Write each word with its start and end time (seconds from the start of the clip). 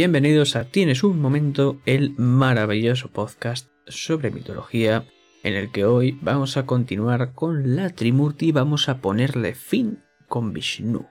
Bienvenidos 0.00 0.56
a 0.56 0.64
Tienes 0.64 1.04
un 1.04 1.20
momento, 1.20 1.78
el 1.84 2.14
maravilloso 2.16 3.10
podcast 3.10 3.68
sobre 3.86 4.30
mitología, 4.30 5.04
en 5.42 5.52
el 5.52 5.70
que 5.70 5.84
hoy 5.84 6.18
vamos 6.22 6.56
a 6.56 6.64
continuar 6.64 7.34
con 7.34 7.76
la 7.76 7.90
Trimurti 7.90 8.46
y 8.46 8.52
vamos 8.52 8.88
a 8.88 9.02
ponerle 9.02 9.54
fin 9.54 10.02
con 10.26 10.54
Vishnu. 10.54 11.06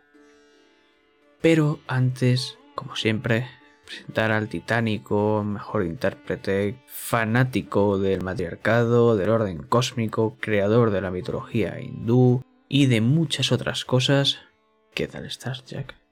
Pero 1.39 1.81
antes, 1.85 2.57
como 2.73 2.95
siempre, 2.95 3.45
presentar 3.85 4.31
al 4.31 4.49
titánico, 4.49 5.43
mejor 5.43 5.85
intérprete, 5.85 6.81
fanático 6.87 7.99
del 7.99 8.23
matriarcado, 8.23 9.15
del 9.15 9.29
orden 9.29 9.61
cósmico, 9.61 10.35
creador 10.39 10.89
de 10.89 11.01
la 11.01 11.11
mitología 11.11 11.79
hindú 11.79 12.41
y 12.67 12.87
de 12.87 13.01
muchas 13.01 13.51
otras 13.51 13.85
cosas. 13.85 14.39
¿Qué 14.95 15.07
tal 15.07 15.27
estás, 15.27 15.63
Jack? 15.65 16.08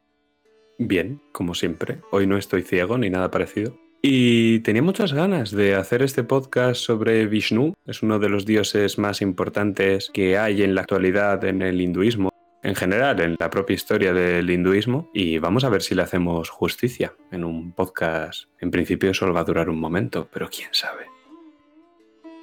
Bien, 0.80 1.22
como 1.32 1.56
siempre. 1.56 2.02
Hoy 2.12 2.28
no 2.28 2.38
estoy 2.38 2.62
ciego 2.62 2.98
ni 2.98 3.10
nada 3.10 3.32
parecido. 3.32 3.78
Y 4.02 4.60
tenía 4.60 4.84
muchas 4.84 5.12
ganas 5.12 5.52
de 5.52 5.74
hacer 5.74 6.04
este 6.04 6.24
podcast 6.24 6.80
sobre 6.80 7.26
Vishnu. 7.26 7.74
Es 7.86 8.04
uno 8.04 8.20
de 8.20 8.30
los 8.30 8.46
dioses 8.46 9.00
más 9.00 9.22
importantes 9.22 10.12
que 10.14 10.38
hay 10.38 10.62
en 10.62 10.76
la 10.76 10.82
actualidad 10.82 11.44
en 11.46 11.64
el 11.64 11.82
hinduismo, 11.82 12.30
en 12.62 12.76
general 12.76 13.20
en 13.22 13.36
la 13.40 13.50
propia 13.50 13.74
historia 13.74 14.14
del 14.14 14.50
hinduismo. 14.52 15.10
Y 15.16 15.40
vamos 15.40 15.64
a 15.64 15.70
ver 15.70 15.82
si 15.82 15.96
le 15.96 16.04
hacemos 16.04 16.50
justicia 16.50 17.16
en 17.32 17.44
un 17.44 17.72
podcast. 17.72 18.46
En 18.60 18.70
principio 18.70 19.16
solo 19.16 19.34
va 19.34 19.40
a 19.40 19.46
durar 19.46 19.70
un 19.70 19.80
momento, 19.80 20.30
pero 20.32 20.48
quién 20.48 20.70
sabe. 20.74 21.06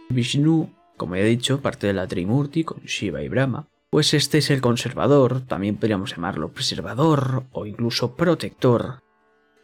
Vishnu, 0.09 0.71
como 0.97 1.15
he 1.15 1.25
dicho, 1.25 1.63
parte 1.63 1.87
de 1.87 1.93
la 1.93 2.09
Trimurti 2.09 2.65
con 2.65 2.81
Shiva 2.81 3.23
y 3.23 3.29
Brahma 3.29 3.69
pues 3.95 4.13
este 4.13 4.39
es 4.39 4.51
el 4.51 4.61
conservador, 4.61 5.43
también 5.43 5.77
podríamos 5.77 6.11
llamarlo 6.11 6.51
preservador 6.51 7.45
o 7.53 7.65
incluso 7.65 8.17
protector. 8.17 8.99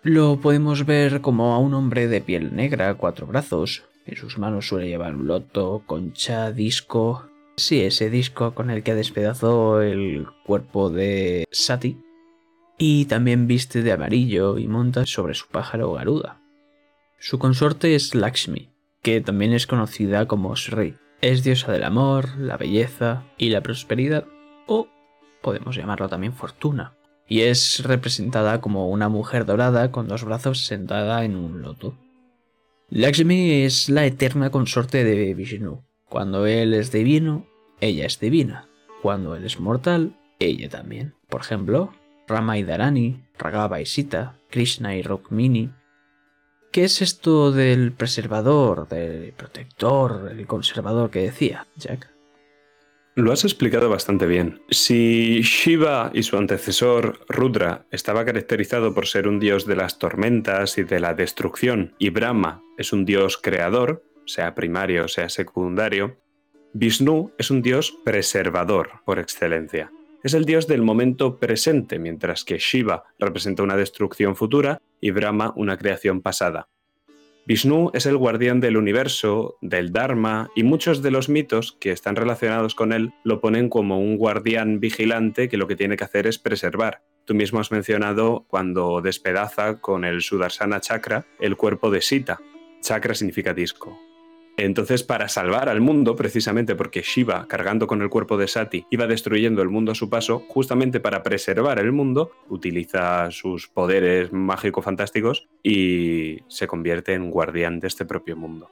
Lo 0.04 0.40
podemos 0.40 0.86
ver 0.86 1.20
como 1.20 1.52
a 1.52 1.58
un 1.58 1.74
hombre 1.74 2.06
de 2.06 2.20
piel 2.20 2.54
negra, 2.54 2.94
cuatro 2.94 3.26
brazos, 3.26 3.82
en 4.06 4.16
sus 4.16 4.38
manos 4.38 4.68
suele 4.68 4.86
llevar 4.86 5.16
un 5.16 5.26
loto, 5.26 5.82
concha, 5.84 6.52
disco. 6.52 7.28
Sí, 7.56 7.80
ese 7.80 8.08
disco 8.08 8.54
con 8.54 8.70
el 8.70 8.84
que 8.84 8.94
despedazó 8.94 9.82
el 9.82 10.28
cuerpo 10.46 10.90
de 10.90 11.48
Sati. 11.50 12.00
Y 12.78 13.06
también 13.06 13.48
viste 13.48 13.82
de 13.82 13.90
amarillo 13.90 14.58
y 14.58 14.68
monta 14.68 15.06
sobre 15.06 15.34
su 15.34 15.48
pájaro 15.48 15.94
Garuda. 15.94 16.40
Su 17.18 17.40
consorte 17.40 17.96
es 17.96 18.14
Lakshmi, 18.14 18.70
que 19.02 19.20
también 19.22 19.54
es 19.54 19.66
conocida 19.66 20.28
como 20.28 20.54
Sri. 20.54 20.94
Es 21.20 21.44
diosa 21.44 21.70
del 21.70 21.84
amor, 21.84 22.38
la 22.38 22.56
belleza 22.56 23.24
y 23.36 23.50
la 23.50 23.60
prosperidad, 23.60 24.24
o 24.66 24.88
podemos 25.42 25.76
llamarlo 25.76 26.08
también 26.08 26.32
fortuna. 26.32 26.94
Y 27.28 27.42
es 27.42 27.84
representada 27.84 28.62
como 28.62 28.88
una 28.88 29.10
mujer 29.10 29.44
dorada 29.44 29.92
con 29.92 30.08
dos 30.08 30.24
brazos 30.24 30.64
sentada 30.64 31.24
en 31.24 31.36
un 31.36 31.60
loto. 31.60 31.94
Lakshmi 32.88 33.64
es 33.64 33.90
la 33.90 34.06
eterna 34.06 34.50
consorte 34.50 35.04
de 35.04 35.34
Vishnu. 35.34 35.84
Cuando 36.08 36.46
él 36.46 36.72
es 36.72 36.90
divino, 36.90 37.46
ella 37.80 38.06
es 38.06 38.18
divina. 38.18 38.68
Cuando 39.02 39.36
él 39.36 39.44
es 39.44 39.60
mortal, 39.60 40.16
ella 40.38 40.70
también. 40.70 41.14
Por 41.28 41.42
ejemplo, 41.42 41.92
Rama 42.26 42.56
y 42.56 42.64
Dharani, 42.64 43.22
Ragava 43.38 43.80
y 43.80 43.86
Sita, 43.86 44.38
Krishna 44.48 44.96
y 44.96 45.02
Rukmini, 45.02 45.70
¿Qué 46.70 46.84
es 46.84 47.02
esto 47.02 47.50
del 47.50 47.90
preservador, 47.90 48.88
del 48.88 49.32
protector, 49.32 50.30
el 50.30 50.46
conservador 50.46 51.10
que 51.10 51.20
decía, 51.20 51.66
Jack? 51.76 52.08
Lo 53.16 53.32
has 53.32 53.44
explicado 53.44 53.90
bastante 53.90 54.26
bien. 54.26 54.62
Si 54.70 55.42
Shiva 55.42 56.12
y 56.14 56.22
su 56.22 56.36
antecesor 56.36 57.26
Rudra 57.28 57.86
estaba 57.90 58.24
caracterizado 58.24 58.94
por 58.94 59.08
ser 59.08 59.26
un 59.26 59.40
dios 59.40 59.66
de 59.66 59.74
las 59.74 59.98
tormentas 59.98 60.78
y 60.78 60.84
de 60.84 61.00
la 61.00 61.14
destrucción, 61.14 61.96
y 61.98 62.10
Brahma 62.10 62.62
es 62.78 62.92
un 62.92 63.04
dios 63.04 63.36
creador, 63.36 64.04
sea 64.24 64.54
primario, 64.54 65.08
sea 65.08 65.28
secundario, 65.28 66.18
Vishnu 66.72 67.32
es 67.36 67.50
un 67.50 67.62
dios 67.62 67.92
preservador 68.04 69.00
por 69.04 69.18
excelencia. 69.18 69.90
Es 70.22 70.34
el 70.34 70.44
dios 70.44 70.66
del 70.66 70.82
momento 70.82 71.38
presente, 71.38 71.98
mientras 71.98 72.44
que 72.44 72.58
Shiva 72.58 73.04
representa 73.18 73.62
una 73.62 73.76
destrucción 73.76 74.36
futura 74.36 74.82
y 75.00 75.12
Brahma 75.12 75.54
una 75.56 75.78
creación 75.78 76.20
pasada. 76.20 76.68
Vishnu 77.46 77.90
es 77.94 78.04
el 78.04 78.18
guardián 78.18 78.60
del 78.60 78.76
universo, 78.76 79.56
del 79.62 79.92
Dharma, 79.92 80.50
y 80.54 80.62
muchos 80.62 81.00
de 81.00 81.10
los 81.10 81.30
mitos 81.30 81.72
que 81.80 81.90
están 81.90 82.16
relacionados 82.16 82.74
con 82.74 82.92
él 82.92 83.14
lo 83.24 83.40
ponen 83.40 83.70
como 83.70 83.98
un 83.98 84.18
guardián 84.18 84.78
vigilante 84.78 85.48
que 85.48 85.56
lo 85.56 85.66
que 85.66 85.74
tiene 85.74 85.96
que 85.96 86.04
hacer 86.04 86.26
es 86.26 86.38
preservar. 86.38 87.02
Tú 87.24 87.34
mismo 87.34 87.58
has 87.58 87.72
mencionado 87.72 88.44
cuando 88.46 89.00
despedaza 89.00 89.80
con 89.80 90.04
el 90.04 90.20
Sudarsana 90.20 90.80
Chakra 90.80 91.26
el 91.40 91.56
cuerpo 91.56 91.90
de 91.90 92.02
Sita. 92.02 92.40
Chakra 92.82 93.14
significa 93.14 93.54
disco. 93.54 94.09
Entonces, 94.56 95.02
para 95.02 95.28
salvar 95.28 95.68
al 95.68 95.80
mundo, 95.80 96.16
precisamente 96.16 96.74
porque 96.74 97.02
Shiva, 97.02 97.46
cargando 97.48 97.86
con 97.86 98.02
el 98.02 98.10
cuerpo 98.10 98.36
de 98.36 98.48
Sati, 98.48 98.84
iba 98.90 99.06
destruyendo 99.06 99.62
el 99.62 99.70
mundo 99.70 99.92
a 99.92 99.94
su 99.94 100.10
paso, 100.10 100.44
justamente 100.48 101.00
para 101.00 101.22
preservar 101.22 101.78
el 101.78 101.92
mundo, 101.92 102.32
utiliza 102.48 103.30
sus 103.30 103.68
poderes 103.68 104.32
mágico-fantásticos 104.32 105.48
y 105.62 106.40
se 106.48 106.66
convierte 106.66 107.14
en 107.14 107.30
guardián 107.30 107.80
de 107.80 107.88
este 107.88 108.04
propio 108.04 108.36
mundo. 108.36 108.70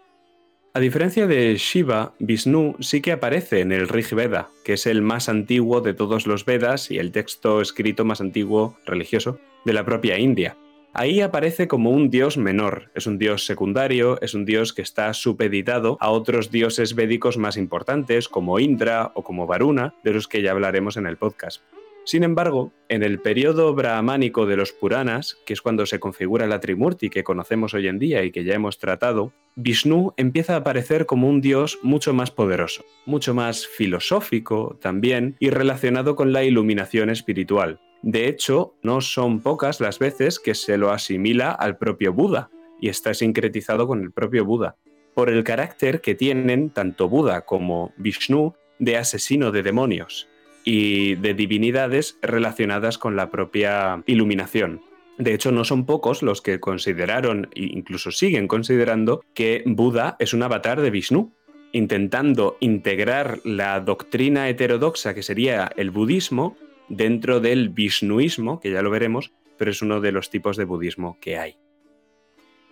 A 0.75 0.81
diferencia 0.81 1.27
de 1.27 1.57
Shiva, 1.57 2.15
Vishnu 2.19 2.77
sí 2.81 3.01
que 3.01 3.13
aparece 3.13 3.61
en 3.61 3.73
el 3.73 3.89
Rig 3.89 4.15
Veda, 4.15 4.49
que 4.65 4.75
es 4.75 4.87
el 4.87 5.03
más 5.03 5.29
antiguo 5.29 5.81
de 5.81 5.95
todos 5.95 6.27
los 6.27 6.45
Vedas 6.45 6.91
y 6.91 6.99
el 6.99 7.11
texto 7.11 7.61
escrito 7.61 8.05
más 8.05 8.21
antiguo 8.21 8.77
religioso 8.85 9.41
de 9.65 9.73
la 9.73 9.85
propia 9.85 10.19
India. 10.19 10.57
Ahí 10.95 11.21
aparece 11.21 11.69
como 11.69 11.91
un 11.91 12.11
dios 12.11 12.39
menor, 12.39 12.91
es 12.95 13.07
un 13.07 13.19
dios 13.19 13.45
secundario, 13.45 14.21
es 14.21 14.35
un 14.35 14.45
dios 14.45 14.73
que 14.73 14.83
está 14.83 15.13
supeditado 15.13 15.97
a 16.01 16.11
otros 16.11 16.51
dioses 16.51 16.95
védicos 16.95 17.37
más 17.37 17.57
importantes 17.57 18.29
como 18.29 18.59
Indra 18.59 19.13
o 19.15 19.23
como 19.23 19.47
Varuna, 19.47 19.95
de 20.03 20.13
los 20.13 20.27
que 20.27 20.43
ya 20.43 20.51
hablaremos 20.51 20.97
en 20.97 21.07
el 21.07 21.17
podcast. 21.17 21.63
Sin 22.09 22.25
embargo, 22.25 22.73
en 22.89 23.03
el 23.03 23.21
periodo 23.21 23.75
brahmánico 23.75 24.47
de 24.47 24.57
los 24.57 24.73
Puranas, 24.73 25.37
que 25.45 25.53
es 25.53 25.61
cuando 25.61 25.85
se 25.85 26.01
configura 26.01 26.47
la 26.47 26.59
Trimurti 26.59 27.11
que 27.11 27.23
conocemos 27.23 27.75
hoy 27.75 27.87
en 27.87 27.99
día 27.99 28.25
y 28.25 28.31
que 28.31 28.45
ya 28.45 28.55
hemos 28.55 28.79
tratado, 28.79 29.35
Vishnu 29.57 30.15
empieza 30.17 30.55
a 30.55 30.61
aparecer 30.61 31.05
como 31.05 31.29
un 31.29 31.43
dios 31.43 31.79
mucho 31.83 32.15
más 32.15 32.31
poderoso, 32.31 32.83
mucho 33.05 33.35
más 33.35 33.67
filosófico 33.67 34.79
también 34.81 35.37
y 35.39 35.51
relacionado 35.51 36.17
con 36.17 36.33
la 36.33 36.45
iluminación 36.45 37.11
espiritual. 37.11 37.79
De 38.01 38.27
hecho, 38.27 38.73
no 38.83 39.03
son 39.03 39.41
pocas 39.43 39.79
las 39.79 39.99
veces 39.99 40.41
que 40.41 40.55
se 40.55 40.79
lo 40.79 40.93
asimila 40.93 41.51
al 41.51 41.77
propio 41.77 42.15
Buda 42.15 42.49
y 42.81 42.89
está 42.89 43.13
sincretizado 43.13 43.87
con 43.87 44.01
el 44.01 44.13
propio 44.13 44.47
Buda, 44.47 44.79
por 45.13 45.29
el 45.29 45.45
carácter 45.45 46.01
que 46.01 46.15
tienen 46.15 46.71
tanto 46.71 47.11
Buda 47.11 47.43
como 47.43 47.93
Vishnu 47.99 48.55
de 48.79 48.97
asesino 48.97 49.53
de 49.53 49.63
demonios 49.63 50.27
y 50.65 51.15
de 51.17 51.35
divinidades 51.35 52.19
relacionadas 52.23 52.99
con 52.99 53.17
la 53.17 53.31
propia 53.31 54.03
iluminación. 54.07 54.81
De 55.19 55.35
hecho, 55.35 55.51
no 55.51 55.65
son 55.65 55.85
pocos 55.85 56.23
los 56.23 56.43
que 56.43 56.61
consideraron, 56.61 57.49
e 57.55 57.65
incluso 57.65 58.11
siguen 58.13 58.47
considerando, 58.47 59.23
que 59.35 59.65
Buda 59.67 60.17
es 60.21 60.33
un 60.33 60.45
avatar 60.45 60.81
de 60.81 60.91
Vishnu, 60.91 61.33
intentando 61.73 62.57
integrar 62.61 63.41
la 63.45 63.81
doctrina 63.81 64.49
heterodoxa 64.49 65.15
que 65.15 65.23
sería 65.23 65.71
el 65.77 65.91
budismo 65.91 66.57
dentro 66.89 67.41
del 67.41 67.69
Vishnuismo, 67.69 68.61
que 68.61 68.71
ya 68.71 68.83
lo 68.83 68.91
veremos, 68.91 69.33
pero 69.57 69.71
es 69.71 69.83
uno 69.83 70.01
de 70.01 70.13
los 70.13 70.31
tipos 70.31 70.57
de 70.57 70.65
budismo 70.65 71.19
que 71.21 71.37
hay. 71.37 71.57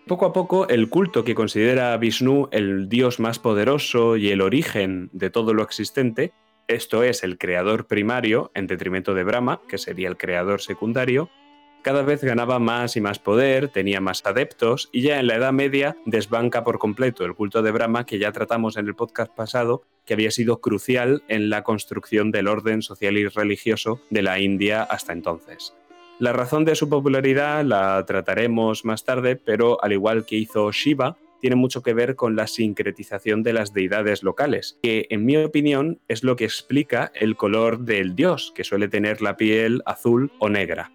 Poco 0.06 0.24
a 0.26 0.32
poco, 0.32 0.68
el 0.68 0.88
culto 0.88 1.24
que 1.24 1.34
considera 1.34 1.92
a 1.92 1.96
Vishnu 1.96 2.48
el 2.52 2.88
dios 2.88 3.18
más 3.18 3.40
poderoso 3.40 4.16
y 4.16 4.30
el 4.30 4.40
origen 4.40 5.10
de 5.12 5.30
todo 5.30 5.52
lo 5.52 5.64
existente, 5.64 6.32
esto 6.68 7.02
es 7.02 7.22
el 7.22 7.38
creador 7.38 7.86
primario 7.86 8.50
en 8.54 8.66
detrimento 8.66 9.14
de 9.14 9.24
Brahma, 9.24 9.60
que 9.68 9.78
sería 9.78 10.08
el 10.08 10.16
creador 10.16 10.60
secundario, 10.60 11.30
cada 11.86 12.02
vez 12.02 12.24
ganaba 12.24 12.58
más 12.58 12.96
y 12.96 13.00
más 13.00 13.20
poder, 13.20 13.68
tenía 13.68 14.00
más 14.00 14.26
adeptos 14.26 14.88
y 14.90 15.02
ya 15.02 15.20
en 15.20 15.28
la 15.28 15.36
Edad 15.36 15.52
Media 15.52 15.96
desbanca 16.04 16.64
por 16.64 16.80
completo 16.80 17.24
el 17.24 17.36
culto 17.36 17.62
de 17.62 17.70
Brahma 17.70 18.04
que 18.04 18.18
ya 18.18 18.32
tratamos 18.32 18.76
en 18.76 18.88
el 18.88 18.96
podcast 18.96 19.32
pasado, 19.32 19.84
que 20.04 20.14
había 20.14 20.32
sido 20.32 20.60
crucial 20.60 21.22
en 21.28 21.48
la 21.48 21.62
construcción 21.62 22.32
del 22.32 22.48
orden 22.48 22.82
social 22.82 23.16
y 23.16 23.28
religioso 23.28 24.00
de 24.10 24.22
la 24.22 24.40
India 24.40 24.82
hasta 24.82 25.12
entonces. 25.12 25.76
La 26.18 26.32
razón 26.32 26.64
de 26.64 26.74
su 26.74 26.88
popularidad 26.88 27.64
la 27.64 28.04
trataremos 28.04 28.84
más 28.84 29.04
tarde, 29.04 29.36
pero 29.36 29.80
al 29.80 29.92
igual 29.92 30.26
que 30.26 30.34
hizo 30.34 30.72
Shiva, 30.72 31.16
tiene 31.40 31.56
mucho 31.56 31.82
que 31.82 31.94
ver 31.94 32.16
con 32.16 32.36
la 32.36 32.46
sincretización 32.46 33.42
de 33.42 33.52
las 33.52 33.72
deidades 33.72 34.22
locales, 34.22 34.78
que 34.82 35.06
en 35.10 35.24
mi 35.24 35.36
opinión 35.36 36.00
es 36.08 36.24
lo 36.24 36.36
que 36.36 36.44
explica 36.44 37.12
el 37.14 37.36
color 37.36 37.80
del 37.80 38.14
dios, 38.14 38.52
que 38.54 38.64
suele 38.64 38.88
tener 38.88 39.22
la 39.22 39.36
piel 39.36 39.82
azul 39.86 40.32
o 40.38 40.48
negra. 40.48 40.92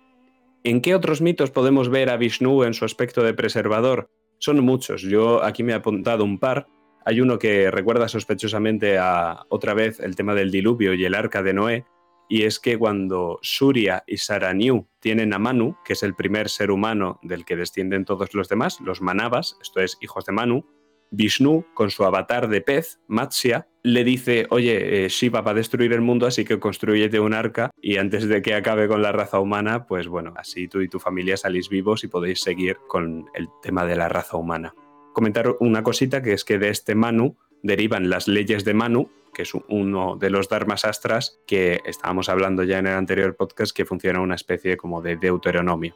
¿En 0.64 0.82
qué 0.82 0.94
otros 0.94 1.22
mitos 1.22 1.50
podemos 1.50 1.90
ver 1.90 2.10
a 2.10 2.18
Vishnu 2.18 2.64
en 2.64 2.74
su 2.74 2.86
aspecto 2.86 3.24
de 3.24 3.34
preservador? 3.34 4.10
Son 4.38 4.60
muchos, 4.60 5.02
yo 5.02 5.44
aquí 5.44 5.64
me 5.64 5.72
he 5.72 5.76
apuntado 5.76 6.24
un 6.24 6.40
par. 6.40 6.68
Hay 7.04 7.20
uno 7.20 7.40
que 7.40 7.72
recuerda 7.72 8.08
sospechosamente 8.08 8.98
a 9.00 9.46
otra 9.50 9.74
vez 9.74 10.00
el 10.00 10.16
tema 10.16 10.36
del 10.36 10.52
diluvio 10.52 10.94
y 10.94 11.04
el 11.04 11.16
arca 11.16 11.42
de 11.42 11.54
Noé, 11.54 11.86
y 12.32 12.44
es 12.44 12.62
que 12.62 12.78
cuando 12.78 13.40
Surya 13.42 14.06
y 14.08 14.16
Saranyu 14.16 14.88
tienen 15.02 15.34
a 15.34 15.38
Manu, 15.38 15.76
que 15.84 15.92
es 15.92 16.02
el 16.02 16.16
primer 16.16 16.48
ser 16.48 16.72
humano 16.72 17.20
del 17.22 17.44
que 17.44 17.58
descienden 17.58 18.06
todos 18.06 18.34
los 18.34 18.48
demás, 18.48 18.80
los 18.80 19.02
Manavas, 19.02 19.58
esto 19.62 19.82
es 19.82 19.98
hijos 20.00 20.26
de 20.26 20.32
Manu, 20.32 20.66
Vishnu, 21.12 21.66
con 21.74 21.90
su 21.90 22.06
avatar 22.06 22.48
de 22.48 22.62
pez, 22.62 23.02
Matsya, 23.10 23.68
le 23.84 24.06
dice, 24.06 24.48
oye, 24.50 25.04
eh, 25.04 25.10
Shiva 25.10 25.42
va 25.42 25.52
a 25.52 25.56
destruir 25.56 25.92
el 25.92 26.00
mundo, 26.00 26.26
así 26.26 26.46
que 26.46 26.58
construyete 26.58 27.20
un 27.20 27.34
arca 27.34 27.70
y 27.82 27.98
antes 27.98 28.26
de 28.30 28.42
que 28.42 28.54
acabe 28.54 28.88
con 28.88 29.02
la 29.02 29.12
raza 29.12 29.42
humana, 29.42 29.86
pues 29.86 30.08
bueno, 30.08 30.34
así 30.38 30.70
tú 30.70 30.80
y 30.80 30.88
tu 30.88 31.02
familia 31.02 31.36
salís 31.36 31.68
vivos 31.68 32.06
y 32.06 32.08
podéis 32.08 32.40
seguir 32.40 32.78
con 32.88 33.26
el 33.34 33.50
tema 33.62 33.86
de 33.86 33.98
la 33.98 34.08
raza 34.08 34.38
humana. 34.38 34.74
Comentar 35.12 35.54
una 35.60 35.84
cosita 35.84 36.22
que 36.22 36.32
es 36.32 36.46
que 36.46 36.60
de 36.60 36.70
este 36.70 36.96
Manu 36.96 37.36
derivan 37.62 38.10
las 38.10 38.30
leyes 38.30 38.64
de 38.64 38.74
Manu, 38.74 39.10
que 39.34 39.44
es 39.44 39.52
uno 39.70 40.16
de 40.18 40.30
los 40.30 40.50
Dharmas 40.50 40.86
astras 40.86 41.40
que 41.48 41.80
estábamos 41.86 42.30
hablando 42.30 42.64
ya 42.64 42.80
en 42.80 42.88
el 42.88 42.96
anterior 42.96 43.36
podcast, 43.36 43.76
que 43.76 43.86
funciona 43.86 44.22
una 44.22 44.36
especie 44.36 44.78
como 44.78 45.02
de 45.02 45.18
deuteronomio. 45.18 45.96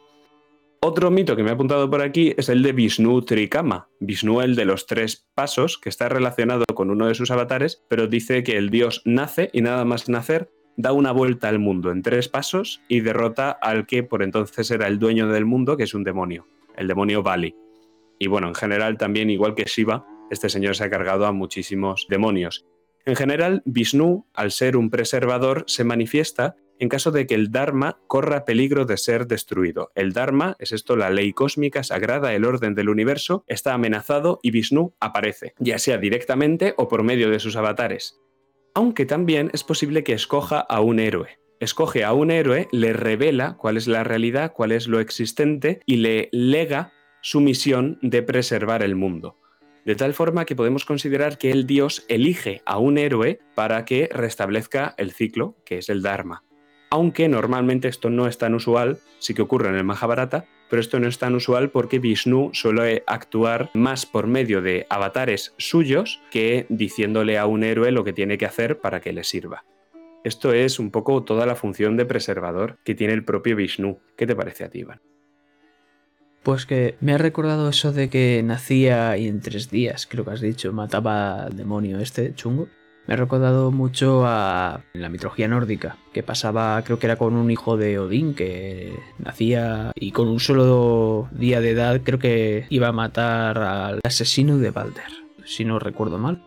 Otro 0.82 1.10
mito 1.10 1.36
que 1.36 1.44
me 1.44 1.50
ha 1.50 1.54
apuntado 1.54 1.90
por 1.90 2.04
aquí 2.04 2.36
es 2.38 2.48
el 2.48 2.62
de 2.62 2.72
Vishnu 2.72 3.24
Trikama, 3.24 3.90
Vishnu 4.00 4.42
el 4.42 4.56
de 4.56 4.66
los 4.66 4.86
tres 4.86 5.28
pasos, 5.34 5.80
que 5.80 5.90
está 5.90 6.10
relacionado 6.10 6.64
con 6.76 6.92
uno 6.92 7.08
de 7.08 7.16
sus 7.16 7.32
avatares, 7.32 7.84
pero 7.88 8.08
dice 8.08 8.44
que 8.44 8.58
el 8.58 8.70
dios 8.70 9.02
nace 9.04 9.50
y 9.52 9.62
nada 9.62 9.84
más 9.84 10.10
nacer 10.10 10.52
da 10.78 10.92
una 10.92 11.12
vuelta 11.12 11.50
al 11.50 11.58
mundo 11.60 11.92
en 11.92 12.02
tres 12.02 12.30
pasos 12.30 12.82
y 12.88 13.00
derrota 13.00 13.50
al 13.50 13.88
que 13.88 14.04
por 14.04 14.22
entonces 14.22 14.70
era 14.70 14.88
el 14.88 15.00
dueño 15.00 15.28
del 15.28 15.46
mundo, 15.46 15.78
que 15.78 15.84
es 15.84 15.94
un 15.94 16.04
demonio, 16.04 16.48
el 16.76 16.88
demonio 16.88 17.24
Bali. 17.24 17.56
Y 18.20 18.28
bueno, 18.28 18.48
en 18.48 18.56
general 18.56 18.98
también, 18.98 19.30
igual 19.30 19.56
que 19.56 19.64
Shiva, 19.64 20.06
este 20.30 20.50
señor 20.50 20.76
se 20.76 20.84
ha 20.84 20.90
cargado 20.90 21.26
a 21.26 21.32
muchísimos 21.32 22.06
demonios. 22.10 22.66
En 23.06 23.16
general, 23.16 23.62
Vishnu, 23.66 24.26
al 24.34 24.52
ser 24.52 24.76
un 24.76 24.90
preservador, 24.90 25.64
se 25.68 25.84
manifiesta 25.84 26.56
en 26.80 26.90
caso 26.90 27.12
de 27.12 27.28
que 27.28 27.36
el 27.36 27.52
Dharma 27.52 28.00
corra 28.08 28.46
peligro 28.46 28.86
de 28.86 28.98
ser 28.98 29.28
destruido. 29.28 29.92
El 29.96 30.12
Dharma, 30.12 30.56
es 30.60 30.72
esto 30.72 30.96
la 30.96 31.12
ley 31.12 31.32
cósmica 31.32 31.84
sagrada, 31.84 32.34
el 32.34 32.46
orden 32.46 32.74
del 32.74 32.90
universo, 32.90 33.44
está 33.48 33.74
amenazado 33.74 34.40
y 34.42 34.52
Vishnu 34.52 34.94
aparece, 35.00 35.54
ya 35.60 35.78
sea 35.78 36.00
directamente 36.00 36.74
o 36.78 36.88
por 36.88 37.04
medio 37.04 37.30
de 37.30 37.40
sus 37.40 37.56
avatares. 37.56 38.20
Aunque 38.74 39.06
también 39.06 39.52
es 39.54 39.64
posible 39.64 40.04
que 40.04 40.14
escoja 40.14 40.60
a 40.60 40.82
un 40.82 41.00
héroe. 41.00 41.40
Escoge 41.60 42.04
a 42.04 42.12
un 42.12 42.32
héroe, 42.32 42.68
le 42.72 42.92
revela 42.92 43.56
cuál 43.56 43.78
es 43.78 43.88
la 43.88 44.04
realidad, 44.04 44.52
cuál 44.52 44.72
es 44.74 44.88
lo 44.88 45.00
existente 45.00 45.80
y 45.86 45.98
le 45.98 46.28
lega 46.34 46.92
su 47.22 47.40
misión 47.40 48.00
de 48.02 48.24
preservar 48.24 48.84
el 48.84 48.96
mundo 48.96 49.38
de 49.86 49.96
tal 49.96 50.14
forma 50.14 50.46
que 50.46 50.56
podemos 50.56 50.84
considerar 50.84 51.38
que 51.38 51.52
el 51.52 51.68
dios 51.68 52.06
elige 52.10 52.62
a 52.66 52.80
un 52.80 52.98
héroe 52.98 53.40
para 53.54 53.86
que 53.86 54.10
restablezca 54.12 54.96
el 54.98 55.12
ciclo, 55.12 55.56
que 55.64 55.78
es 55.78 55.90
el 55.90 56.02
Dharma. 56.02 56.44
Aunque 56.90 57.28
normalmente 57.28 57.88
esto 57.88 58.10
no 58.10 58.28
es 58.28 58.38
tan 58.38 58.56
usual, 58.56 59.00
sí 59.20 59.34
que 59.34 59.42
ocurre 59.42 59.70
en 59.70 59.76
el 59.76 59.84
Mahabharata, 59.84 60.46
pero 60.70 60.80
esto 60.80 61.00
no 61.00 61.08
es 61.08 61.20
tan 61.20 61.36
usual 61.36 61.70
porque 61.70 62.00
Vishnu 62.00 62.50
suele 62.54 63.04
actuar 63.06 63.70
más 63.74 64.06
por 64.06 64.28
medio 64.28 64.62
de 64.62 64.88
avatares 64.90 65.54
suyos 65.58 66.22
que 66.32 66.66
diciéndole 66.70 67.38
a 67.38 67.46
un 67.46 67.64
héroe 67.64 67.92
lo 67.92 68.04
que 68.04 68.14
tiene 68.14 68.38
que 68.38 68.46
hacer 68.46 68.80
para 68.80 69.02
que 69.02 69.14
le 69.14 69.24
sirva. 69.24 69.66
Esto 70.24 70.54
es 70.54 70.80
un 70.80 70.90
poco 70.90 71.24
toda 71.24 71.46
la 71.46 71.56
función 71.56 71.98
de 71.98 72.06
preservador 72.06 72.80
que 72.84 72.96
tiene 72.96 73.14
el 73.14 73.24
propio 73.24 73.56
Vishnu. 73.56 74.00
¿Qué 74.18 74.26
te 74.26 74.36
parece 74.36 74.64
a? 74.64 75.00
Pues 76.46 76.68
que 76.68 76.96
me 77.02 77.14
ha 77.14 77.18
recordado 77.18 77.68
eso 77.70 77.92
de 77.92 78.08
que 78.08 78.44
nacía 78.44 79.18
y 79.18 79.28
en 79.28 79.42
tres 79.42 79.72
días, 79.72 80.06
creo 80.06 80.24
que 80.24 80.30
has 80.30 80.42
dicho, 80.42 80.72
mataba 80.72 81.46
al 81.46 81.58
demonio 81.58 81.98
este 81.98 82.36
chungo. 82.36 82.68
Me 83.08 83.16
ha 83.16 83.18
recordado 83.18 83.72
mucho 83.72 84.28
a 84.28 84.84
la 84.94 85.10
mitología 85.10 85.48
nórdica, 85.48 85.98
que 86.14 86.22
pasaba, 86.22 86.80
creo 86.84 87.00
que 87.00 87.08
era 87.08 87.16
con 87.16 87.34
un 87.36 87.50
hijo 87.50 87.78
de 87.78 87.98
Odín 87.98 88.36
que 88.36 88.94
nacía 89.18 89.92
y 89.96 90.12
con 90.12 90.28
un 90.28 90.40
solo 90.40 91.30
día 91.32 91.62
de 91.62 91.72
edad 91.72 92.02
creo 92.04 92.20
que 92.20 92.68
iba 92.70 92.90
a 92.90 92.92
matar 92.92 93.58
al 93.58 94.00
asesino 94.04 94.60
de 94.60 94.70
Balder, 94.70 95.12
si 95.46 95.66
no 95.66 95.80
recuerdo 95.80 96.20
mal. 96.20 96.44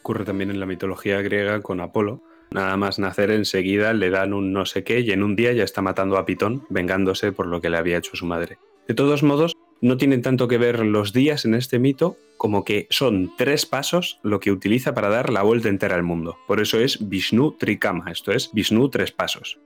Ocurre 0.00 0.24
también 0.24 0.50
en 0.50 0.60
la 0.60 0.66
mitología 0.66 1.20
griega 1.20 1.60
con 1.60 1.82
Apolo. 1.82 2.22
Nada 2.52 2.76
más 2.76 2.98
nacer 2.98 3.30
enseguida 3.30 3.92
le 3.92 4.10
dan 4.10 4.34
un 4.34 4.52
no 4.52 4.66
sé 4.66 4.84
qué 4.84 5.00
y 5.00 5.10
en 5.10 5.22
un 5.22 5.36
día 5.36 5.52
ya 5.52 5.64
está 5.64 5.82
matando 5.82 6.18
a 6.18 6.26
Pitón, 6.26 6.64
vengándose 6.68 7.32
por 7.32 7.46
lo 7.46 7.60
que 7.60 7.70
le 7.70 7.78
había 7.78 7.98
hecho 7.98 8.16
su 8.16 8.26
madre. 8.26 8.58
De 8.86 8.94
todos 8.94 9.22
modos, 9.22 9.56
no 9.80 9.96
tienen 9.96 10.22
tanto 10.22 10.48
que 10.48 10.58
ver 10.58 10.80
los 10.80 11.12
días 11.12 11.44
en 11.44 11.54
este 11.54 11.78
mito 11.78 12.16
como 12.36 12.64
que 12.64 12.86
son 12.90 13.32
tres 13.36 13.66
pasos 13.66 14.18
lo 14.22 14.40
que 14.40 14.52
utiliza 14.52 14.94
para 14.94 15.08
dar 15.08 15.30
la 15.30 15.42
vuelta 15.42 15.68
entera 15.68 15.94
al 15.94 16.02
mundo. 16.02 16.36
Por 16.46 16.60
eso 16.60 16.78
es 16.78 17.08
Vishnu 17.08 17.52
Trikama, 17.52 18.10
esto 18.10 18.32
es 18.32 18.50
Vishnu 18.52 18.88
tres 18.90 19.12
pasos. 19.12 19.58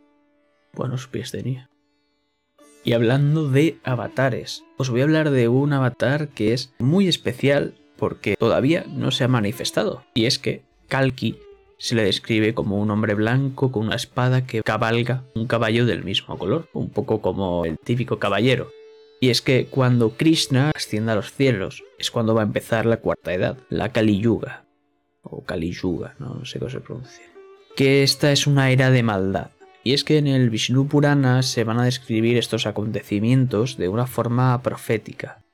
Buenos 0.75 1.07
pies 1.09 1.31
tenía. 1.31 1.71
Y 2.85 2.93
hablando 2.93 3.51
de 3.51 3.79
avatares, 3.83 4.65
os 4.77 4.91
voy 4.91 5.01
a 5.01 5.05
hablar 5.05 5.31
de 5.31 5.49
un 5.49 5.73
avatar 5.73 6.29
que 6.29 6.53
es 6.53 6.73
muy 6.79 7.09
especial 7.09 7.75
porque 7.97 8.37
todavía 8.37 8.85
no 8.89 9.11
se 9.11 9.25
ha 9.25 9.29
manifestado. 9.29 10.05
Y 10.15 10.27
es 10.27 10.39
que 10.39 10.63
Kalki 10.89 11.39
se 11.79 11.95
le 11.95 12.05
describe 12.05 12.55
como 12.55 12.79
un 12.79 12.91
hombre 12.91 13.15
blanco 13.15 13.71
con 13.71 13.87
una 13.87 13.97
espada 13.97 14.47
que 14.47 14.63
cabalga 14.63 15.25
un 15.35 15.47
caballo 15.47 15.87
del 15.87 16.05
mismo 16.05 16.39
color, 16.39 16.69
un 16.73 16.91
poco 16.91 17.21
como 17.21 17.65
el 17.65 17.79
típico 17.79 18.19
caballero. 18.19 18.71
Y 19.21 19.31
es 19.31 19.43
que 19.43 19.67
cuando 19.67 20.11
Krishna 20.17 20.73
asciende 20.75 21.13
a 21.13 21.17
los 21.17 21.33
cielos 21.33 21.85
es 21.99 22.11
cuando 22.11 22.35
va 22.35 22.43
a 22.43 22.47
empezar 22.47 22.87
la 22.87 22.99
cuarta 22.99 23.33
edad, 23.33 23.59
la 23.71 23.91
Kali 23.91 24.21
Yuga, 24.21 24.65
o 25.23 25.45
Kali 25.45 25.73
Yuga, 25.73 26.15
no 26.19 26.45
sé 26.45 26.59
cómo 26.59 26.71
se 26.71 26.81
pronuncia. 26.81 27.25
Que 27.75 28.03
esta 28.03 28.33
es 28.33 28.47
una 28.47 28.71
era 28.71 28.91
de 28.91 29.03
maldad. 29.03 29.51
Y 29.85 29.93
es 29.93 30.03
que 30.03 30.19
en 30.19 30.27
el 30.27 30.51
Vishnu 30.51 30.89
Purana 30.89 31.43
se 31.43 31.63
van 31.63 31.79
a 31.79 31.85
describir 31.85 32.37
estos 32.37 32.67
acontecimientos 32.67 33.77
de 33.77 33.89
una 33.89 34.07
forma 34.07 34.61
profética. 34.63 35.45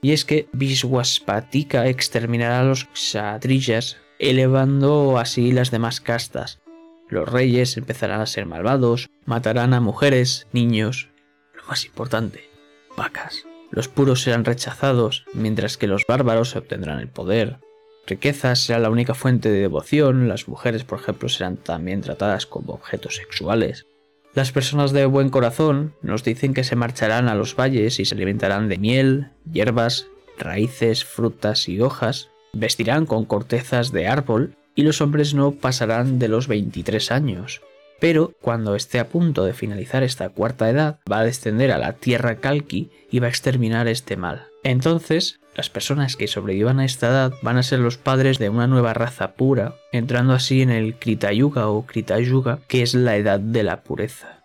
Y 0.00 0.12
es 0.12 0.24
que 0.24 0.48
Vishwaspatika 0.52 1.88
exterminará 1.88 2.60
a 2.60 2.64
los 2.64 2.84
kshatriyas, 2.84 3.96
elevando 4.18 5.18
así 5.18 5.52
las 5.52 5.70
demás 5.70 6.00
castas. 6.00 6.60
Los 7.08 7.28
reyes 7.28 7.76
empezarán 7.76 8.20
a 8.20 8.26
ser 8.26 8.46
malvados, 8.46 9.08
matarán 9.24 9.74
a 9.74 9.80
mujeres, 9.80 10.46
niños, 10.52 11.08
lo 11.54 11.62
más 11.64 11.84
importante, 11.86 12.50
vacas. 12.96 13.44
Los 13.70 13.88
puros 13.88 14.22
serán 14.22 14.44
rechazados, 14.44 15.24
mientras 15.34 15.76
que 15.76 15.86
los 15.86 16.06
bárbaros 16.06 16.56
obtendrán 16.56 17.00
el 17.00 17.08
poder. 17.08 17.58
Riquezas 18.06 18.60
será 18.60 18.78
la 18.78 18.90
única 18.90 19.14
fuente 19.14 19.50
de 19.50 19.60
devoción, 19.60 20.28
las 20.28 20.48
mujeres, 20.48 20.84
por 20.84 20.98
ejemplo, 21.00 21.28
serán 21.28 21.56
también 21.58 22.00
tratadas 22.00 22.46
como 22.46 22.72
objetos 22.72 23.16
sexuales. 23.16 23.86
Las 24.34 24.52
personas 24.52 24.92
de 24.92 25.04
buen 25.06 25.30
corazón 25.30 25.94
nos 26.00 26.24
dicen 26.24 26.54
que 26.54 26.64
se 26.64 26.76
marcharán 26.76 27.28
a 27.28 27.34
los 27.34 27.56
valles 27.56 27.98
y 28.00 28.04
se 28.04 28.14
alimentarán 28.14 28.68
de 28.68 28.78
miel, 28.78 29.30
hierbas, 29.50 30.06
raíces, 30.38 31.04
frutas 31.04 31.68
y 31.68 31.80
hojas, 31.80 32.30
vestirán 32.52 33.06
con 33.06 33.24
cortezas 33.24 33.92
de 33.92 34.06
árbol 34.06 34.54
y 34.74 34.82
los 34.82 35.00
hombres 35.00 35.34
no 35.34 35.52
pasarán 35.52 36.18
de 36.18 36.28
los 36.28 36.48
23 36.48 37.10
años 37.10 37.60
pero 38.00 38.32
cuando 38.40 38.74
esté 38.74 39.00
a 39.00 39.08
punto 39.08 39.44
de 39.44 39.52
finalizar 39.52 40.02
esta 40.02 40.28
cuarta 40.28 40.70
edad, 40.70 41.00
va 41.10 41.20
a 41.20 41.24
descender 41.24 41.72
a 41.72 41.78
la 41.78 41.94
tierra 41.94 42.36
Kalki 42.36 42.90
y 43.10 43.18
va 43.18 43.26
a 43.26 43.30
exterminar 43.30 43.88
este 43.88 44.16
mal. 44.16 44.46
Entonces, 44.62 45.40
las 45.56 45.70
personas 45.70 46.16
que 46.16 46.28
sobrevivan 46.28 46.78
a 46.78 46.84
esta 46.84 47.08
edad 47.08 47.32
van 47.42 47.56
a 47.56 47.62
ser 47.62 47.80
los 47.80 47.96
padres 47.96 48.38
de 48.38 48.48
una 48.48 48.66
nueva 48.66 48.94
raza 48.94 49.32
pura, 49.32 49.74
entrando 49.92 50.32
así 50.32 50.62
en 50.62 50.70
el 50.70 50.94
Krita 50.96 51.32
Yuga 51.32 51.68
o 51.68 51.86
Krita 51.86 52.20
Yuga, 52.20 52.60
que 52.68 52.82
es 52.82 52.94
la 52.94 53.16
edad 53.16 53.40
de 53.40 53.64
la 53.64 53.82
pureza. 53.82 54.44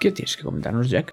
¿Qué 0.00 0.10
tienes 0.10 0.36
que 0.36 0.42
comentarnos, 0.42 0.90
Jack? 0.90 1.12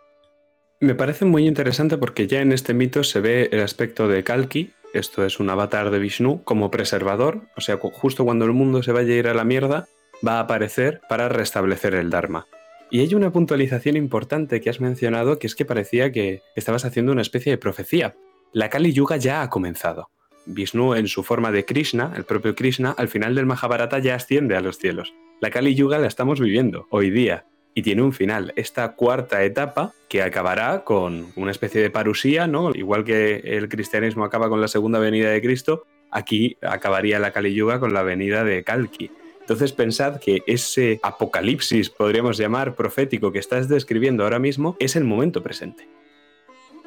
Me 0.80 0.96
parece 0.96 1.26
muy 1.26 1.48
interesante 1.48 2.00
porque 2.00 2.26
ya 2.26 2.42
en 2.42 2.52
este 2.52 2.74
mito 2.74 3.04
se 3.04 3.20
ve 3.20 3.50
el 3.52 3.62
aspecto 3.62 4.08
de 4.08 4.24
Kalki, 4.24 4.72
esto 4.94 5.26
es 5.26 5.40
un 5.40 5.50
avatar 5.50 5.90
de 5.90 6.00
Vishnu, 6.00 6.44
como 6.44 6.72
preservador, 6.72 7.42
o 7.56 7.62
sea, 7.62 7.78
justo 7.78 8.26
cuando 8.26 8.46
el 8.46 8.54
mundo 8.54 8.84
se 8.84 8.92
vaya 8.92 9.14
a 9.14 9.18
ir 9.18 9.28
a 9.28 9.34
la 9.34 9.44
mierda, 9.44 9.88
va 10.26 10.38
a 10.38 10.42
aparecer 10.42 11.02
para 11.10 11.30
restablecer 11.30 11.96
el 11.96 12.10
Dharma. 12.10 12.48
Y 12.90 13.00
hay 13.00 13.16
una 13.16 13.32
puntualización 13.32 13.96
importante 13.96 14.60
que 14.60 14.70
has 14.70 14.82
mencionado, 14.82 15.40
que 15.40 15.48
es 15.48 15.56
que 15.56 15.66
parecía 15.66 16.12
que 16.12 16.42
estabas 16.56 16.84
haciendo 16.84 17.12
una 17.14 17.22
especie 17.22 17.52
de 17.52 17.58
profecía. 17.58 18.16
La 18.52 18.70
Kali 18.70 18.92
Yuga 18.92 19.18
ya 19.18 19.42
ha 19.42 19.50
comenzado. 19.50 20.10
Vishnu, 20.46 20.96
en 20.96 21.08
su 21.08 21.24
forma 21.24 21.52
de 21.52 21.64
Krishna, 21.64 22.14
el 22.18 22.26
propio 22.26 22.56
Krishna, 22.56 22.94
al 22.98 23.08
final 23.08 23.36
del 23.36 23.46
Mahabharata 23.46 24.00
ya 24.00 24.16
asciende 24.16 24.56
a 24.56 24.62
los 24.62 24.78
cielos. 24.78 25.14
La 25.40 25.52
Kali 25.52 25.74
Yuga 25.74 26.00
la 26.00 26.08
estamos 26.08 26.40
viviendo 26.40 26.88
hoy 26.90 27.12
día 27.12 27.46
y 27.74 27.82
tiene 27.82 28.02
un 28.02 28.14
final, 28.14 28.54
esta 28.56 28.94
cuarta 28.94 29.44
etapa 29.44 29.94
que 30.10 30.22
acabará 30.22 30.84
con 30.84 31.28
una 31.36 31.52
especie 31.52 31.82
de 31.82 31.90
parusía, 31.90 32.48
¿no? 32.48 32.72
Igual 32.76 33.04
que 33.04 33.38
el 33.44 33.70
cristianismo 33.70 34.26
acaba 34.26 34.50
con 34.50 34.60
la 34.60 34.68
segunda 34.68 35.00
venida 35.00 35.30
de 35.30 35.42
Cristo, 35.42 35.86
aquí 36.10 36.58
acabaría 36.62 37.20
la 37.20 37.32
Kali 37.32 37.54
Yuga 37.54 37.80
con 37.80 37.94
la 37.94 38.04
venida 38.04 38.44
de 38.44 38.64
Kalki. 38.64 39.12
Entonces 39.40 39.72
pensad 39.74 40.20
que 40.20 40.44
ese 40.48 41.00
apocalipsis, 41.02 41.90
podríamos 41.90 42.38
llamar 42.38 42.76
profético, 42.76 43.32
que 43.32 43.40
estás 43.40 43.68
describiendo 43.68 44.24
ahora 44.24 44.40
mismo, 44.40 44.76
es 44.80 44.96
el 44.96 45.04
momento 45.04 45.42
presente. 45.42 45.88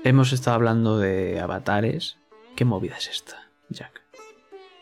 Hemos 0.04 0.32
estado 0.32 0.56
hablando 0.56 0.98
de 0.98 1.40
avatares. 1.40 2.18
¿Qué 2.56 2.64
movida 2.64 2.96
es 2.96 3.08
esta, 3.08 3.50
Jack? 3.70 4.03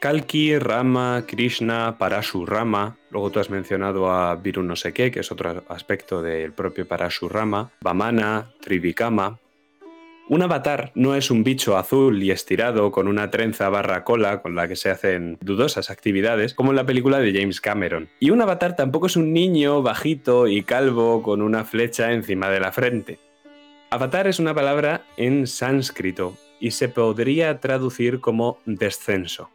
Kalki, 0.02 0.58
Rama, 0.58 1.26
Krishna, 1.28 1.96
Parashurama. 1.96 2.96
Luego 3.12 3.30
tú 3.30 3.38
has 3.38 3.50
mencionado 3.50 4.10
a 4.10 4.34
Viru 4.34 4.64
no 4.64 4.74
sé 4.74 4.92
qué, 4.92 5.12
que 5.12 5.20
es 5.20 5.30
otro 5.30 5.62
aspecto 5.68 6.22
del 6.22 6.50
propio 6.50 6.88
Parashurama. 6.88 7.70
Vamana, 7.80 8.50
Trivikama. 8.60 9.38
Un 10.28 10.42
avatar 10.42 10.90
no 10.96 11.14
es 11.14 11.30
un 11.30 11.44
bicho 11.44 11.76
azul 11.76 12.20
y 12.20 12.32
estirado 12.32 12.90
con 12.90 13.06
una 13.06 13.30
trenza 13.30 13.68
barra 13.68 14.02
cola 14.02 14.42
con 14.42 14.56
la 14.56 14.66
que 14.66 14.74
se 14.74 14.90
hacen 14.90 15.38
dudosas 15.40 15.88
actividades, 15.88 16.52
como 16.52 16.72
en 16.72 16.76
la 16.78 16.86
película 16.86 17.20
de 17.20 17.32
James 17.32 17.60
Cameron. 17.60 18.08
Y 18.18 18.30
un 18.30 18.42
avatar 18.42 18.74
tampoco 18.74 19.06
es 19.06 19.14
un 19.14 19.32
niño 19.32 19.82
bajito 19.82 20.48
y 20.48 20.64
calvo 20.64 21.22
con 21.22 21.40
una 21.40 21.62
flecha 21.62 22.10
encima 22.10 22.50
de 22.50 22.58
la 22.58 22.72
frente. 22.72 23.20
Avatar 23.90 24.26
es 24.26 24.40
una 24.40 24.52
palabra 24.52 25.04
en 25.16 25.46
sánscrito 25.46 26.36
y 26.58 26.72
se 26.72 26.88
podría 26.88 27.60
traducir 27.60 28.18
como 28.18 28.58
descenso. 28.66 29.48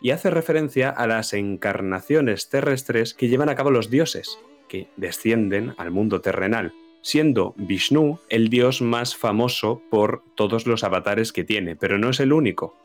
Y 0.00 0.10
hace 0.10 0.30
referencia 0.30 0.90
a 0.90 1.06
las 1.06 1.32
encarnaciones 1.32 2.48
terrestres 2.48 3.14
que 3.14 3.28
llevan 3.28 3.48
a 3.48 3.54
cabo 3.54 3.70
los 3.70 3.90
dioses, 3.90 4.38
que 4.68 4.88
descienden 4.96 5.74
al 5.76 5.90
mundo 5.90 6.20
terrenal, 6.20 6.72
siendo 7.02 7.54
Vishnu 7.56 8.18
el 8.28 8.48
dios 8.48 8.82
más 8.82 9.16
famoso 9.16 9.82
por 9.90 10.22
todos 10.34 10.66
los 10.66 10.84
avatares 10.84 11.32
que 11.32 11.44
tiene, 11.44 11.76
pero 11.76 11.98
no 11.98 12.10
es 12.10 12.20
el 12.20 12.32
único. 12.32 12.76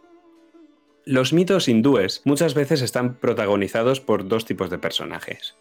Los 1.06 1.34
mitos 1.34 1.68
hindúes 1.68 2.22
muchas 2.26 2.56
veces 2.56 2.82
están 2.82 3.16
protagonizados 3.16 4.02
por 4.02 4.28
dos 4.28 4.46
tipos 4.46 4.70
de 4.70 4.80
personajes. 4.80 5.56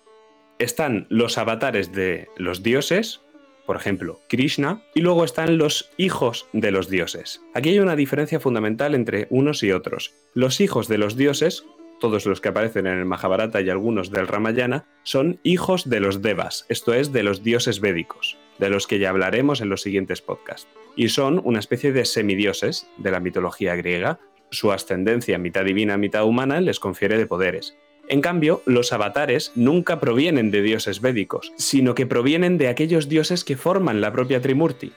Están 0.59 1.07
los 1.11 1.37
avatares 1.37 1.93
de 1.93 2.29
los 2.37 2.63
dioses, 2.63 3.21
por 3.67 3.77
ejemplo, 3.77 4.21
Krishna, 4.29 4.83
y 4.95 5.01
luego 5.01 5.25
están 5.25 5.59
los 5.59 5.91
hijos 5.97 6.47
de 6.53 6.71
los 6.71 6.89
dioses. 6.89 7.43
Aquí 7.55 7.71
hay 7.71 7.79
una 7.79 7.97
diferencia 7.97 8.41
fundamental 8.41 8.95
entre 8.95 9.27
unos 9.31 9.63
y 9.63 9.73
otros. 9.73 10.13
Los 10.35 10.61
hijos 10.61 10.89
de 10.89 10.99
los 10.99 11.17
dioses, 11.17 11.65
todos 12.01 12.27
los 12.27 12.41
que 12.41 12.49
aparecen 12.49 12.87
en 12.87 12.99
el 12.99 13.05
Mahabharata 13.05 13.61
y 13.61 13.71
algunos 13.71 14.11
del 14.11 14.29
Ramayana, 14.29 14.85
son 15.03 15.41
hijos 15.43 15.89
de 15.89 16.01
los 16.01 16.23
devas, 16.23 16.67
esto 16.69 16.95
es, 16.95 17.13
de 17.13 17.23
los 17.23 17.43
dioses 17.43 17.81
védicos 17.81 18.37
de 18.59 18.71
los 18.71 18.87
que 18.87 18.99
ya 18.99 19.11
hablaremos 19.11 19.61
en 19.61 19.69
los 19.69 19.83
siguientes 19.83 20.23
podcasts. 20.23 20.69
Y 20.97 21.09
son 21.09 21.41
una 21.45 21.59
especie 21.59 21.93
de 21.93 22.05
semidioses 22.05 22.87
de 22.99 23.11
la 23.11 23.21
mitología 23.21 23.75
griega. 23.75 24.21
Su 24.51 24.73
ascendencia 24.73 25.39
mitad 25.39 25.65
divina, 25.65 25.97
mitad 25.97 26.25
humana 26.25 26.61
les 26.61 26.79
confiere 26.79 27.19
de 27.19 27.27
poderes. 27.27 27.77
En 28.09 28.21
cambio, 28.21 28.63
los 28.67 28.93
avatares 28.93 29.53
nunca 29.55 29.99
provienen 29.99 30.51
de 30.51 30.63
dioses 30.63 31.01
védicos, 31.01 31.53
sino 31.57 31.95
que 31.95 32.07
provienen 32.07 32.59
de 32.59 32.69
aquellos 32.69 33.09
dioses 33.09 33.45
que 33.45 33.57
forman 33.57 34.01
la 34.01 34.13
propia 34.13 34.41
Trimurti. 34.41 34.93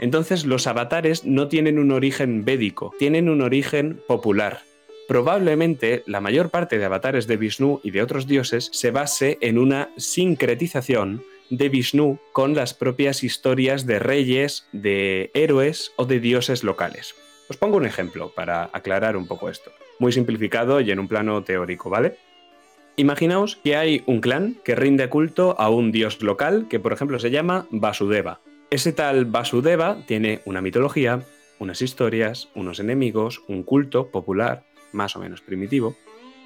Entonces 0.00 0.44
los 0.44 0.66
avatares 0.66 1.24
no 1.24 1.48
tienen 1.48 1.78
un 1.78 1.92
origen 1.92 2.44
védico, 2.44 2.92
tienen 2.98 3.28
un 3.28 3.42
origen 3.42 4.00
popular. 4.06 4.62
Probablemente 5.06 6.02
la 6.06 6.20
mayor 6.20 6.50
parte 6.50 6.78
de 6.78 6.84
avatares 6.84 7.26
de 7.26 7.36
Vishnu 7.36 7.80
y 7.82 7.92
de 7.92 8.02
otros 8.02 8.26
dioses 8.26 8.70
se 8.72 8.90
base 8.90 9.38
en 9.40 9.58
una 9.58 9.90
sincretización 9.96 11.22
de 11.50 11.68
Vishnu 11.68 12.18
con 12.32 12.54
las 12.54 12.74
propias 12.74 13.24
historias 13.24 13.86
de 13.86 13.98
reyes, 13.98 14.68
de 14.72 15.30
héroes 15.32 15.92
o 15.96 16.04
de 16.04 16.20
dioses 16.20 16.62
locales. 16.62 17.14
Os 17.48 17.56
pongo 17.56 17.78
un 17.78 17.86
ejemplo 17.86 18.30
para 18.34 18.68
aclarar 18.72 19.16
un 19.16 19.26
poco 19.26 19.48
esto, 19.48 19.72
muy 19.98 20.12
simplificado 20.12 20.80
y 20.80 20.90
en 20.90 20.98
un 20.98 21.08
plano 21.08 21.42
teórico, 21.42 21.88
¿vale? 21.88 22.18
Imaginaos 22.98 23.54
que 23.62 23.76
hay 23.76 24.02
un 24.06 24.20
clan 24.20 24.56
que 24.64 24.74
rinde 24.74 25.08
culto 25.08 25.54
a 25.60 25.70
un 25.70 25.92
dios 25.92 26.20
local 26.20 26.66
que 26.68 26.80
por 26.80 26.92
ejemplo 26.92 27.20
se 27.20 27.30
llama 27.30 27.68
Vasudeva. 27.70 28.40
Ese 28.70 28.92
tal 28.92 29.24
Vasudeva 29.24 30.04
tiene 30.08 30.40
una 30.44 30.60
mitología, 30.60 31.22
unas 31.60 31.80
historias, 31.80 32.48
unos 32.56 32.80
enemigos, 32.80 33.44
un 33.46 33.62
culto 33.62 34.08
popular, 34.10 34.64
más 34.90 35.14
o 35.14 35.20
menos 35.20 35.42
primitivo, 35.42 35.94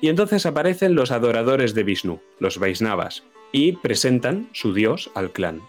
y 0.02 0.08
entonces 0.08 0.44
aparecen 0.44 0.94
los 0.94 1.10
adoradores 1.10 1.72
de 1.72 1.84
Vishnu, 1.84 2.20
los 2.38 2.58
Vaisnavas, 2.58 3.22
y 3.50 3.72
presentan 3.72 4.50
su 4.52 4.74
dios 4.74 5.10
al 5.14 5.32
clan. 5.32 5.62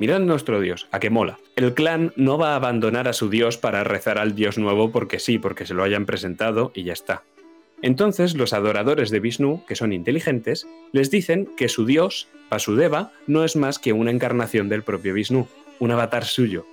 Mirad 0.00 0.18
nuestro 0.18 0.60
dios, 0.60 0.88
a 0.90 0.98
qué 0.98 1.10
mola. 1.10 1.38
El 1.54 1.72
clan 1.72 2.12
no 2.16 2.36
va 2.36 2.54
a 2.54 2.56
abandonar 2.56 3.06
a 3.06 3.12
su 3.12 3.30
dios 3.30 3.58
para 3.58 3.84
rezar 3.84 4.18
al 4.18 4.34
dios 4.34 4.58
nuevo 4.58 4.90
porque 4.90 5.20
sí, 5.20 5.38
porque 5.38 5.66
se 5.66 5.74
lo 5.74 5.84
hayan 5.84 6.04
presentado 6.04 6.72
y 6.74 6.82
ya 6.82 6.94
está. 6.94 7.22
Entonces 7.82 8.34
los 8.34 8.52
adoradores 8.52 9.10
de 9.10 9.20
Vishnu, 9.20 9.64
que 9.66 9.76
son 9.76 9.92
inteligentes, 9.92 10.66
les 10.92 11.10
dicen 11.10 11.48
que 11.56 11.68
su 11.68 11.86
dios, 11.86 12.28
Vasudeva, 12.50 13.12
no 13.26 13.44
es 13.44 13.56
más 13.56 13.78
que 13.78 13.92
una 13.92 14.10
encarnación 14.10 14.68
del 14.68 14.82
propio 14.82 15.14
Vishnu, 15.14 15.46
un 15.78 15.90
avatar 15.90 16.24
suyo, 16.24 16.66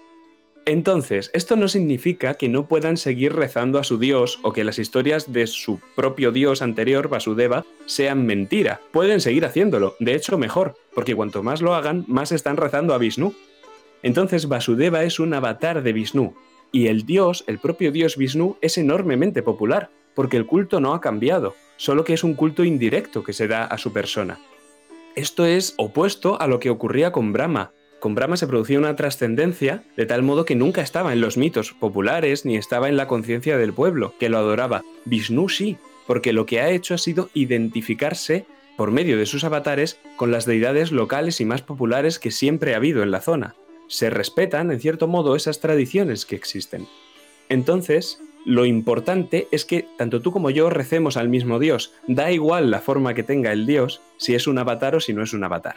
entonces, 0.68 1.32
esto 1.34 1.56
no 1.56 1.70
significa 1.70 2.34
que 2.34 2.50
no 2.50 2.68
puedan 2.68 2.98
seguir 2.98 3.32
rezando 3.32 3.80
a 3.80 3.86
su 3.86 3.98
dios 3.98 4.38
o 4.42 4.52
que 4.52 4.66
las 4.66 4.80
historias 4.80 5.32
de 5.32 5.48
su 5.48 5.80
propio 5.96 6.34
dios 6.34 6.62
anterior, 6.62 7.08
Vasudeva, 7.08 7.64
sean 7.86 8.26
mentira. 8.26 8.82
Pueden 8.92 9.22
seguir 9.22 9.46
haciéndolo, 9.46 9.96
de 10.02 10.14
hecho 10.14 10.38
mejor, 10.38 10.76
porque 10.94 11.16
cuanto 11.16 11.42
más 11.42 11.62
lo 11.62 11.74
hagan, 11.74 12.04
más 12.10 12.34
están 12.34 12.58
rezando 12.58 12.94
a 12.94 12.98
Vishnu. 12.98 13.34
Entonces, 14.04 14.50
Vasudeva 14.50 15.06
es 15.06 15.22
un 15.22 15.34
avatar 15.34 15.84
de 15.84 15.94
Vishnu, 15.94 16.36
y 16.74 16.88
el 16.88 17.06
dios, 17.06 17.46
el 17.48 17.60
propio 17.60 17.94
dios 17.94 18.18
Vishnu, 18.18 18.58
es 18.60 18.78
enormemente 18.78 19.44
popular, 19.44 19.90
porque 20.18 20.36
el 20.36 20.48
culto 20.48 20.80
no 20.80 20.96
ha 20.96 21.00
cambiado, 21.00 21.56
solo 21.76 22.04
que 22.04 22.14
es 22.14 22.24
un 22.24 22.34
culto 22.34 22.64
indirecto 22.64 23.24
que 23.24 23.34
se 23.34 23.48
da 23.48 23.66
a 23.66 23.78
su 23.78 23.94
persona. 23.94 24.40
Esto 25.16 25.46
es 25.46 25.76
opuesto 25.78 26.42
a 26.42 26.48
lo 26.48 26.60
que 26.60 26.72
ocurría 26.72 27.12
con 27.12 27.34
Brahma, 27.34 27.72
con 28.00 28.16
Brahma 28.16 28.36
se 28.36 28.48
producía 28.48 28.80
una 28.80 28.96
trascendencia 28.96 29.84
de 29.96 30.08
tal 30.08 30.24
modo 30.24 30.44
que 30.44 30.56
nunca 30.56 30.82
estaba 30.82 31.14
en 31.14 31.22
los 31.22 31.38
mitos 31.38 31.74
populares 31.74 32.46
ni 32.46 32.56
estaba 32.56 32.90
en 32.90 32.98
la 32.98 33.08
conciencia 33.08 33.60
del 33.60 33.74
pueblo 33.74 34.16
que 34.20 34.30
lo 34.30 34.40
adoraba. 34.40 34.84
Vishnu 35.06 35.50
sí, 35.50 35.78
porque 36.08 36.34
lo 36.34 36.48
que 36.48 36.62
ha 36.62 36.70
hecho 36.72 36.96
ha 36.96 36.98
sido 36.98 37.30
identificarse 37.36 38.46
por 38.76 38.92
medio 38.92 39.18
de 39.18 39.28
sus 39.28 39.44
avatares 39.44 40.00
con 40.16 40.32
las 40.32 40.46
deidades 40.46 40.92
locales 40.92 41.42
y 41.42 41.46
más 41.46 41.62
populares 41.62 42.18
que 42.18 42.32
siempre 42.32 42.74
ha 42.74 42.78
habido 42.78 43.04
en 43.04 43.12
la 43.12 43.22
zona. 43.22 43.56
Se 43.88 44.10
respetan, 44.10 44.72
en 44.72 44.80
cierto 44.80 45.08
modo, 45.08 45.36
esas 45.36 45.60
tradiciones 45.60 46.26
que 46.26 46.36
existen. 46.36 46.88
Entonces, 47.50 48.20
lo 48.48 48.66
importante 48.66 49.50
es 49.52 49.66
que 49.66 49.86
tanto 49.98 50.22
tú 50.22 50.32
como 50.32 50.50
yo 50.50 50.70
recemos 50.70 51.18
al 51.18 51.28
mismo 51.28 51.60
Dios. 51.60 51.92
Da 52.08 52.32
igual 52.32 52.72
la 52.72 52.80
forma 52.80 53.14
que 53.14 53.22
tenga 53.22 53.52
el 53.52 53.66
Dios, 53.66 54.00
si 54.16 54.36
es 54.36 54.48
un 54.48 54.58
avatar 54.58 54.96
o 54.96 55.02
si 55.02 55.12
no 55.14 55.22
es 55.22 55.34
un 55.34 55.44
avatar. 55.44 55.76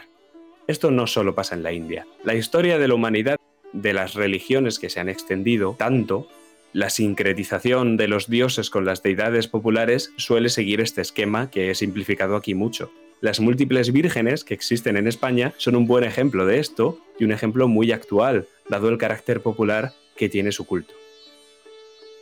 Esto 0.67 0.89
no 0.89 1.05
solo 1.05 1.35
pasa 1.35 1.53
en 1.53 1.63
la 1.63 1.73
India. 1.73 2.07
La 2.23 2.33
historia 2.33 2.79
de 2.79 2.87
la 2.87 2.93
humanidad, 2.93 3.35
de 3.73 3.93
las 3.93 4.13
religiones 4.13 4.79
que 4.79 4.89
se 4.89 5.01
han 5.01 5.09
extendido 5.09 5.75
tanto, 5.77 6.29
la 6.71 6.89
sincretización 6.89 7.97
de 7.97 8.07
los 8.07 8.29
dioses 8.29 8.69
con 8.69 8.85
las 8.85 9.03
deidades 9.03 9.49
populares 9.49 10.13
suele 10.15 10.47
seguir 10.47 10.79
este 10.79 11.01
esquema 11.01 11.51
que 11.51 11.71
he 11.71 11.75
simplificado 11.75 12.37
aquí 12.37 12.55
mucho. 12.55 12.89
Las 13.19 13.41
múltiples 13.41 13.91
vírgenes 13.91 14.45
que 14.45 14.53
existen 14.53 14.95
en 14.95 15.07
España 15.07 15.53
son 15.57 15.75
un 15.75 15.87
buen 15.87 16.05
ejemplo 16.05 16.45
de 16.45 16.59
esto 16.59 16.97
y 17.19 17.25
un 17.25 17.33
ejemplo 17.33 17.67
muy 17.67 17.91
actual, 17.91 18.47
dado 18.69 18.87
el 18.87 18.97
carácter 18.97 19.41
popular 19.41 19.91
que 20.15 20.29
tiene 20.29 20.53
su 20.53 20.65
culto. 20.65 21.00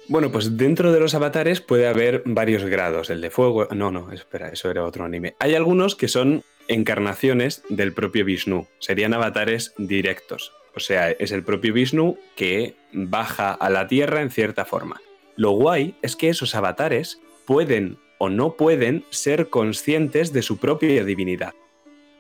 Bueno, 0.10 0.32
pues 0.32 0.58
dentro 0.58 0.92
de 0.92 1.00
los 1.00 1.14
avatares 1.14 1.62
puede 1.62 1.88
haber 1.88 2.24
varios 2.26 2.66
grados. 2.66 3.12
El 3.12 3.22
de 3.22 3.30
fuego. 3.30 3.68
No, 3.70 3.92
no, 3.92 4.12
espera, 4.12 4.50
eso 4.50 4.72
era 4.72 4.84
otro 4.84 5.06
anime. 5.06 5.36
Hay 5.38 5.54
algunos 5.54 5.96
que 5.96 6.08
son 6.08 6.44
encarnaciones 6.68 7.62
del 7.70 7.94
propio 7.94 8.26
Vishnu, 8.26 8.66
serían 8.80 9.14
avatares 9.14 9.76
directos. 9.78 10.52
O 10.76 10.80
sea, 10.80 11.12
es 11.12 11.32
el 11.32 11.44
propio 11.44 11.76
Vishnu 11.76 12.18
que 12.36 12.74
baja 12.92 13.54
a 13.54 13.70
la 13.70 13.88
Tierra 13.88 14.24
en 14.24 14.32
cierta 14.32 14.66
forma. 14.66 15.00
Lo 15.36 15.52
guay 15.52 15.94
es 16.02 16.16
que 16.16 16.30
esos 16.30 16.56
avatares 16.56 17.22
pueden 17.46 18.00
o 18.18 18.30
no 18.30 18.54
pueden 18.54 19.06
ser 19.12 19.50
conscientes 19.50 20.34
de 20.34 20.42
su 20.42 20.58
propia 20.58 21.06
divinidad. 21.06 21.54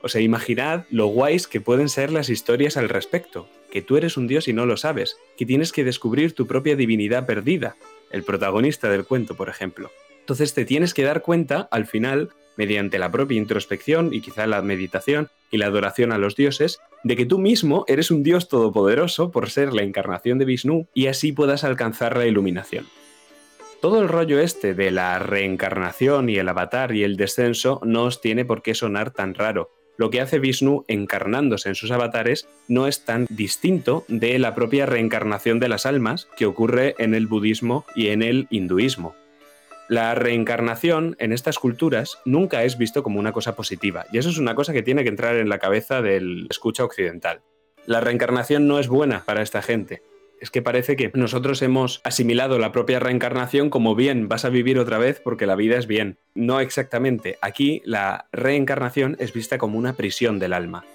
O 0.03 0.09
sea, 0.09 0.21
imaginad 0.21 0.85
lo 0.91 1.07
guays 1.07 1.47
que 1.47 1.59
pueden 1.59 1.89
ser 1.89 2.11
las 2.11 2.29
historias 2.29 2.77
al 2.77 2.87
respecto, 2.87 3.49
que 3.71 3.81
tú 3.81 3.97
eres 3.97 4.17
un 4.17 4.27
dios 4.27 4.47
y 4.47 4.53
no 4.53 4.65
lo 4.65 4.77
sabes, 4.77 5.17
que 5.37 5.45
tienes 5.45 5.71
que 5.71 5.83
descubrir 5.83 6.33
tu 6.33 6.47
propia 6.47 6.75
divinidad 6.75 7.25
perdida, 7.25 7.77
el 8.11 8.23
protagonista 8.23 8.89
del 8.89 9.05
cuento, 9.05 9.35
por 9.35 9.49
ejemplo. 9.49 9.91
Entonces 10.19 10.53
te 10.53 10.65
tienes 10.65 10.93
que 10.93 11.03
dar 11.03 11.21
cuenta 11.21 11.67
al 11.71 11.85
final 11.85 12.29
mediante 12.55 12.99
la 12.99 13.09
propia 13.09 13.37
introspección 13.37 14.13
y 14.13 14.21
quizá 14.21 14.45
la 14.45 14.61
meditación 14.61 15.29
y 15.49 15.57
la 15.57 15.67
adoración 15.67 16.11
a 16.11 16.17
los 16.17 16.35
dioses, 16.35 16.79
de 17.03 17.15
que 17.15 17.25
tú 17.25 17.39
mismo 17.39 17.85
eres 17.87 18.11
un 18.11 18.21
dios 18.21 18.49
todopoderoso 18.49 19.31
por 19.31 19.49
ser 19.49 19.73
la 19.73 19.83
encarnación 19.83 20.37
de 20.39 20.45
Vishnu 20.45 20.87
y 20.93 21.07
así 21.07 21.31
puedas 21.31 21.63
alcanzar 21.63 22.17
la 22.17 22.25
iluminación. 22.25 22.85
Todo 23.81 24.01
el 24.01 24.09
rollo 24.09 24.41
este 24.41 24.73
de 24.73 24.91
la 24.91 25.17
reencarnación 25.19 26.27
y 26.29 26.35
el 26.35 26.49
avatar 26.49 26.93
y 26.93 27.03
el 27.03 27.15
descenso 27.15 27.79
no 27.85 28.03
os 28.03 28.19
tiene 28.19 28.43
por 28.43 28.61
qué 28.61 28.75
sonar 28.75 29.11
tan 29.11 29.35
raro. 29.35 29.71
Lo 29.99 30.09
que 30.09 30.21
hace 30.21 30.39
Vishnu 30.39 30.85
encarnándose 30.87 31.67
en 31.67 31.75
sus 31.75 31.91
avatares 31.91 32.47
no 32.69 32.87
es 32.87 33.03
tan 33.03 33.27
distinto 33.29 34.05
de 34.07 34.39
la 34.39 34.55
propia 34.55 34.85
reencarnación 34.85 35.59
de 35.59 35.67
las 35.67 35.85
almas 35.85 36.29
que 36.37 36.45
ocurre 36.45 36.95
en 36.99 37.13
el 37.13 37.27
budismo 37.27 37.83
y 37.97 38.07
en 38.07 38.21
el 38.23 38.47
hinduismo. 38.49 39.13
La 39.89 40.15
reencarnación 40.15 41.17
en 41.19 41.33
estas 41.33 41.59
culturas 41.59 42.17
nunca 42.23 42.63
es 42.63 42.77
visto 42.77 43.03
como 43.03 43.19
una 43.19 43.33
cosa 43.33 43.57
positiva, 43.57 44.05
y 44.09 44.19
eso 44.19 44.29
es 44.29 44.37
una 44.37 44.55
cosa 44.55 44.71
que 44.71 44.83
tiene 44.83 45.03
que 45.03 45.09
entrar 45.09 45.35
en 45.35 45.49
la 45.49 45.59
cabeza 45.59 46.01
del 46.01 46.47
escucha 46.49 46.85
occidental. 46.85 47.41
La 47.85 47.99
reencarnación 47.99 48.69
no 48.69 48.79
es 48.79 48.87
buena 48.87 49.25
para 49.25 49.41
esta 49.41 49.61
gente. 49.61 50.01
Es 50.39 50.51
que 50.51 50.61
parece 50.61 50.95
que 50.95 51.11
nosotros 51.13 51.61
hemos 51.61 52.01
asimilado 52.03 52.59
la 52.59 52.71
propia 52.71 52.99
reencarnación 52.99 53.69
como 53.69 53.95
bien, 53.95 54.29
vas 54.29 54.45
a 54.45 54.49
vivir 54.49 54.79
otra 54.79 54.97
vez 54.97 55.19
porque 55.21 55.45
la 55.45 55.55
vida 55.55 55.77
es 55.77 55.85
bien. 55.85 56.17
No 56.33 56.59
exactamente. 56.61 57.37
Aquí 57.41 57.81
la 57.83 58.27
reencarnación 58.31 59.17
es 59.19 59.33
vista 59.33 59.57
como 59.57 59.77
una 59.77 59.93
prisión 59.93 60.39
del 60.39 60.53
alma. 60.53 60.85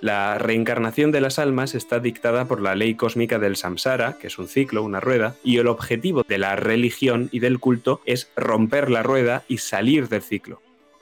La 0.00 0.36
reencarnación 0.36 1.12
de 1.12 1.22
las 1.22 1.38
almas 1.38 1.74
está 1.74 1.98
dictada 1.98 2.44
por 2.44 2.60
la 2.60 2.74
ley 2.74 2.94
cósmica 2.94 3.38
del 3.38 3.56
samsara, 3.56 4.18
que 4.20 4.26
es 4.26 4.38
un 4.38 4.48
ciclo, 4.48 4.82
una 4.82 5.00
rueda, 5.00 5.34
y 5.42 5.56
el 5.56 5.66
objetivo 5.66 6.24
de 6.28 6.36
la 6.36 6.56
religión 6.56 7.30
y 7.32 7.38
del 7.38 7.58
culto 7.58 8.02
es 8.04 8.30
romper 8.36 8.90
la 8.90 9.02
rueda 9.02 9.44
y 9.48 9.58
salir 9.58 10.10
del 10.10 10.20
ciclo. 10.20 10.60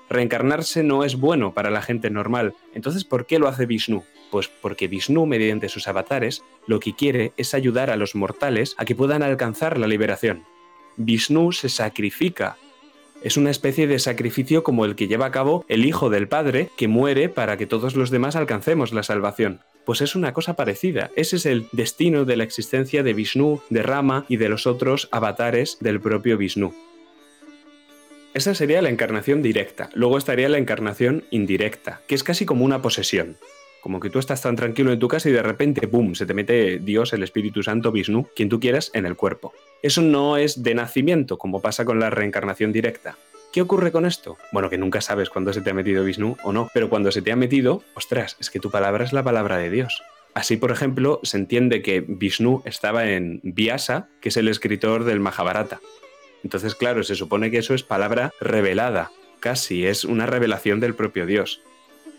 Reencarnarse 0.08 0.84
no 0.84 1.02
es 1.02 1.16
bueno 1.16 1.52
para 1.52 1.70
la 1.70 1.82
gente 1.82 2.10
normal, 2.10 2.54
entonces 2.74 3.04
¿por 3.04 3.26
qué 3.26 3.40
lo 3.40 3.48
hace 3.48 3.66
Vishnu? 3.66 4.04
Pues 4.32 4.48
porque 4.48 4.88
Vishnu, 4.88 5.26
mediante 5.26 5.68
sus 5.68 5.86
avatares, 5.86 6.42
lo 6.66 6.80
que 6.80 6.96
quiere 6.96 7.32
es 7.36 7.54
ayudar 7.54 7.90
a 7.90 7.96
los 7.96 8.16
mortales 8.16 8.74
a 8.78 8.84
que 8.84 8.96
puedan 8.96 9.22
alcanzar 9.22 9.78
la 9.78 9.86
liberación. 9.86 10.42
Vishnu 10.96 11.52
se 11.52 11.68
sacrifica 11.68 12.56
es 13.22 13.36
una 13.36 13.50
especie 13.50 13.86
de 13.86 14.00
sacrificio 14.00 14.64
como 14.64 14.84
el 14.84 14.96
que 14.96 15.06
lleva 15.06 15.26
a 15.26 15.30
cabo 15.30 15.64
el 15.68 15.84
Hijo 15.84 16.10
del 16.10 16.26
Padre, 16.26 16.70
que 16.76 16.88
muere 16.88 17.28
para 17.28 17.56
que 17.56 17.66
todos 17.66 17.94
los 17.94 18.10
demás 18.10 18.34
alcancemos 18.34 18.92
la 18.92 19.04
salvación. 19.04 19.60
Pues 19.84 20.00
es 20.00 20.16
una 20.16 20.32
cosa 20.32 20.56
parecida. 20.56 21.10
Ese 21.14 21.36
es 21.36 21.46
el 21.46 21.68
destino 21.70 22.24
de 22.24 22.36
la 22.36 22.42
existencia 22.42 23.04
de 23.04 23.14
Vishnu, 23.14 23.60
de 23.70 23.82
Rama 23.84 24.24
y 24.28 24.38
de 24.38 24.48
los 24.48 24.66
otros 24.66 25.08
avatares 25.12 25.78
del 25.80 26.00
propio 26.00 26.36
Vishnu. 26.36 26.74
Esa 28.34 28.54
sería 28.54 28.82
la 28.82 28.88
encarnación 28.88 29.40
directa. 29.40 29.90
Luego 29.94 30.18
estaría 30.18 30.48
la 30.48 30.58
encarnación 30.58 31.24
indirecta, 31.30 32.00
que 32.08 32.16
es 32.16 32.24
casi 32.24 32.44
como 32.44 32.64
una 32.64 32.82
posesión. 32.82 33.36
Como 33.82 33.98
que 33.98 34.10
tú 34.10 34.20
estás 34.20 34.40
tan 34.40 34.54
tranquilo 34.54 34.92
en 34.92 35.00
tu 35.00 35.08
casa 35.08 35.28
y 35.28 35.32
de 35.32 35.42
repente, 35.42 35.88
¡pum!, 35.88 36.14
se 36.14 36.24
te 36.24 36.34
mete 36.34 36.78
Dios, 36.78 37.12
el 37.12 37.24
Espíritu 37.24 37.64
Santo, 37.64 37.90
Vishnu, 37.90 38.28
quien 38.34 38.48
tú 38.48 38.60
quieras, 38.60 38.92
en 38.94 39.06
el 39.06 39.16
cuerpo. 39.16 39.52
Eso 39.82 40.00
no 40.02 40.36
es 40.36 40.62
de 40.62 40.74
nacimiento, 40.74 41.36
como 41.36 41.60
pasa 41.60 41.84
con 41.84 41.98
la 41.98 42.08
reencarnación 42.08 42.72
directa. 42.72 43.16
¿Qué 43.52 43.60
ocurre 43.60 43.90
con 43.90 44.06
esto? 44.06 44.38
Bueno, 44.52 44.70
que 44.70 44.78
nunca 44.78 45.00
sabes 45.00 45.28
cuándo 45.28 45.52
se 45.52 45.60
te 45.60 45.70
ha 45.70 45.74
metido 45.74 46.04
Vishnu 46.04 46.36
o 46.44 46.52
no, 46.52 46.70
pero 46.72 46.88
cuando 46.88 47.10
se 47.10 47.22
te 47.22 47.32
ha 47.32 47.36
metido, 47.36 47.82
ostras, 47.94 48.36
es 48.40 48.50
que 48.50 48.60
tu 48.60 48.70
palabra 48.70 49.04
es 49.04 49.12
la 49.12 49.24
palabra 49.24 49.58
de 49.58 49.68
Dios. 49.68 50.00
Así, 50.32 50.56
por 50.56 50.70
ejemplo, 50.70 51.18
se 51.24 51.36
entiende 51.36 51.82
que 51.82 52.00
Vishnu 52.00 52.62
estaba 52.64 53.10
en 53.10 53.40
Vyasa, 53.42 54.08
que 54.20 54.28
es 54.28 54.36
el 54.36 54.46
escritor 54.48 55.04
del 55.04 55.20
Mahabharata. 55.20 55.80
Entonces, 56.44 56.76
claro, 56.76 57.02
se 57.02 57.16
supone 57.16 57.50
que 57.50 57.58
eso 57.58 57.74
es 57.74 57.82
palabra 57.82 58.32
revelada, 58.40 59.10
casi 59.40 59.86
es 59.86 60.04
una 60.04 60.26
revelación 60.26 60.80
del 60.80 60.94
propio 60.94 61.26
Dios. 61.26 61.60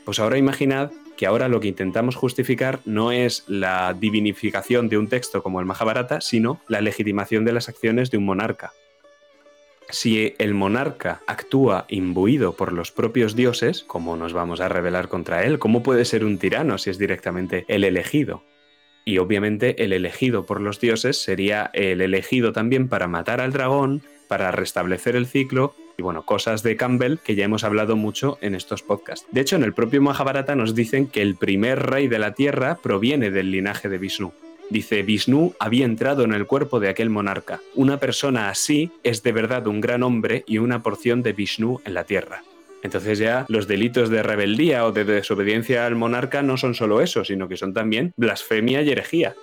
Pues 0.06 0.20
ahora 0.20 0.38
imaginad 0.38 0.92
que 1.18 1.26
ahora 1.26 1.48
lo 1.48 1.60
que 1.60 1.68
intentamos 1.68 2.16
justificar 2.16 2.80
no 2.86 3.12
es 3.12 3.44
la 3.48 3.94
divinificación 3.94 4.90
de 4.90 4.98
un 4.98 5.08
texto 5.08 5.44
como 5.44 5.60
el 5.60 5.66
Mahabharata, 5.66 6.22
sino 6.22 6.62
la 6.68 6.82
legitimación 6.82 7.46
de 7.46 7.54
las 7.54 7.70
acciones 7.70 8.12
de 8.12 8.18
un 8.18 8.26
monarca. 8.26 8.74
Si 9.90 10.34
el 10.40 10.54
monarca 10.54 11.22
actúa 11.28 11.86
imbuido 11.88 12.54
por 12.54 12.74
los 12.74 12.92
propios 12.92 13.36
dioses, 13.36 13.84
¿cómo 13.84 14.16
nos 14.16 14.34
vamos 14.34 14.60
a 14.60 14.70
rebelar 14.70 15.08
contra 15.08 15.44
él? 15.44 15.60
¿Cómo 15.60 15.84
puede 15.84 16.06
ser 16.06 16.26
un 16.26 16.40
tirano 16.40 16.78
si 16.78 16.90
es 16.90 16.98
directamente 16.98 17.66
el 17.68 17.84
elegido? 17.84 18.44
Y 19.06 19.18
obviamente 19.18 19.84
el 19.84 19.94
elegido 19.94 20.46
por 20.46 20.62
los 20.62 20.80
dioses 20.80 21.22
sería 21.22 21.70
el 21.74 22.02
elegido 22.02 22.54
también 22.54 22.88
para 22.88 23.08
matar 23.08 23.42
al 23.42 23.52
dragón, 23.52 24.02
para 24.28 24.52
restablecer 24.52 25.16
el 25.16 25.28
ciclo 25.28 25.76
y 25.98 26.02
bueno, 26.02 26.26
cosas 26.26 26.64
de 26.64 26.76
Campbell 26.76 27.18
que 27.24 27.36
ya 27.36 27.46
hemos 27.46 27.64
hablado 27.64 27.96
mucho 27.96 28.38
en 28.42 28.56
estos 28.56 28.82
podcasts. 28.82 29.28
De 29.32 29.42
hecho, 29.42 29.56
en 29.56 29.64
el 29.64 29.74
propio 29.74 30.02
Mahabharata 30.02 30.56
nos 30.56 30.74
dicen 30.76 31.08
que 31.08 31.22
el 31.22 31.36
primer 31.36 31.84
rey 31.88 32.08
de 32.08 32.20
la 32.20 32.34
tierra 32.34 32.80
proviene 32.82 33.30
del 33.30 33.52
linaje 33.52 33.90
de 33.90 33.98
Vishnu. 33.98 34.34
Dice, 34.70 35.04
Vishnu 35.04 35.54
había 35.60 35.86
entrado 35.86 36.24
en 36.24 36.34
el 36.34 36.48
cuerpo 36.48 36.80
de 36.80 36.90
aquel 36.90 37.10
monarca. 37.10 37.60
Una 37.76 38.00
persona 38.00 38.50
así 38.50 38.92
es 39.04 39.22
de 39.22 39.32
verdad 39.32 39.68
un 39.68 39.82
gran 39.82 40.04
hombre 40.04 40.44
y 40.48 40.58
una 40.58 40.82
porción 40.82 41.22
de 41.22 41.34
Vishnu 41.34 41.82
en 41.86 41.94
la 41.94 42.06
tierra. 42.06 42.44
Entonces 42.82 43.20
ya 43.20 43.46
los 43.48 43.68
delitos 43.68 44.10
de 44.10 44.24
rebeldía 44.24 44.86
o 44.86 44.92
de 44.92 45.06
desobediencia 45.06 45.86
al 45.86 45.96
monarca 45.96 46.42
no 46.42 46.58
son 46.58 46.76
solo 46.76 47.02
eso, 47.02 47.24
sino 47.24 47.48
que 47.48 47.56
son 47.56 47.74
también 47.74 48.14
blasfemia 48.18 48.82
y 48.82 48.90
herejía. 48.90 49.36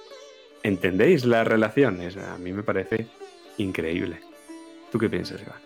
¿Entendéis 0.62 1.24
la 1.24 1.44
relación? 1.44 2.00
a 2.00 2.38
mí 2.38 2.52
me 2.52 2.62
parece 2.62 3.06
increíble. 3.56 4.29
¿Tú 4.90 4.98
qué 4.98 5.08
piensas, 5.08 5.40
Iván? 5.42 5.58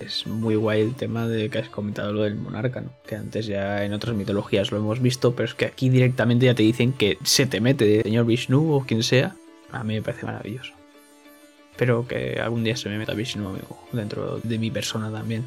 Es 0.00 0.26
muy 0.26 0.56
guay 0.56 0.82
el 0.82 0.94
tema 0.94 1.26
de 1.26 1.48
que 1.48 1.58
has 1.58 1.68
comentado 1.70 2.12
lo 2.12 2.22
del 2.22 2.34
monarca, 2.34 2.82
¿no? 2.82 2.90
Que 3.06 3.16
antes 3.16 3.46
ya 3.46 3.82
en 3.84 3.94
otras 3.94 4.14
mitologías 4.14 4.70
lo 4.70 4.76
hemos 4.76 5.00
visto, 5.00 5.34
pero 5.34 5.46
es 5.46 5.54
que 5.54 5.64
aquí 5.64 5.88
directamente 5.88 6.46
ya 6.46 6.54
te 6.54 6.62
dicen 6.62 6.92
que 6.92 7.16
se 7.22 7.46
te 7.46 7.60
mete, 7.60 8.02
señor 8.02 8.26
Vishnu 8.26 8.74
o 8.74 8.84
quien 8.84 9.02
sea. 9.02 9.34
A 9.72 9.84
mí 9.84 9.94
me 9.94 10.02
parece 10.02 10.26
maravilloso. 10.26 10.74
Pero 11.78 12.06
que 12.06 12.38
algún 12.40 12.64
día 12.64 12.76
se 12.76 12.88
me 12.88 12.98
meta 12.98 13.14
Vishnu 13.14 13.48
amigo, 13.48 13.78
dentro 13.92 14.38
de 14.42 14.58
mi 14.58 14.70
persona 14.70 15.10
también. 15.10 15.44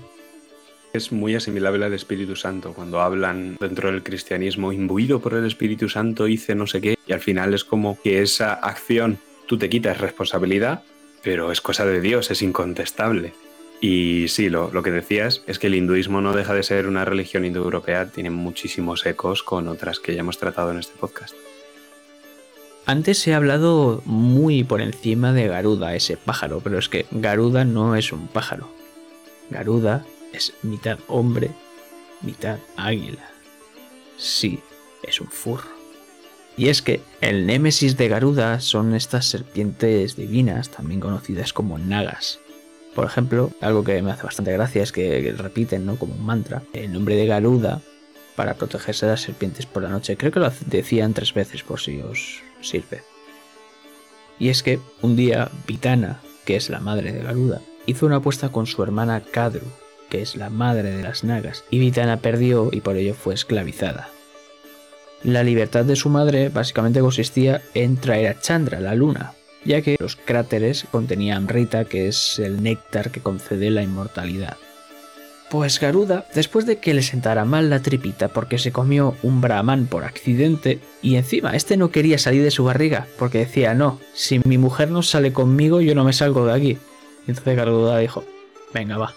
Es 0.94 1.12
muy 1.12 1.36
asimilable 1.36 1.86
al 1.86 1.94
Espíritu 1.94 2.36
Santo, 2.36 2.74
cuando 2.74 3.02
hablan 3.02 3.56
dentro 3.60 3.92
del 3.92 4.02
cristianismo, 4.02 4.74
imbuido 4.74 5.20
por 5.20 5.36
el 5.36 5.46
Espíritu 5.46 5.88
Santo, 5.88 6.28
hice 6.28 6.56
no 6.56 6.66
sé 6.66 6.82
qué, 6.82 6.98
y 7.06 7.14
al 7.14 7.20
final 7.20 7.54
es 7.54 7.64
como 7.64 8.02
que 8.02 8.24
esa 8.24 8.54
acción 8.54 9.20
tú 9.46 9.60
te 9.60 9.70
quitas 9.70 10.00
responsabilidad, 10.00 10.82
pero 11.24 11.52
es 11.52 11.62
cosa 11.62 11.86
de 11.86 12.02
Dios, 12.02 12.32
es 12.32 12.42
incontestable. 12.42 13.34
Y 13.82 14.28
sí, 14.28 14.50
lo, 14.50 14.72
que 14.84 14.92
decías 14.92 15.42
es 15.48 15.58
que 15.58 15.68
el 15.68 15.76
hinduismo 15.76 16.20
no 16.20 16.34
deja 16.34 16.54
de 16.54 16.64
ser 16.64 16.88
una 16.88 17.06
religión 17.06 17.46
indoeuropea, 17.46 18.08
tiene 18.08 18.30
muchísimos 18.30 19.06
ecos 19.06 19.42
con 19.42 19.68
otras 19.68 20.00
que 20.00 20.14
ya 20.14 20.20
hemos 20.20 20.38
tratado 20.38 20.72
en 20.72 20.80
este 20.80 20.98
podcast. 21.00 21.34
Antes 22.86 23.26
he 23.28 23.34
hablado 23.34 24.02
muy 24.06 24.64
por 24.64 24.82
encima 24.82 25.32
de 25.32 25.48
Garuda, 25.48 25.96
ese 25.96 26.18
pájaro, 26.18 26.60
pero 26.62 26.78
es 26.78 26.90
que 26.90 27.06
Garuda 27.12 27.64
no 27.64 27.96
es 27.96 28.12
un 28.12 28.28
pájaro. 28.28 28.70
Garuda 29.50 30.06
es 30.34 30.54
mitad 30.64 31.00
hombre, 31.08 31.52
mitad 32.22 32.60
águila. 32.76 33.30
Sí, 34.18 34.60
es 35.04 35.22
un 35.22 35.28
furro. 35.28 35.79
Y 36.60 36.68
es 36.68 36.82
que 36.82 37.00
el 37.22 37.46
némesis 37.46 37.96
de 37.96 38.10
Garuda 38.10 38.60
son 38.60 38.94
estas 38.94 39.26
serpientes 39.26 40.18
divinas, 40.18 40.68
también 40.68 41.00
conocidas 41.00 41.54
como 41.54 41.78
nagas. 41.80 42.42
Por 42.94 43.06
ejemplo, 43.06 43.52
algo 43.62 43.86
que 43.86 44.02
me 44.02 44.12
hace 44.12 44.24
bastante 44.24 44.52
gracia 44.52 44.84
es 44.84 44.92
que 44.92 45.34
repiten, 45.38 45.86
¿no? 45.86 45.96
Como 45.96 46.16
un 46.16 46.26
mantra, 46.26 46.62
el 46.74 46.92
nombre 46.92 47.16
de 47.16 47.28
Garuda 47.28 47.82
para 48.36 48.56
protegerse 48.56 49.06
de 49.06 49.14
las 49.14 49.22
serpientes 49.22 49.68
por 49.68 49.84
la 49.84 49.90
noche. 49.90 50.18
Creo 50.18 50.34
que 50.34 50.42
lo 50.42 50.52
decían 50.66 51.14
tres 51.14 51.34
veces 51.34 51.64
por 51.64 51.80
si 51.80 52.02
os 52.02 52.42
sirve. 52.60 53.04
Y 54.38 54.50
es 54.50 54.62
que 54.62 54.82
un 55.02 55.16
día 55.16 55.50
Vitana, 55.66 56.20
que 56.44 56.58
es 56.58 56.70
la 56.70 56.82
madre 56.82 57.14
de 57.14 57.24
Garuda, 57.24 57.62
hizo 57.86 58.06
una 58.06 58.18
apuesta 58.18 58.50
con 58.50 58.68
su 58.68 58.84
hermana 58.84 59.22
Kadru, 59.22 59.66
que 60.10 60.22
es 60.22 60.36
la 60.36 60.50
madre 60.50 60.92
de 60.92 61.04
las 61.04 61.24
nagas, 61.24 61.64
y 61.70 61.80
Vitana 61.80 62.18
perdió 62.18 62.68
y 62.74 62.82
por 62.82 62.98
ello 62.98 63.14
fue 63.14 63.34
esclavizada. 63.34 64.10
La 65.24 65.44
libertad 65.44 65.84
de 65.84 65.96
su 65.96 66.10
madre 66.10 66.50
básicamente 66.50 67.02
consistía 67.02 67.62
en 67.74 67.98
traer 67.98 68.28
a 68.28 68.40
Chandra, 68.40 68.80
la 68.80 68.96
luna, 68.96 69.34
ya 69.66 69.82
que 69.82 69.98
los 70.00 70.16
cráteres 70.16 70.86
contenían 70.92 71.48
Rita, 71.48 71.86
que 71.86 72.08
es 72.08 72.40
el 72.40 72.64
néctar 72.64 73.12
que 73.12 73.20
concede 73.20 73.70
la 73.70 73.84
inmortalidad. 73.84 74.56
Pues 75.50 75.80
Garuda, 75.80 76.26
después 76.36 76.66
de 76.66 76.78
que 76.78 76.94
le 76.94 77.02
sentara 77.02 77.44
mal 77.44 77.70
la 77.70 77.82
tripita 77.82 78.28
porque 78.28 78.60
se 78.60 78.72
comió 78.72 79.16
un 79.24 79.42
brahman 79.42 79.88
por 79.88 80.06
accidente, 80.06 80.80
y 81.02 81.16
encima 81.16 81.56
este 81.56 81.76
no 81.76 81.92
quería 81.92 82.18
salir 82.18 82.44
de 82.44 82.52
su 82.52 82.64
barriga, 82.64 83.08
porque 83.18 83.40
decía, 83.40 83.74
no, 83.74 84.00
si 84.14 84.40
mi 84.46 84.58
mujer 84.58 84.92
no 84.92 85.02
sale 85.02 85.34
conmigo 85.34 85.82
yo 85.82 85.96
no 85.96 86.04
me 86.06 86.14
salgo 86.14 86.46
de 86.46 86.54
aquí. 86.54 86.78
Y 87.26 87.32
entonces 87.32 87.58
Garuda 87.58 87.98
dijo, 87.98 88.24
venga 88.74 88.98
va. 88.98 89.14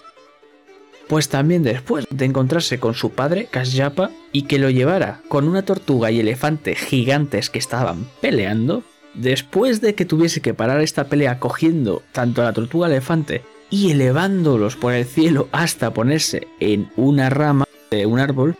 Pues 1.12 1.28
también 1.28 1.62
después 1.62 2.06
de 2.08 2.24
encontrarse 2.24 2.80
con 2.80 2.94
su 2.94 3.10
padre, 3.10 3.46
Kashyapa, 3.50 4.10
y 4.32 4.44
que 4.44 4.58
lo 4.58 4.70
llevara 4.70 5.20
con 5.28 5.46
una 5.46 5.62
tortuga 5.62 6.10
y 6.10 6.20
elefante 6.20 6.74
gigantes 6.74 7.50
que 7.50 7.58
estaban 7.58 8.06
peleando, 8.22 8.82
después 9.12 9.82
de 9.82 9.94
que 9.94 10.06
tuviese 10.06 10.40
que 10.40 10.54
parar 10.54 10.80
esta 10.80 11.08
pelea 11.08 11.38
cogiendo 11.38 12.02
tanto 12.12 12.40
a 12.40 12.46
la 12.46 12.54
tortuga 12.54 12.86
elefante 12.86 13.42
y 13.68 13.90
elevándolos 13.90 14.76
por 14.76 14.94
el 14.94 15.04
cielo 15.04 15.50
hasta 15.52 15.92
ponerse 15.92 16.48
en 16.60 16.90
una 16.96 17.28
rama 17.28 17.66
de 17.90 18.06
un 18.06 18.18
árbol, 18.18 18.56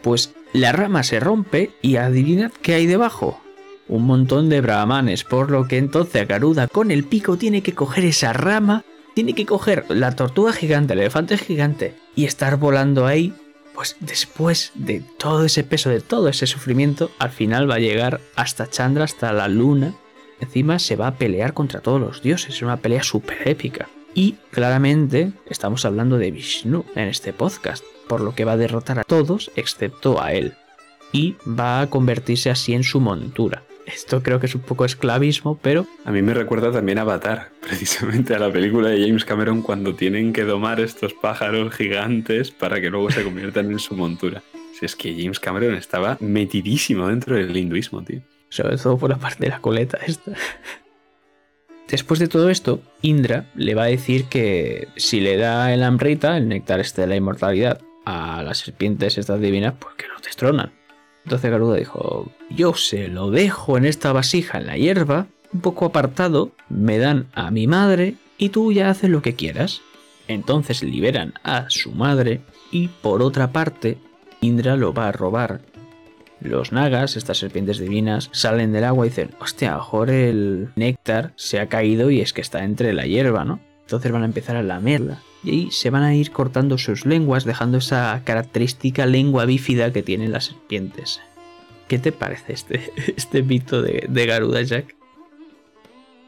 pues 0.00 0.32
la 0.54 0.72
rama 0.72 1.02
se 1.02 1.20
rompe 1.20 1.70
y 1.82 1.96
adivinad 1.96 2.50
qué 2.62 2.76
hay 2.76 2.86
debajo. 2.86 3.42
Un 3.88 4.06
montón 4.06 4.48
de 4.48 4.62
brahmanes, 4.62 5.22
por 5.22 5.50
lo 5.50 5.68
que 5.68 5.76
entonces 5.76 6.26
Garuda 6.26 6.66
con 6.66 6.90
el 6.90 7.04
pico 7.04 7.36
tiene 7.36 7.62
que 7.62 7.74
coger 7.74 8.06
esa 8.06 8.32
rama, 8.32 8.84
tiene 9.14 9.34
que 9.34 9.46
coger 9.46 9.86
la 9.88 10.14
tortuga 10.14 10.52
gigante, 10.52 10.92
el 10.92 11.00
elefante 11.00 11.38
gigante 11.38 11.94
y 12.14 12.24
estar 12.24 12.56
volando 12.56 13.06
ahí 13.06 13.32
pues 13.74 13.96
después 14.00 14.72
de 14.74 15.02
todo 15.18 15.44
ese 15.44 15.64
peso, 15.64 15.90
de 15.90 16.00
todo 16.00 16.28
ese 16.28 16.46
sufrimiento, 16.46 17.10
al 17.18 17.30
final 17.30 17.68
va 17.68 17.74
a 17.74 17.80
llegar 17.80 18.20
hasta 18.36 18.70
Chandra, 18.70 19.04
hasta 19.04 19.32
la 19.32 19.48
luna. 19.48 19.94
Encima 20.40 20.78
se 20.78 20.96
va 20.96 21.08
a 21.08 21.16
pelear 21.16 21.54
contra 21.54 21.80
todos 21.80 22.00
los 22.00 22.22
dioses, 22.22 22.54
es 22.54 22.62
una 22.62 22.76
pelea 22.76 23.02
súper 23.02 23.48
épica. 23.48 23.88
Y 24.14 24.36
claramente 24.52 25.32
estamos 25.46 25.84
hablando 25.84 26.18
de 26.18 26.30
Vishnu 26.30 26.84
en 26.94 27.08
este 27.08 27.32
podcast, 27.32 27.84
por 28.08 28.20
lo 28.20 28.34
que 28.34 28.44
va 28.44 28.52
a 28.52 28.56
derrotar 28.56 29.00
a 29.00 29.04
todos 29.04 29.50
excepto 29.56 30.22
a 30.22 30.32
él. 30.32 30.54
Y 31.10 31.36
va 31.46 31.80
a 31.80 31.90
convertirse 31.90 32.50
así 32.50 32.74
en 32.74 32.84
su 32.84 33.00
montura. 33.00 33.64
Esto 33.86 34.22
creo 34.22 34.40
que 34.40 34.46
es 34.46 34.54
un 34.54 34.62
poco 34.62 34.84
esclavismo, 34.84 35.58
pero... 35.60 35.86
A 36.04 36.12
mí 36.12 36.22
me 36.22 36.34
recuerda 36.34 36.72
también 36.72 36.98
a 36.98 37.02
Avatar, 37.02 37.50
precisamente 37.60 38.34
a 38.34 38.38
la 38.38 38.50
película 38.50 38.88
de 38.88 39.06
James 39.06 39.24
Cameron 39.24 39.62
cuando 39.62 39.94
tienen 39.94 40.32
que 40.32 40.44
domar 40.44 40.80
estos 40.80 41.12
pájaros 41.12 41.74
gigantes 41.74 42.50
para 42.50 42.80
que 42.80 42.90
luego 42.90 43.10
se 43.10 43.22
conviertan 43.22 43.70
en 43.70 43.78
su 43.78 43.94
montura. 43.94 44.42
Si 44.78 44.86
es 44.86 44.96
que 44.96 45.14
James 45.14 45.38
Cameron 45.38 45.74
estaba 45.74 46.16
metidísimo 46.20 47.08
dentro 47.08 47.36
del 47.36 47.56
hinduismo, 47.56 48.02
tío. 48.02 48.22
Sobre 48.48 48.76
todo 48.76 48.96
por 48.98 49.10
la 49.10 49.16
parte 49.16 49.44
de 49.44 49.50
la 49.50 49.60
coleta 49.60 49.98
esta. 50.06 50.32
Después 51.88 52.18
de 52.18 52.28
todo 52.28 52.50
esto, 52.50 52.80
Indra 53.02 53.46
le 53.54 53.74
va 53.74 53.84
a 53.84 53.86
decir 53.86 54.24
que 54.24 54.88
si 54.96 55.20
le 55.20 55.36
da 55.36 55.72
el 55.72 55.82
Amrita, 55.82 56.36
el 56.36 56.48
néctar 56.48 56.80
este 56.80 57.02
de 57.02 57.08
la 57.08 57.16
inmortalidad, 57.16 57.80
a 58.04 58.42
las 58.42 58.58
serpientes 58.58 59.18
estas 59.18 59.40
divinas, 59.40 59.74
pues 59.78 59.94
que 59.94 60.08
no 60.08 60.14
destronan. 60.22 60.72
Entonces 61.24 61.50
Garuda 61.50 61.76
dijo, 61.76 62.30
yo 62.50 62.74
se 62.74 63.08
lo 63.08 63.30
dejo 63.30 63.78
en 63.78 63.86
esta 63.86 64.12
vasija 64.12 64.58
en 64.58 64.66
la 64.66 64.76
hierba, 64.76 65.26
un 65.52 65.60
poco 65.60 65.86
apartado, 65.86 66.52
me 66.68 66.98
dan 66.98 67.26
a 67.34 67.50
mi 67.50 67.66
madre 67.66 68.14
y 68.36 68.50
tú 68.50 68.72
ya 68.72 68.90
haces 68.90 69.08
lo 69.08 69.22
que 69.22 69.34
quieras. 69.34 69.80
Entonces 70.28 70.82
liberan 70.82 71.34
a 71.42 71.66
su 71.70 71.92
madre 71.92 72.40
y 72.70 72.88
por 72.88 73.22
otra 73.22 73.52
parte, 73.52 73.98
Indra 74.40 74.76
lo 74.76 74.92
va 74.92 75.08
a 75.08 75.12
robar. 75.12 75.60
Los 76.40 76.72
nagas, 76.72 77.16
estas 77.16 77.38
serpientes 77.38 77.78
divinas, 77.78 78.28
salen 78.32 78.72
del 78.72 78.84
agua 78.84 79.06
y 79.06 79.08
dicen, 79.08 79.30
hostia, 79.40 79.72
a 79.72 79.76
mejor 79.76 80.10
el 80.10 80.70
néctar 80.76 81.32
se 81.36 81.58
ha 81.58 81.68
caído 81.68 82.10
y 82.10 82.20
es 82.20 82.34
que 82.34 82.42
está 82.42 82.64
entre 82.64 82.92
la 82.92 83.06
hierba, 83.06 83.46
¿no? 83.46 83.60
Entonces 83.82 84.12
van 84.12 84.22
a 84.22 84.26
empezar 84.26 84.56
a 84.56 84.62
lamerla 84.62 85.22
y 85.44 85.50
ahí 85.50 85.70
se 85.70 85.90
van 85.90 86.02
a 86.02 86.14
ir 86.14 86.30
cortando 86.30 86.78
sus 86.78 87.06
lenguas, 87.06 87.44
dejando 87.44 87.78
esa 87.78 88.22
característica 88.24 89.06
lengua 89.06 89.44
bífida 89.44 89.92
que 89.92 90.02
tienen 90.02 90.32
las 90.32 90.46
serpientes. 90.46 91.20
¿Qué 91.88 91.98
te 91.98 92.12
parece 92.12 92.52
este, 92.52 92.92
este 93.16 93.42
mito 93.42 93.82
de, 93.82 94.06
de 94.08 94.26
Garuda, 94.26 94.62
Jack? 94.62 94.94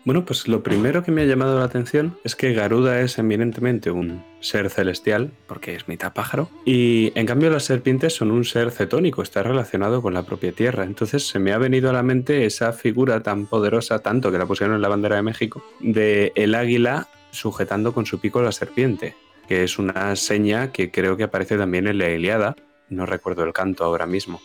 Bueno, 0.07 0.25
pues 0.25 0.47
lo 0.47 0.63
primero 0.63 1.03
que 1.03 1.11
me 1.11 1.23
ha 1.23 1.25
llamado 1.25 1.59
la 1.59 1.65
atención 1.65 2.17
es 2.23 2.37
que 2.37 2.53
Garuda 2.53 3.01
es 3.01 3.19
eminentemente 3.19 3.91
un 3.91 4.23
ser 4.39 4.71
celestial, 4.71 5.33
porque 5.49 5.75
es 5.75 5.89
mitad 5.89 6.13
pájaro, 6.13 6.49
y 6.65 7.11
en 7.17 7.27
cambio 7.27 7.51
las 7.51 7.65
serpientes 7.65 8.15
son 8.15 8.31
un 8.31 8.45
ser 8.45 8.71
cetónico, 8.71 9.21
está 9.21 9.43
relacionado 9.43 10.03
con 10.03 10.15
la 10.15 10.23
propia 10.23 10.53
tierra. 10.53 10.85
Entonces 10.85 11.27
se 11.27 11.41
me 11.41 11.53
ha 11.53 11.59
venido 11.59 11.91
a 11.91 11.93
la 11.93 12.05
mente 12.05 12.47
esa 12.47 12.73
figura 12.73 13.25
tan 13.25 13.47
poderosa, 13.47 13.99
tanto 13.99 14.31
que 14.31 14.39
la 14.39 14.47
pusieron 14.47 14.77
en 14.77 14.83
la 14.83 14.89
bandera 14.89 15.17
de 15.17 15.23
México, 15.23 15.65
de 15.81 16.31
el 16.37 16.55
águila 16.55 17.09
sujetando 17.37 17.93
con 17.93 18.07
su 18.07 18.21
pico 18.21 18.43
la 18.43 18.53
serpiente, 18.53 19.15
que 19.49 19.63
es 19.63 19.79
una 19.79 20.17
seña 20.17 20.73
que 20.73 20.91
creo 20.91 21.17
que 21.17 21.25
aparece 21.25 21.57
también 21.57 21.87
en 21.87 21.99
la 21.99 22.11
Iliada, 22.11 22.57
no 22.89 23.07
recuerdo 23.07 23.45
el 23.45 23.53
canto 23.53 23.85
ahora 23.85 24.07
mismo. 24.07 24.41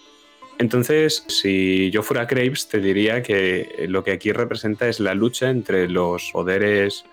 Entonces, 0.60 1.26
si 1.28 1.90
yo 1.90 2.04
fuera 2.04 2.26
Graves, 2.26 2.70
te 2.70 2.80
diría 2.80 3.24
que 3.24 3.86
lo 3.88 4.04
que 4.04 4.12
aquí 4.12 4.32
representa 4.32 4.88
es 4.88 5.00
la 5.00 5.16
lucha 5.16 5.50
entre 5.50 5.90
los 5.90 6.30
poderes, 6.32 7.04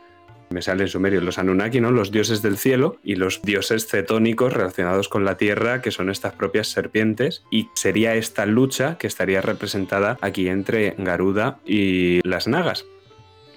me 0.51 0.63
sale 0.63 0.83
en 0.83 0.89
sumerio, 0.89 1.21
los 1.21 1.39
Anunnaki, 1.39 1.81
¿no? 1.81 1.91
los 1.91 2.11
dioses 2.11 2.43
del 2.43 2.59
cielo, 2.59 2.97
y 3.03 3.17
los 3.17 3.41
dioses 3.43 3.87
cetónicos 3.87 4.53
relacionados 4.53 5.09
con 5.09 5.25
la 5.25 5.37
tierra, 5.37 5.81
que 5.81 5.91
son 5.91 6.11
estas 6.11 6.35
propias 6.35 6.69
serpientes, 6.69 7.43
y 7.51 7.69
sería 7.75 8.15
esta 8.17 8.45
lucha 8.45 8.99
que 8.99 9.07
estaría 9.07 9.41
representada 9.41 10.19
aquí 10.21 10.49
entre 10.49 10.95
Garuda 10.99 11.59
y 11.65 12.21
las 12.29 12.49
Nagas. 12.49 12.85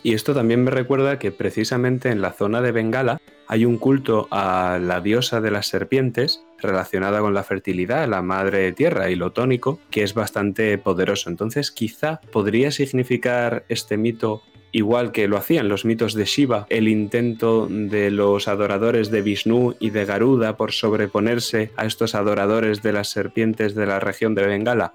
Y 0.04 0.14
esto 0.14 0.34
también 0.34 0.64
me 0.64 0.72
recuerda 0.72 1.20
que 1.20 1.32
precisamente 1.32 2.10
en 2.10 2.22
la 2.22 2.34
zona 2.34 2.62
de 2.62 2.72
Bengala 2.72 3.22
hay 3.48 3.66
un 3.66 3.78
culto 3.78 4.28
a 4.32 4.80
la 4.82 5.02
diosa 5.02 5.42
de 5.42 5.52
las 5.52 5.68
serpientes 5.68 6.44
relacionada 6.58 7.20
con 7.20 7.34
la 7.34 7.44
fertilidad, 7.44 8.08
la 8.08 8.22
madre 8.22 8.72
tierra 8.72 9.10
y 9.10 9.16
lo 9.16 9.32
tónico, 9.32 9.80
que 9.92 10.04
es 10.04 10.14
bastante 10.14 10.78
poderoso. 10.78 11.30
Entonces 11.30 11.72
quizá 11.72 12.22
podría 12.32 12.72
significar 12.72 13.66
este 13.68 13.98
mito 13.98 14.42
igual 14.72 15.12
que 15.12 15.28
lo 15.28 15.38
hacían 15.38 15.68
los 15.68 15.86
mitos 15.86 16.14
de 16.14 16.26
Shiva, 16.26 16.66
el 16.70 16.88
intento 16.88 17.68
de 17.70 18.10
los 18.10 18.48
adoradores 18.48 19.12
de 19.12 19.22
Vishnu 19.22 19.76
y 19.80 19.90
de 19.90 20.06
Garuda 20.06 20.56
por 20.56 20.72
sobreponerse 20.72 21.72
a 21.76 21.86
estos 21.86 22.16
adoradores 22.16 22.82
de 22.82 22.94
las 22.94 23.10
serpientes 23.10 23.76
de 23.76 23.86
la 23.86 24.00
región 24.00 24.34
de 24.34 24.48
Bengala. 24.48 24.94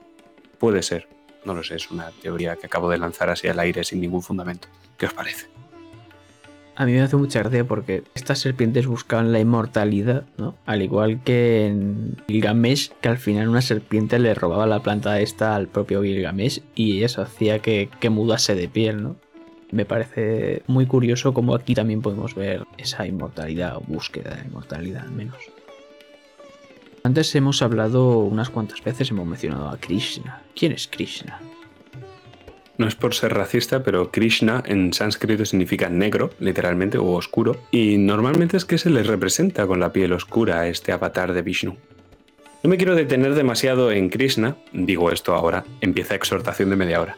Puede 0.59 0.83
ser. 0.83 1.09
No 1.45 1.55
lo 1.55 1.63
sé, 1.63 1.77
es 1.77 1.91
una 1.91 2.11
teoría 2.23 2.57
que 2.57 2.67
acabo 2.67 2.91
de 2.91 2.99
lanzar 2.99 3.31
así 3.31 3.47
al 3.47 3.61
aire 3.61 3.85
sin 3.85 4.01
ningún 4.01 4.23
fundamento. 4.23 4.67
¿Qué 4.97 5.07
os 5.07 5.13
parece? 5.13 5.47
A 6.79 6.85
mí 6.85 6.93
me 6.93 7.01
hace 7.01 7.17
mucha 7.17 7.39
gracia 7.39 7.65
porque 7.65 8.05
estas 8.15 8.39
serpientes 8.39 8.87
buscaban 8.87 9.33
la 9.33 9.41
inmortalidad, 9.41 10.25
¿no? 10.37 10.57
Al 10.67 10.83
igual 10.83 11.23
que 11.25 11.67
en 11.67 12.17
Gilgamesh, 12.29 12.91
que 13.01 13.09
al 13.09 13.17
final 13.17 13.49
una 13.49 13.63
serpiente 13.63 14.19
le 14.19 14.35
robaba 14.35 14.67
la 14.67 14.83
planta 14.83 15.19
esta 15.21 15.57
al 15.57 15.69
propio 15.69 16.03
Gilgamesh 16.03 16.61
y 16.75 17.03
eso 17.03 17.23
hacía 17.23 17.61
que, 17.61 17.89
que 17.99 18.11
mudase 18.11 18.55
de 18.55 18.69
piel, 18.69 19.03
¿no? 19.03 19.17
Me 19.71 19.87
parece 19.87 20.63
muy 20.67 20.87
curioso 20.87 21.33
como 21.33 21.55
aquí 21.55 21.75
también 21.75 22.03
podemos 22.03 22.35
ver 22.35 22.65
esa 22.77 23.07
inmortalidad 23.07 23.79
o 23.79 23.81
búsqueda 23.81 24.35
de 24.35 24.47
inmortalidad 24.47 25.05
al 25.05 25.13
menos. 25.13 25.39
Antes 27.05 27.35
hemos 27.37 27.63
hablado 27.63 28.19
unas 28.19 28.51
cuantas 28.51 28.85
veces, 28.85 29.11
hemos 29.11 29.27
mencionado 29.27 29.69
a 29.69 29.79
Krishna. 29.79 30.43
¿Quién 30.55 30.73
es 30.73 30.89
Krishna? 30.89 31.41
No 32.79 32.87
es 32.87 32.95
por 32.95 33.15
ser 33.15 33.33
racista, 33.33 33.83
pero 33.83 34.11
Krishna 34.11 34.63
en 34.67 34.93
sánscrito 34.93 35.47
significa 35.47 35.89
negro, 35.89 36.31
literalmente, 36.41 36.99
o 36.99 37.13
oscuro, 37.13 37.57
y 37.71 37.97
normalmente 37.97 38.59
es 38.59 38.67
que 38.67 38.77
se 38.77 38.91
le 38.91 39.03
representa 39.03 39.67
con 39.67 39.81
la 39.81 39.93
piel 39.93 40.13
oscura 40.13 40.61
a 40.61 40.69
este 40.69 40.93
avatar 40.93 41.33
de 41.33 41.43
Vishnu. 41.43 41.77
No 42.63 42.71
me 42.71 42.77
quiero 42.77 42.95
detener 42.95 43.35
demasiado 43.35 43.93
en 43.93 44.11
Krishna, 44.11 44.57
digo 44.73 45.11
esto 45.11 45.35
ahora, 45.35 45.65
empieza 45.81 46.15
exhortación 46.15 46.69
de 46.69 46.77
media 46.77 47.01
hora. 47.01 47.17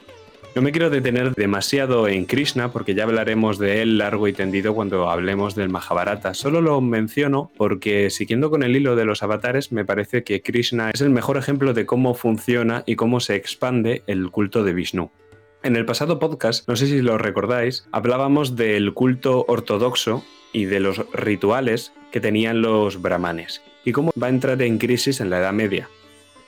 No 0.55 0.63
me 0.63 0.73
quiero 0.73 0.91
detener 0.91 1.35
demasiado 1.35 2.09
en 2.09 2.25
Krishna 2.25 2.73
porque 2.73 2.95
ya 2.95 3.05
hablaremos 3.05 3.59
de 3.59 3.83
él 3.83 3.99
largo 3.99 4.27
y 4.29 4.33
tendido 4.33 4.75
cuando 4.75 5.09
hablemos 5.09 5.55
del 5.55 5.69
Mahabharata. 5.69 6.35
Solo 6.35 6.61
lo 6.61 6.81
menciono 6.81 7.53
porque 7.57 8.11
siguiendo 8.11 8.51
con 8.51 8.63
el 8.63 8.75
hilo 8.75 8.97
de 8.97 9.05
los 9.05 9.23
avatares 9.23 9.71
me 9.73 9.85
parece 9.85 10.25
que 10.25 10.43
Krishna 10.43 10.91
es 10.91 11.01
el 11.01 11.11
mejor 11.11 11.37
ejemplo 11.37 11.75
de 11.75 11.87
cómo 11.87 12.15
funciona 12.15 12.83
y 12.87 12.97
cómo 12.97 13.21
se 13.21 13.37
expande 13.37 14.03
el 14.07 14.31
culto 14.31 14.65
de 14.65 14.73
Vishnu. 14.73 15.11
En 15.65 15.75
el 15.75 15.85
pasado 15.85 16.21
podcast, 16.21 16.69
no 16.69 16.77
sé 16.77 16.87
si 16.87 17.03
lo 17.03 17.19
recordáis, 17.19 17.89
hablábamos 17.91 18.55
del 18.55 18.95
culto 18.95 19.45
ortodoxo 19.49 20.25
y 20.53 20.67
de 20.67 20.79
los 20.79 21.05
rituales 21.13 21.93
que 22.13 22.21
tenían 22.21 22.63
los 22.63 23.03
brahmanes 23.03 23.61
y 23.85 23.91
cómo 23.91 24.13
va 24.21 24.29
a 24.29 24.31
entrar 24.31 24.63
en 24.63 24.79
crisis 24.79 25.21
en 25.21 25.31
la 25.31 25.39
Edad 25.39 25.53
Media. 25.53 25.89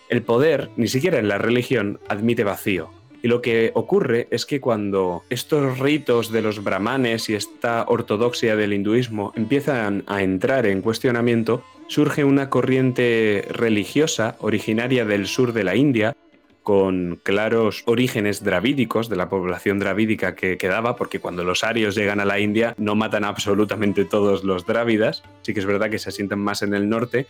El 0.09 0.23
poder, 0.23 0.71
ni 0.77 0.87
siquiera 0.87 1.19
en 1.19 1.27
la 1.27 1.39
religión, 1.39 1.99
admite 2.09 2.45
vacío, 2.45 2.91
y 3.23 3.29
lo 3.29 3.43
que 3.43 3.73
ocurre 3.75 4.29
es 4.31 4.47
que 4.47 4.61
cuando 4.61 5.25
estos 5.29 5.81
ritos 5.81 6.31
de 6.31 6.43
los 6.43 6.63
brahmanes 6.63 7.29
y 7.29 7.35
esta 7.35 7.85
ortodoxia 7.89 8.55
del 8.55 8.73
hinduismo 8.73 9.33
empiezan 9.35 10.05
a 10.07 10.23
entrar 10.23 10.67
en 10.67 10.83
cuestionamiento, 10.83 11.65
surge 11.89 12.23
una 12.23 12.49
corriente 12.49 13.45
religiosa 13.51 14.37
originaria 14.39 15.05
del 15.05 15.27
sur 15.27 15.53
de 15.53 15.65
la 15.65 15.75
India, 15.75 16.17
con 16.63 17.21
claros 17.23 17.83
orígenes 17.87 18.45
dravídicos 18.45 19.09
de 19.09 19.17
la 19.17 19.29
población 19.29 19.79
dravídica 19.79 20.35
que 20.35 20.59
quedaba, 20.59 20.97
porque 20.97 21.19
cuando 21.21 21.45
los 21.45 21.65
arios 21.65 21.95
llegan 21.95 22.21
a 22.21 22.25
la 22.25 22.39
India 22.39 22.75
no 22.79 22.95
matan 22.95 23.25
absolutamente 23.25 24.05
todos 24.05 24.45
los 24.45 24.67
drávidas, 24.67 25.23
sí 25.43 25.55
que 25.55 25.61
es 25.61 25.67
verdad 25.67 25.91
que 25.91 25.99
se 25.99 26.11
asientan 26.11 26.41
más 26.41 26.63
en 26.63 26.75
el 26.75 26.89
norte, 26.89 27.27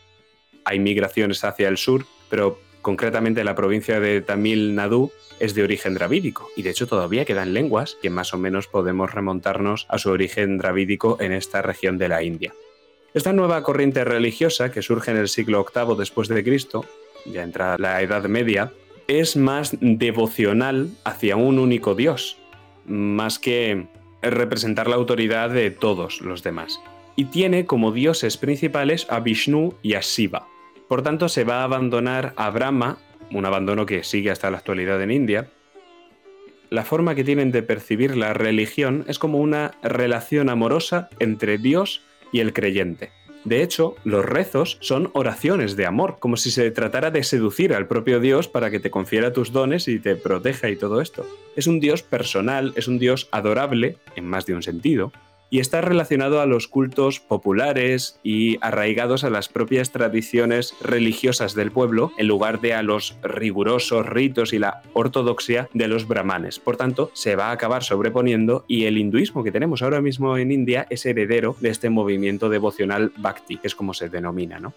hay 0.64 0.78
migraciones 0.78 1.44
hacia 1.44 1.68
el 1.68 1.76
sur, 1.76 2.04
pero 2.28 2.58
concretamente 2.82 3.44
la 3.44 3.54
provincia 3.54 4.00
de 4.00 4.20
Tamil 4.20 4.74
Nadu 4.74 5.10
es 5.38 5.54
de 5.54 5.62
origen 5.62 5.94
dravídico. 5.94 6.48
Y 6.56 6.62
de 6.62 6.70
hecho 6.70 6.86
todavía 6.86 7.24
quedan 7.24 7.54
lenguas 7.54 7.96
que 8.00 8.10
más 8.10 8.34
o 8.34 8.38
menos 8.38 8.66
podemos 8.66 9.12
remontarnos 9.12 9.86
a 9.88 9.98
su 9.98 10.10
origen 10.10 10.58
dravídico 10.58 11.16
en 11.20 11.32
esta 11.32 11.62
región 11.62 11.98
de 11.98 12.08
la 12.08 12.22
India. 12.22 12.54
Esta 13.12 13.32
nueva 13.32 13.62
corriente 13.62 14.04
religiosa 14.04 14.70
que 14.70 14.82
surge 14.82 15.10
en 15.10 15.16
el 15.16 15.28
siglo 15.28 15.66
VIII 15.74 15.96
después 15.98 16.28
de 16.28 16.44
Cristo, 16.44 16.84
ya 17.26 17.42
entra 17.42 17.76
la 17.78 18.00
Edad 18.02 18.24
Media, 18.24 18.72
es 19.18 19.36
más 19.36 19.76
devocional 19.80 20.90
hacia 21.04 21.34
un 21.34 21.58
único 21.58 21.96
dios, 21.96 22.38
más 22.86 23.38
que 23.40 23.88
representar 24.22 24.86
la 24.88 24.96
autoridad 24.96 25.50
de 25.50 25.72
todos 25.72 26.20
los 26.20 26.44
demás. 26.44 26.80
Y 27.16 27.24
tiene 27.24 27.66
como 27.66 27.90
dioses 27.90 28.36
principales 28.36 29.06
a 29.10 29.18
Vishnu 29.18 29.74
y 29.82 29.94
a 29.94 30.00
Shiva. 30.00 30.46
Por 30.88 31.02
tanto, 31.02 31.28
se 31.28 31.44
va 31.44 31.60
a 31.60 31.64
abandonar 31.64 32.34
a 32.36 32.50
Brahma 32.50 32.98
un 33.32 33.44
abandono 33.46 33.84
que 33.86 34.04
sigue 34.04 34.30
hasta 34.30 34.50
la 34.50 34.58
actualidad 34.58 35.02
en 35.02 35.10
India, 35.10 35.50
la 36.70 36.84
forma 36.84 37.16
que 37.16 37.24
tienen 37.24 37.50
de 37.50 37.64
percibir 37.64 38.16
la 38.16 38.32
religión 38.32 39.04
es 39.08 39.18
como 39.18 39.38
una 39.38 39.72
relación 39.82 40.48
amorosa 40.48 41.08
entre 41.18 41.58
Dios 41.58 42.02
y 42.32 42.38
el 42.38 42.52
creyente. 42.52 43.10
De 43.44 43.62
hecho, 43.62 43.94
los 44.04 44.24
rezos 44.24 44.76
son 44.80 45.10
oraciones 45.14 45.74
de 45.76 45.86
amor, 45.86 46.18
como 46.20 46.36
si 46.36 46.50
se 46.50 46.70
tratara 46.70 47.10
de 47.10 47.24
seducir 47.24 47.72
al 47.72 47.88
propio 47.88 48.20
Dios 48.20 48.48
para 48.48 48.70
que 48.70 48.80
te 48.80 48.90
confiera 48.90 49.32
tus 49.32 49.52
dones 49.52 49.88
y 49.88 49.98
te 49.98 50.14
proteja 50.16 50.68
y 50.68 50.76
todo 50.76 51.00
esto. 51.00 51.26
Es 51.56 51.66
un 51.66 51.80
Dios 51.80 52.02
personal, 52.02 52.72
es 52.76 52.86
un 52.86 52.98
Dios 52.98 53.28
adorable, 53.32 53.96
en 54.14 54.26
más 54.26 54.44
de 54.44 54.54
un 54.54 54.62
sentido, 54.62 55.12
y 55.50 55.58
está 55.58 55.80
relacionado 55.80 56.40
a 56.40 56.46
los 56.46 56.68
cultos 56.68 57.20
populares 57.20 58.18
y 58.22 58.56
arraigados 58.60 59.24
a 59.24 59.30
las 59.30 59.48
propias 59.48 59.90
tradiciones 59.90 60.74
religiosas 60.80 61.54
del 61.54 61.72
pueblo 61.72 62.12
en 62.16 62.28
lugar 62.28 62.60
de 62.60 62.74
a 62.74 62.82
los 62.82 63.16
rigurosos 63.22 64.06
ritos 64.06 64.52
y 64.52 64.58
la 64.58 64.82
ortodoxia 64.92 65.68
de 65.74 65.88
los 65.88 66.06
brahmanes. 66.06 66.58
Por 66.60 66.76
tanto, 66.76 67.10
se 67.14 67.36
va 67.36 67.46
a 67.48 67.52
acabar 67.52 67.82
sobreponiendo 67.82 68.64
y 68.68 68.84
el 68.84 68.96
hinduismo 68.96 69.44
que 69.44 69.52
tenemos 69.52 69.82
ahora 69.82 70.00
mismo 70.00 70.38
en 70.38 70.52
India 70.52 70.86
es 70.88 71.04
heredero 71.04 71.56
de 71.60 71.70
este 71.70 71.90
movimiento 71.90 72.48
devocional 72.48 73.12
bhakti, 73.16 73.56
que 73.56 73.66
es 73.66 73.74
como 73.74 73.92
se 73.92 74.08
denomina, 74.08 74.58
¿no? 74.60 74.72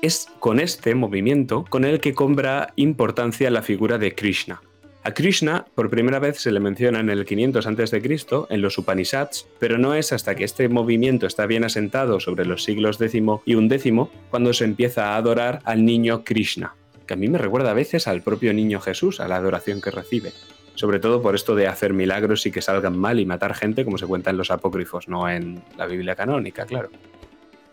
Es 0.00 0.28
con 0.40 0.58
este 0.58 0.94
movimiento 0.94 1.64
con 1.68 1.84
el 1.84 2.00
que 2.00 2.14
cobra 2.14 2.72
importancia 2.76 3.50
la 3.50 3.62
figura 3.62 3.98
de 3.98 4.14
Krishna. 4.14 4.60
A 5.04 5.14
Krishna 5.14 5.66
por 5.74 5.90
primera 5.90 6.20
vez 6.20 6.38
se 6.38 6.52
le 6.52 6.60
menciona 6.60 7.00
en 7.00 7.10
el 7.10 7.24
500 7.24 7.66
a.C. 7.66 8.02
en 8.50 8.62
los 8.62 8.78
Upanishads, 8.78 9.48
pero 9.58 9.76
no 9.76 9.94
es 9.94 10.12
hasta 10.12 10.36
que 10.36 10.44
este 10.44 10.68
movimiento 10.68 11.26
está 11.26 11.46
bien 11.46 11.64
asentado 11.64 12.20
sobre 12.20 12.44
los 12.44 12.62
siglos 12.62 13.00
X 13.00 13.20
y 13.44 13.78
XI 13.78 14.06
cuando 14.30 14.52
se 14.52 14.64
empieza 14.64 15.08
a 15.08 15.16
adorar 15.16 15.58
al 15.64 15.84
niño 15.84 16.22
Krishna, 16.22 16.76
que 17.04 17.14
a 17.14 17.16
mí 17.16 17.26
me 17.26 17.38
recuerda 17.38 17.72
a 17.72 17.74
veces 17.74 18.06
al 18.06 18.22
propio 18.22 18.54
niño 18.54 18.78
Jesús, 18.78 19.18
a 19.18 19.26
la 19.26 19.36
adoración 19.36 19.80
que 19.80 19.90
recibe. 19.90 20.32
Sobre 20.76 21.00
todo 21.00 21.20
por 21.20 21.34
esto 21.34 21.56
de 21.56 21.66
hacer 21.66 21.92
milagros 21.92 22.46
y 22.46 22.52
que 22.52 22.62
salgan 22.62 22.96
mal 22.96 23.18
y 23.18 23.26
matar 23.26 23.54
gente, 23.54 23.84
como 23.84 23.98
se 23.98 24.06
cuenta 24.06 24.30
en 24.30 24.36
los 24.36 24.52
apócrifos, 24.52 25.08
no 25.08 25.28
en 25.28 25.64
la 25.76 25.86
Biblia 25.86 26.14
canónica, 26.14 26.64
claro. 26.64 26.90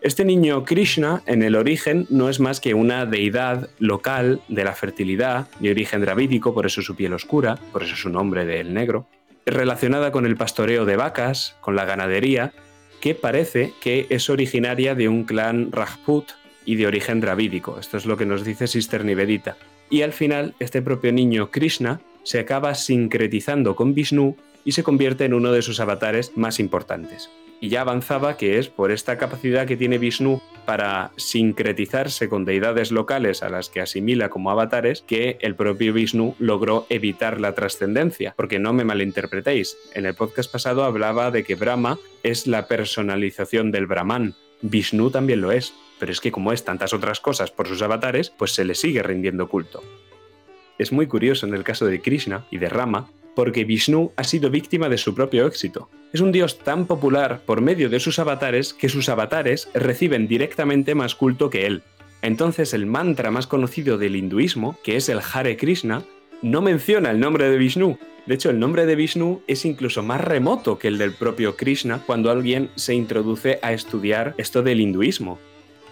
Este 0.02 0.24
niño 0.24 0.64
Krishna 0.64 1.22
en 1.26 1.42
el 1.42 1.54
origen 1.54 2.06
no 2.08 2.30
es 2.30 2.40
más 2.40 2.58
que 2.58 2.72
una 2.72 3.04
deidad 3.04 3.68
local 3.78 4.40
de 4.48 4.64
la 4.64 4.72
fertilidad, 4.72 5.48
de 5.60 5.72
origen 5.72 6.00
dravídico, 6.00 6.54
por 6.54 6.64
eso 6.64 6.80
su 6.80 6.96
piel 6.96 7.12
oscura, 7.12 7.58
por 7.70 7.82
eso 7.82 7.94
su 7.96 8.08
nombre 8.08 8.46
del 8.46 8.72
negro, 8.72 9.06
relacionada 9.44 10.10
con 10.10 10.24
el 10.24 10.38
pastoreo 10.38 10.86
de 10.86 10.96
vacas, 10.96 11.54
con 11.60 11.76
la 11.76 11.84
ganadería, 11.84 12.54
que 13.02 13.14
parece 13.14 13.74
que 13.82 14.06
es 14.08 14.30
originaria 14.30 14.94
de 14.94 15.08
un 15.08 15.24
clan 15.24 15.70
Rajput 15.70 16.30
y 16.64 16.76
de 16.76 16.86
origen 16.86 17.20
dravídico. 17.20 17.78
Esto 17.78 17.98
es 17.98 18.06
lo 18.06 18.16
que 18.16 18.24
nos 18.24 18.42
dice 18.42 18.68
Sister 18.68 19.04
Nivedita. 19.04 19.58
Y 19.90 20.00
al 20.00 20.14
final, 20.14 20.54
este 20.60 20.80
propio 20.80 21.12
niño 21.12 21.50
Krishna 21.50 22.00
se 22.22 22.38
acaba 22.38 22.74
sincretizando 22.74 23.76
con 23.76 23.92
Vishnu 23.92 24.34
y 24.64 24.72
se 24.72 24.82
convierte 24.82 25.26
en 25.26 25.34
uno 25.34 25.52
de 25.52 25.60
sus 25.60 25.78
avatares 25.78 26.32
más 26.36 26.58
importantes 26.58 27.28
y 27.60 27.68
ya 27.68 27.82
avanzaba 27.82 28.36
que 28.36 28.58
es 28.58 28.68
por 28.68 28.90
esta 28.90 29.18
capacidad 29.18 29.66
que 29.66 29.76
tiene 29.76 29.98
Vishnu 29.98 30.40
para 30.64 31.12
sincretizarse 31.16 32.28
con 32.28 32.44
deidades 32.44 32.90
locales 32.90 33.42
a 33.42 33.50
las 33.50 33.68
que 33.68 33.80
asimila 33.80 34.30
como 34.30 34.50
avatares 34.50 35.02
que 35.02 35.36
el 35.40 35.54
propio 35.54 35.92
Vishnu 35.92 36.34
logró 36.38 36.86
evitar 36.88 37.40
la 37.40 37.54
trascendencia. 37.54 38.34
Porque 38.36 38.58
no 38.58 38.72
me 38.72 38.84
malinterpretéis, 38.84 39.76
en 39.94 40.06
el 40.06 40.14
podcast 40.14 40.50
pasado 40.50 40.84
hablaba 40.84 41.30
de 41.30 41.44
que 41.44 41.54
Brahma 41.54 41.98
es 42.22 42.46
la 42.46 42.66
personalización 42.66 43.70
del 43.70 43.86
Brahman. 43.86 44.34
Vishnu 44.62 45.10
también 45.10 45.40
lo 45.40 45.52
es, 45.52 45.74
pero 45.98 46.12
es 46.12 46.20
que 46.20 46.32
como 46.32 46.52
es 46.52 46.64
tantas 46.64 46.94
otras 46.94 47.20
cosas 47.20 47.50
por 47.50 47.68
sus 47.68 47.82
avatares, 47.82 48.30
pues 48.30 48.52
se 48.52 48.64
le 48.64 48.74
sigue 48.74 49.02
rindiendo 49.02 49.48
culto. 49.48 49.82
Es 50.78 50.92
muy 50.92 51.06
curioso 51.06 51.46
en 51.46 51.54
el 51.54 51.62
caso 51.62 51.84
de 51.84 52.00
Krishna 52.00 52.46
y 52.50 52.56
de 52.56 52.70
Rama, 52.70 53.10
porque 53.40 53.64
Vishnu 53.64 54.12
ha 54.16 54.24
sido 54.24 54.50
víctima 54.50 54.90
de 54.90 54.98
su 54.98 55.14
propio 55.14 55.46
éxito. 55.46 55.88
Es 56.12 56.20
un 56.20 56.30
dios 56.30 56.58
tan 56.58 56.84
popular 56.84 57.40
por 57.46 57.62
medio 57.62 57.88
de 57.88 57.98
sus 57.98 58.18
avatares 58.18 58.74
que 58.74 58.90
sus 58.90 59.08
avatares 59.08 59.70
reciben 59.72 60.28
directamente 60.28 60.94
más 60.94 61.14
culto 61.14 61.48
que 61.48 61.64
él. 61.64 61.82
Entonces 62.20 62.74
el 62.74 62.84
mantra 62.84 63.30
más 63.30 63.46
conocido 63.46 63.96
del 63.96 64.14
hinduismo, 64.14 64.78
que 64.84 64.96
es 64.96 65.08
el 65.08 65.20
Hare 65.32 65.56
Krishna, 65.56 66.02
no 66.42 66.60
menciona 66.60 67.10
el 67.10 67.18
nombre 67.18 67.48
de 67.48 67.56
Vishnu. 67.56 67.96
De 68.26 68.34
hecho, 68.34 68.50
el 68.50 68.58
nombre 68.58 68.84
de 68.84 68.94
Vishnu 68.94 69.40
es 69.46 69.64
incluso 69.64 70.02
más 70.02 70.20
remoto 70.20 70.78
que 70.78 70.88
el 70.88 70.98
del 70.98 71.14
propio 71.14 71.56
Krishna 71.56 72.02
cuando 72.04 72.30
alguien 72.30 72.68
se 72.74 72.92
introduce 72.92 73.58
a 73.62 73.72
estudiar 73.72 74.34
esto 74.36 74.62
del 74.62 74.82
hinduismo. 74.82 75.38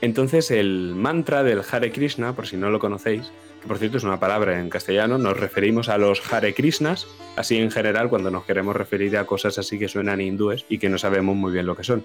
Entonces 0.03 0.51
el 0.51 0.93
mantra 0.95 1.43
del 1.43 1.63
Hare 1.63 1.93
Krishna, 1.93 2.37
por 2.37 2.47
si 2.47 2.59
no 2.59 2.69
lo 2.69 2.79
conocéis, 2.79 3.33
que 3.61 3.69
por 3.69 3.79
cierto 3.79 3.97
es 3.99 4.05
una 4.05 4.21
palabra 4.21 4.61
en 4.61 4.71
castellano, 4.71 5.19
nos 5.19 5.39
referimos 5.39 5.89
a 5.89 5.99
los 5.99 6.23
Hare 6.33 6.55
Krishnas, 6.55 7.07
así 7.37 7.57
en 7.59 7.71
general 7.71 8.09
cuando 8.09 8.31
nos 8.31 8.45
queremos 8.45 8.77
referir 8.77 9.17
a 9.17 9.25
cosas 9.25 9.59
así 9.59 9.79
que 9.79 9.89
suenan 9.89 10.21
hindúes 10.21 10.65
y 10.69 10.79
que 10.79 10.89
no 10.89 10.99
sabemos 10.99 11.37
muy 11.37 11.53
bien 11.53 11.67
lo 11.67 11.77
que 11.77 11.85
son. 11.85 12.05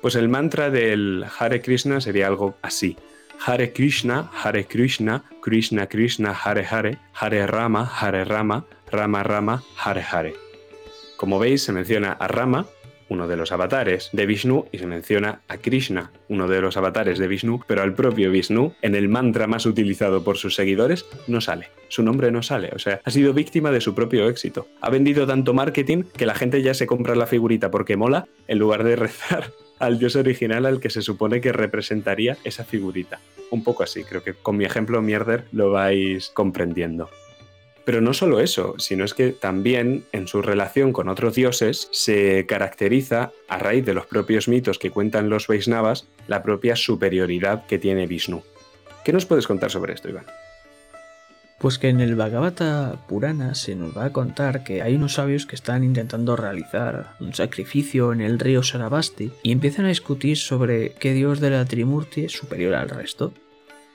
Pues 0.00 0.14
el 0.14 0.28
mantra 0.28 0.70
del 0.70 1.24
Hare 1.38 1.60
Krishna 1.60 2.00
sería 2.00 2.26
algo 2.28 2.56
así. 2.62 2.96
Hare 3.44 3.72
Krishna, 3.72 4.30
Hare 4.32 4.66
Krishna, 4.66 5.24
Krishna 5.42 5.86
Krishna, 5.86 6.32
Hare 6.32 6.64
Hare, 6.64 6.98
Hare 7.14 7.46
Rama, 7.46 7.84
Hare 7.84 8.24
Rama, 8.24 8.64
Rama 8.90 9.22
Rama, 9.22 9.62
Hare 9.76 10.02
Hare. 10.02 10.34
Como 11.16 11.38
veis, 11.38 11.62
se 11.62 11.72
menciona 11.72 12.12
a 12.12 12.28
Rama, 12.28 12.66
uno 13.08 13.28
de 13.28 13.36
los 13.36 13.52
avatares 13.52 14.10
de 14.12 14.26
Vishnu, 14.26 14.66
y 14.72 14.78
se 14.78 14.86
menciona 14.86 15.40
a 15.48 15.58
Krishna, 15.58 16.10
uno 16.28 16.48
de 16.48 16.60
los 16.60 16.76
avatares 16.76 17.18
de 17.18 17.28
Vishnu, 17.28 17.60
pero 17.66 17.82
al 17.82 17.94
propio 17.94 18.30
Vishnu, 18.30 18.74
en 18.82 18.94
el 18.94 19.08
mantra 19.08 19.46
más 19.46 19.66
utilizado 19.66 20.24
por 20.24 20.36
sus 20.36 20.54
seguidores, 20.54 21.06
no 21.26 21.40
sale. 21.40 21.68
Su 21.88 22.02
nombre 22.02 22.30
no 22.30 22.42
sale, 22.42 22.70
o 22.74 22.78
sea, 22.78 23.00
ha 23.04 23.10
sido 23.10 23.32
víctima 23.32 23.70
de 23.70 23.80
su 23.80 23.94
propio 23.94 24.28
éxito. 24.28 24.68
Ha 24.80 24.90
vendido 24.90 25.26
tanto 25.26 25.54
marketing 25.54 26.04
que 26.16 26.26
la 26.26 26.34
gente 26.34 26.62
ya 26.62 26.74
se 26.74 26.86
compra 26.86 27.14
la 27.14 27.26
figurita 27.26 27.70
porque 27.70 27.96
mola, 27.96 28.26
en 28.46 28.58
lugar 28.58 28.84
de 28.84 28.96
rezar 28.96 29.52
al 29.78 29.98
dios 29.98 30.16
original 30.16 30.66
al 30.66 30.80
que 30.80 30.90
se 30.90 31.02
supone 31.02 31.40
que 31.40 31.52
representaría 31.52 32.36
esa 32.44 32.64
figurita. 32.64 33.20
Un 33.50 33.64
poco 33.64 33.82
así, 33.82 34.04
creo 34.04 34.22
que 34.22 34.34
con 34.34 34.56
mi 34.56 34.64
ejemplo 34.64 35.00
mierder 35.00 35.44
lo 35.52 35.70
vais 35.70 36.30
comprendiendo. 36.30 37.08
Pero 37.88 38.02
no 38.02 38.12
solo 38.12 38.38
eso, 38.40 38.74
sino 38.76 39.02
es 39.02 39.14
que 39.14 39.32
también 39.32 40.04
en 40.12 40.28
su 40.28 40.42
relación 40.42 40.92
con 40.92 41.08
otros 41.08 41.34
dioses 41.34 41.88
se 41.90 42.44
caracteriza, 42.44 43.32
a 43.48 43.56
raíz 43.56 43.86
de 43.86 43.94
los 43.94 44.04
propios 44.04 44.46
mitos 44.46 44.78
que 44.78 44.90
cuentan 44.90 45.30
los 45.30 45.46
Vaisnavas, 45.46 46.06
la 46.26 46.42
propia 46.42 46.76
superioridad 46.76 47.64
que 47.64 47.78
tiene 47.78 48.06
Vishnu. 48.06 48.42
¿Qué 49.06 49.14
nos 49.14 49.24
puedes 49.24 49.46
contar 49.46 49.70
sobre 49.70 49.94
esto, 49.94 50.10
Iván? 50.10 50.26
Pues 51.60 51.78
que 51.78 51.88
en 51.88 52.00
el 52.00 52.14
Bhagavata 52.14 53.06
Purana 53.08 53.54
se 53.54 53.74
nos 53.74 53.96
va 53.96 54.04
a 54.04 54.12
contar 54.12 54.64
que 54.64 54.82
hay 54.82 54.94
unos 54.94 55.14
sabios 55.14 55.46
que 55.46 55.56
están 55.56 55.82
intentando 55.82 56.36
realizar 56.36 57.14
un 57.20 57.32
sacrificio 57.32 58.12
en 58.12 58.20
el 58.20 58.38
río 58.38 58.62
Sarabasti 58.62 59.32
y 59.42 59.50
empiezan 59.50 59.86
a 59.86 59.88
discutir 59.88 60.36
sobre 60.36 60.90
qué 60.90 61.14
dios 61.14 61.40
de 61.40 61.48
la 61.48 61.64
Trimurti 61.64 62.26
es 62.26 62.32
superior 62.32 62.74
al 62.74 62.90
resto 62.90 63.32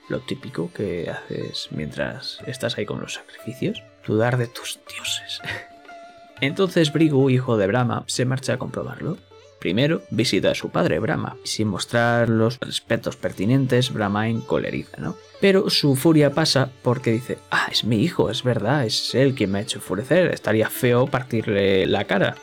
lo 0.10 0.20
típico 0.20 0.72
que 0.74 1.10
haces 1.10 1.70
mientras 1.72 2.40
estás 2.46 2.78
ahí 2.78 2.86
con 2.86 3.02
los 3.02 3.14
sacrificios, 3.14 3.84
dudar 4.06 4.38
de 4.38 4.48
tus 4.48 4.80
dioses. 4.88 5.42
Entonces 6.42 6.92
Brigu, 6.92 7.30
hijo 7.30 7.58
de 7.58 7.68
Brahma, 7.68 8.04
se 8.08 8.26
marcha 8.26 8.54
a 8.54 8.58
comprobarlo. 8.58 9.18
Primero 9.60 10.02
visita 10.10 10.52
a 10.52 10.56
su 10.56 10.72
padre 10.72 11.00
Brahma, 11.00 11.38
sin 11.46 11.70
mostrar 11.70 12.28
los 12.28 12.60
respetos 12.60 13.16
pertinentes, 13.16 13.94
Brahma 13.94 14.28
encoleriza, 14.28 14.98
¿no? 14.98 15.16
Pero 15.40 15.70
su 15.70 15.96
furia 15.96 16.32
pasa 16.32 16.70
porque 16.82 17.14
dice, 17.14 17.38
ah, 17.50 17.70
es 17.72 17.86
mi 17.86 18.04
hijo, 18.04 18.30
es 18.30 18.44
verdad, 18.44 18.86
es 18.86 19.16
él 19.16 19.36
quien 19.36 19.52
me 19.52 19.60
ha 19.60 19.62
hecho 19.62 19.78
enfurecer, 19.78 20.34
estaría 20.34 20.70
feo 20.70 21.08
partirle 21.08 21.86
la 21.86 22.04
cara. 22.04 22.36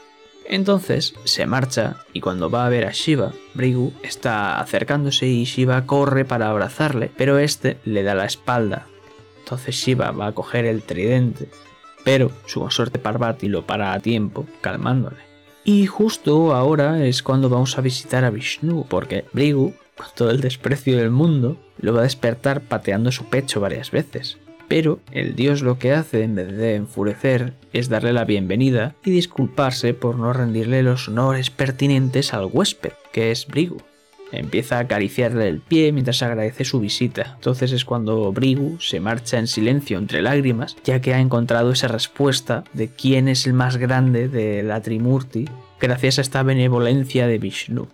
Entonces 0.51 1.15
se 1.23 1.47
marcha 1.47 1.99
y 2.13 2.21
cuando 2.21 2.51
va 2.51 2.67
a 2.67 2.69
ver 2.69 2.85
a 2.85 2.91
Shiva, 2.91 3.33
Brigu 3.55 3.93
está 4.03 4.61
acercándose 4.61 5.29
y 5.29 5.45
Shiva 5.45 5.87
corre 5.87 6.25
para 6.25 6.51
abrazarle, 6.51 7.09
pero 7.17 7.39
este 7.39 7.79
le 7.85 8.03
da 8.03 8.17
la 8.17 8.25
espalda. 8.25 8.89
Entonces 9.39 9.77
Shiva 9.77 10.11
va 10.11 10.27
a 10.27 10.33
coger 10.33 10.65
el 10.65 10.83
tridente, 10.83 11.49
pero 12.05 12.33
su 12.47 12.59
consorte 12.59 12.99
Parvati 12.99 13.49
lo 13.49 13.65
para 13.65 13.93
a 13.93 14.01
tiempo, 14.01 14.45
calmándole. 14.61 15.19
Y 15.63 15.87
justo 15.87 16.53
ahora 16.53 17.07
es 17.07 17.23
cuando 17.23 17.49
vamos 17.49 17.79
a 17.79 17.83
visitar 17.83 18.25
a 18.25 18.31
Vishnu, 18.31 18.87
porque 18.89 19.27
Brigu, 19.33 19.75
con 19.97 20.09
todo 20.17 20.31
el 20.33 20.41
desprecio 20.41 20.97
del 20.97 21.11
mundo, 21.11 21.59
lo 21.79 21.95
va 21.95 22.01
a 22.01 22.05
despertar 22.05 22.63
pateando 22.63 23.13
su 23.13 23.27
pecho 23.27 23.61
varias 23.61 23.93
veces. 23.93 24.39
Pero 24.71 25.01
el 25.11 25.35
dios 25.35 25.63
lo 25.63 25.81
que 25.81 25.93
hace, 25.93 26.23
en 26.23 26.37
vez 26.37 26.57
de 26.57 26.77
enfurecer, 26.77 27.55
es 27.73 27.89
darle 27.89 28.13
la 28.13 28.25
bienvenida 28.25 28.95
y 29.05 29.11
disculparse 29.11 29.95
por 29.95 30.17
no 30.17 30.33
rendirle 30.33 30.85
los 30.85 31.09
honores 31.09 31.51
pertinentes 31.51 32.33
al 32.33 32.49
huésped, 32.53 32.93
que 33.13 33.33
es 33.33 33.49
Brigu. 33.49 33.79
Empieza 34.31 34.77
a 34.77 34.83
acariciarle 34.83 35.49
el 35.49 35.59
pie 35.59 35.91
mientras 35.91 36.23
agradece 36.23 36.65
su 36.65 36.79
visita. 36.79 37.33
Entonces 37.35 37.73
es 37.73 37.85
cuando 37.85 38.31
Brigu 38.33 38.79
se 38.79 39.01
marcha 39.01 39.41
en 39.41 39.49
silencio 39.49 39.99
entre 39.99 40.23
lágrimas, 40.23 40.77
ya 40.85 41.01
que 41.01 41.15
ha 41.15 41.19
encontrado 41.19 41.73
esa 41.73 41.89
respuesta 41.89 42.63
de 42.73 42.91
quién 42.91 43.27
es 43.27 43.49
el 43.49 43.55
más 43.55 43.77
grande 43.77 44.29
de 44.29 44.63
la 44.63 44.81
Trimurti, 44.83 45.47
gracias 45.81 46.19
a 46.19 46.23
esta 46.23 46.45
benevolencia 46.45 47.27
de 47.27 47.39
Vishnu. 47.39 47.89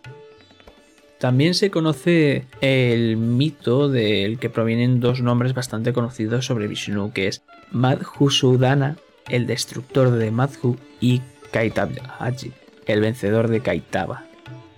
También 1.18 1.54
se 1.54 1.70
conoce 1.70 2.44
el 2.60 3.16
mito 3.16 3.88
del 3.88 4.38
que 4.38 4.50
provienen 4.50 5.00
dos 5.00 5.22
nombres 5.22 5.54
bastante 5.54 5.94
conocidos 5.94 6.44
sobre 6.44 6.68
Vishnu, 6.68 7.12
que 7.12 7.28
es 7.28 7.42
Madhusudana, 7.70 8.96
el 9.28 9.46
destructor 9.46 10.10
de 10.10 10.30
Madhu, 10.30 10.76
y 11.00 11.22
Kaitavaji, 11.52 12.52
el 12.86 13.00
vencedor 13.00 13.48
de 13.48 13.60
Kaitava. 13.60 14.24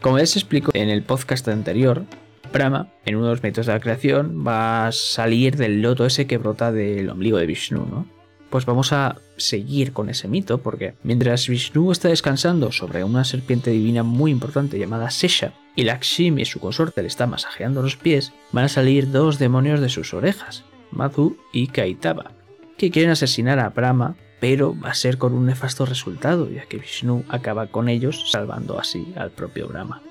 Como 0.01 0.19
ya 0.19 0.27
se 0.27 0.39
explicó 0.39 0.71
en 0.75 0.91
el 0.91 1.03
podcast 1.03 1.49
anterior, 1.49 2.05
Brahma, 2.53 2.89
en 3.05 3.17
uno 3.17 3.27
de 3.27 3.33
los 3.33 3.43
mitos 3.43 3.67
de 3.67 3.73
la 3.73 3.81
creación, 3.81 4.45
va 4.47 4.87
a 4.87 4.93
salir 4.93 5.57
del 5.57 5.83
loto 5.83 6.07
ese 6.07 6.27
que 6.27 6.39
brota 6.39 6.71
del 6.71 7.11
ombligo 7.11 7.39
de 7.39 7.47
Vishnu, 7.47 7.85
¿no? 7.85 8.07
Pues 8.49 8.65
vamos 8.65 8.93
a 8.93 9.17
seguir 9.37 9.93
con 9.93 10.09
ese 10.09 10.29
mito, 10.29 10.59
porque 10.59 10.95
mientras 11.03 11.49
Vishnu 11.49 11.93
está 11.93 12.09
descansando 12.09 12.73
sobre 12.73 13.05
una 13.05 13.25
serpiente 13.25 13.71
divina 13.71 14.03
muy 14.03 14.31
importante 14.31 14.79
llamada 14.79 15.11
Sesha, 15.11 15.53
y 15.79 15.85
Lakshmi, 15.85 16.45
su 16.45 16.59
consorte, 16.59 17.03
le 17.03 17.07
está 17.07 17.29
masajeando 17.29 17.83
los 17.83 17.97
pies, 17.97 18.33
van 18.51 18.65
a 18.65 18.69
salir 18.69 19.13
dos 19.13 19.39
demonios 19.39 19.81
de 19.81 19.89
sus 19.89 20.13
orejas, 20.13 20.65
Madhu 20.91 21.37
y 21.53 21.69
Kaitaba, 21.69 22.33
que 22.77 22.91
quieren 22.91 23.13
asesinar 23.13 23.61
a 23.61 23.69
Brahma, 23.69 24.17
pero 24.41 24.75
va 24.77 24.91
a 24.91 24.95
ser 24.95 25.19
con 25.19 25.35
un 25.35 25.47
nefasto 25.47 25.87
resultado, 25.87 26.51
ya 26.51 26.67
que 26.67 26.79
Vishnu 26.79 27.23
acaba 27.29 27.69
con 27.69 27.89
ellos, 27.89 28.29
salvando 28.29 28.81
así 28.81 29.13
al 29.15 29.31
propio 29.31 29.69
Brahma. 29.69 30.03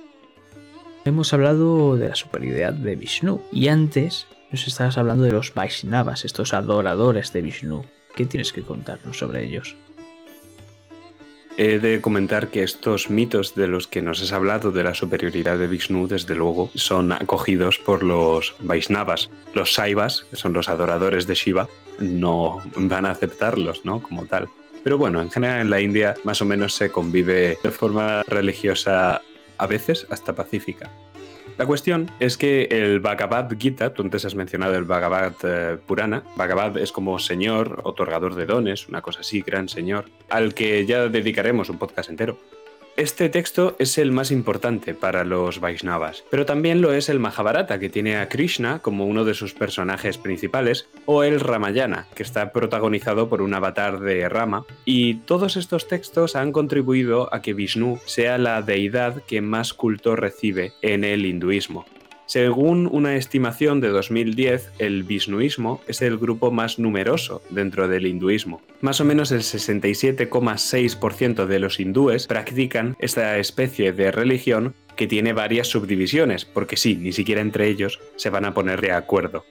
Hemos 1.03 1.33
hablado 1.33 1.97
de 1.97 2.07
la 2.07 2.15
superioridad 2.15 2.71
de 2.71 2.95
Vishnu, 2.95 3.41
y 3.51 3.67
antes 3.67 4.25
nos 4.51 4.65
estabas 4.67 4.97
hablando 4.97 5.25
de 5.25 5.33
los 5.33 5.53
Vaishnavas, 5.53 6.23
estos 6.23 6.53
adoradores 6.53 7.33
de 7.33 7.41
Vishnu. 7.41 7.83
¿Qué 8.15 8.25
tienes 8.25 8.53
que 8.53 8.61
contarnos 8.61 9.17
sobre 9.17 9.43
ellos? 9.43 9.75
He 11.59 11.79
de 11.79 12.01
comentar 12.01 12.49
que 12.49 12.61
estos 12.61 13.09
mitos 13.09 13.55
de 13.55 13.67
los 13.67 13.87
que 13.87 14.03
nos 14.03 14.21
has 14.21 14.31
hablado 14.31 14.71
de 14.71 14.83
la 14.83 14.93
superioridad 14.93 15.57
de 15.57 15.65
Vishnu, 15.65 16.07
desde 16.07 16.35
luego, 16.35 16.69
son 16.75 17.11
acogidos 17.11 17.79
por 17.79 18.03
los 18.03 18.53
Vaishnavas. 18.59 19.31
Los 19.55 19.73
Saivas, 19.73 20.27
que 20.29 20.35
son 20.35 20.53
los 20.53 20.69
adoradores 20.69 21.25
de 21.25 21.33
Shiva, 21.33 21.67
no 21.99 22.61
van 22.75 23.07
a 23.07 23.11
aceptarlos, 23.11 23.85
¿no? 23.85 24.03
Como 24.03 24.27
tal. 24.27 24.49
Pero 24.83 24.99
bueno, 24.99 25.19
en 25.19 25.31
general 25.31 25.61
en 25.61 25.69
la 25.71 25.81
India 25.81 26.13
más 26.23 26.43
o 26.43 26.45
menos 26.45 26.75
se 26.75 26.91
convive 26.91 27.57
de 27.63 27.71
forma 27.71 28.21
religiosa, 28.27 29.23
a 29.57 29.67
veces 29.67 30.05
hasta 30.11 30.35
pacífica. 30.35 30.91
La 31.57 31.65
cuestión 31.65 32.11
es 32.19 32.37
que 32.37 32.67
el 32.69 32.99
Bhagavad 32.99 33.49
Gita, 33.57 33.91
tú 33.91 34.03
antes 34.03 34.23
has 34.25 34.35
mencionado 34.35 34.75
el 34.75 34.83
Bhagavad 34.83 35.33
eh, 35.43 35.77
Purana, 35.87 36.23
Bhagavad 36.35 36.77
es 36.77 36.91
como 36.91 37.17
señor, 37.17 37.81
otorgador 37.83 38.35
de 38.35 38.45
dones, 38.45 38.87
una 38.87 39.01
cosa 39.01 39.21
así, 39.21 39.41
gran 39.41 39.67
señor, 39.67 40.05
al 40.29 40.53
que 40.53 40.85
ya 40.85 41.07
dedicaremos 41.07 41.69
un 41.69 41.79
podcast 41.79 42.11
entero. 42.11 42.37
Este 42.97 43.29
texto 43.29 43.75
es 43.77 43.99
el 43.99 44.11
más 44.11 44.31
importante 44.31 44.95
para 44.95 45.23
los 45.23 45.59
Vaishnavas, 45.59 46.23
pero 46.31 46.47
también 46.47 46.81
lo 46.81 46.93
es 46.93 47.09
el 47.09 47.19
Mahabharata, 47.19 47.77
que 47.77 47.89
tiene 47.89 48.17
a 48.17 48.27
Krishna 48.27 48.79
como 48.79 49.05
uno 49.05 49.23
de 49.23 49.35
sus 49.35 49.53
personajes 49.53 50.17
principales, 50.17 50.89
o 51.05 51.21
el 51.21 51.39
Ramayana, 51.39 52.07
que 52.15 52.23
está 52.23 52.51
protagonizado 52.51 53.29
por 53.29 53.43
un 53.43 53.53
avatar 53.53 53.99
de 53.99 54.27
Rama, 54.27 54.65
y 54.83 55.17
todos 55.17 55.57
estos 55.57 55.87
textos 55.87 56.35
han 56.35 56.51
contribuido 56.51 57.31
a 57.31 57.43
que 57.43 57.53
Vishnu 57.53 57.99
sea 58.07 58.39
la 58.39 58.63
deidad 58.63 59.21
que 59.27 59.41
más 59.41 59.75
culto 59.75 60.15
recibe 60.15 60.73
en 60.81 61.03
el 61.03 61.27
hinduismo. 61.27 61.85
Según 62.27 62.87
una 62.91 63.15
estimación 63.15 63.79
de 63.79 63.87
2010, 63.87 64.71
el 64.79 65.03
Vishnuismo 65.03 65.79
es 65.87 66.01
el 66.01 66.17
grupo 66.17 66.51
más 66.51 66.77
numeroso 66.77 67.41
dentro 67.49 67.87
del 67.87 68.05
hinduismo. 68.05 68.61
Más 68.81 68.99
o 68.99 69.05
menos 69.05 69.31
el 69.31 69.39
67,6% 69.39 71.45
de 71.45 71.59
los 71.59 71.79
hindúes 71.79 72.27
practican 72.27 72.97
esta 72.99 73.37
especie 73.37 73.93
de 73.93 74.11
religión 74.11 74.75
que 74.97 75.07
tiene 75.07 75.31
varias 75.31 75.69
subdivisiones, 75.69 76.43
porque 76.43 76.75
sí, 76.75 76.97
ni 76.97 77.13
siquiera 77.13 77.39
entre 77.39 77.69
ellos 77.69 78.01
se 78.17 78.29
van 78.29 78.43
a 78.43 78.53
poner 78.53 78.81
de 78.81 78.91
acuerdo. 78.91 79.45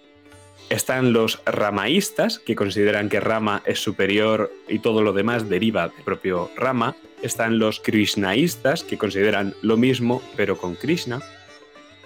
Están 0.69 1.15
los 1.15 1.41
ramaístas, 1.47 2.41
que 2.41 2.57
consideran 2.57 3.09
que 3.09 3.21
Rama 3.21 3.62
es 3.65 3.79
superior 3.79 4.53
y 4.69 4.81
todo 4.81 5.01
lo 5.01 5.15
demás 5.15 5.49
deriva 5.49 5.89
del 5.89 6.05
propio 6.05 6.51
Rama. 6.57 6.95
Están 7.23 7.59
los 7.59 7.81
krishnaístas, 7.81 8.83
que 8.83 8.99
consideran 8.99 9.55
lo 9.62 9.79
mismo 9.79 10.21
pero 10.37 10.59
con 10.59 10.75
Krishna. 10.75 11.23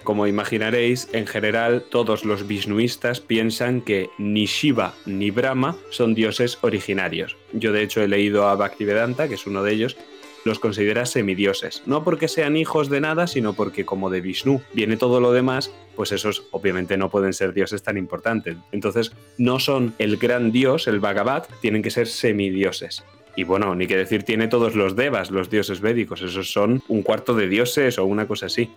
Como 0.03 0.25
imaginaréis, 0.25 1.07
en 1.13 1.27
general 1.27 1.83
todos 1.89 2.25
los 2.25 2.47
vishnuistas 2.47 3.19
piensan 3.19 3.81
que 3.81 4.09
ni 4.17 4.45
Shiva 4.45 4.93
ni 5.05 5.29
Brahma 5.29 5.77
son 5.91 6.15
dioses 6.15 6.57
originarios. 6.61 7.37
Yo 7.53 7.71
de 7.71 7.83
hecho 7.83 8.01
he 8.01 8.07
leído 8.07 8.47
a 8.47 8.55
Bhaktivedanta, 8.55 9.27
que 9.27 9.35
es 9.35 9.45
uno 9.45 9.63
de 9.63 9.73
ellos, 9.73 9.97
los 10.43 10.59
considera 10.59 11.05
semidioses. 11.05 11.83
No 11.85 12.03
porque 12.03 12.27
sean 12.27 12.57
hijos 12.57 12.89
de 12.89 13.01
nada, 13.01 13.27
sino 13.27 13.53
porque 13.53 13.85
como 13.85 14.09
de 14.09 14.21
Vishnu 14.21 14.61
viene 14.73 14.97
todo 14.97 15.19
lo 15.19 15.31
demás, 15.31 15.71
pues 15.95 16.11
esos 16.11 16.47
obviamente 16.51 16.97
no 16.97 17.09
pueden 17.09 17.33
ser 17.33 17.53
dioses 17.53 17.83
tan 17.83 17.97
importantes. 17.97 18.57
Entonces 18.71 19.11
no 19.37 19.59
son 19.59 19.93
el 19.99 20.17
gran 20.17 20.51
dios, 20.51 20.87
el 20.87 20.99
Bhagavad, 20.99 21.45
tienen 21.61 21.83
que 21.83 21.91
ser 21.91 22.07
semidioses. 22.07 23.03
Y 23.35 23.43
bueno, 23.43 23.75
ni 23.75 23.87
que 23.87 23.95
decir 23.95 24.23
tiene 24.23 24.47
todos 24.47 24.75
los 24.75 24.95
devas, 24.95 25.31
los 25.31 25.49
dioses 25.49 25.79
védicos, 25.79 26.21
esos 26.21 26.51
son 26.51 26.83
un 26.89 27.01
cuarto 27.01 27.33
de 27.33 27.47
dioses 27.47 27.97
o 27.97 28.05
una 28.05 28.27
cosa 28.27 28.47
así. 28.47 28.69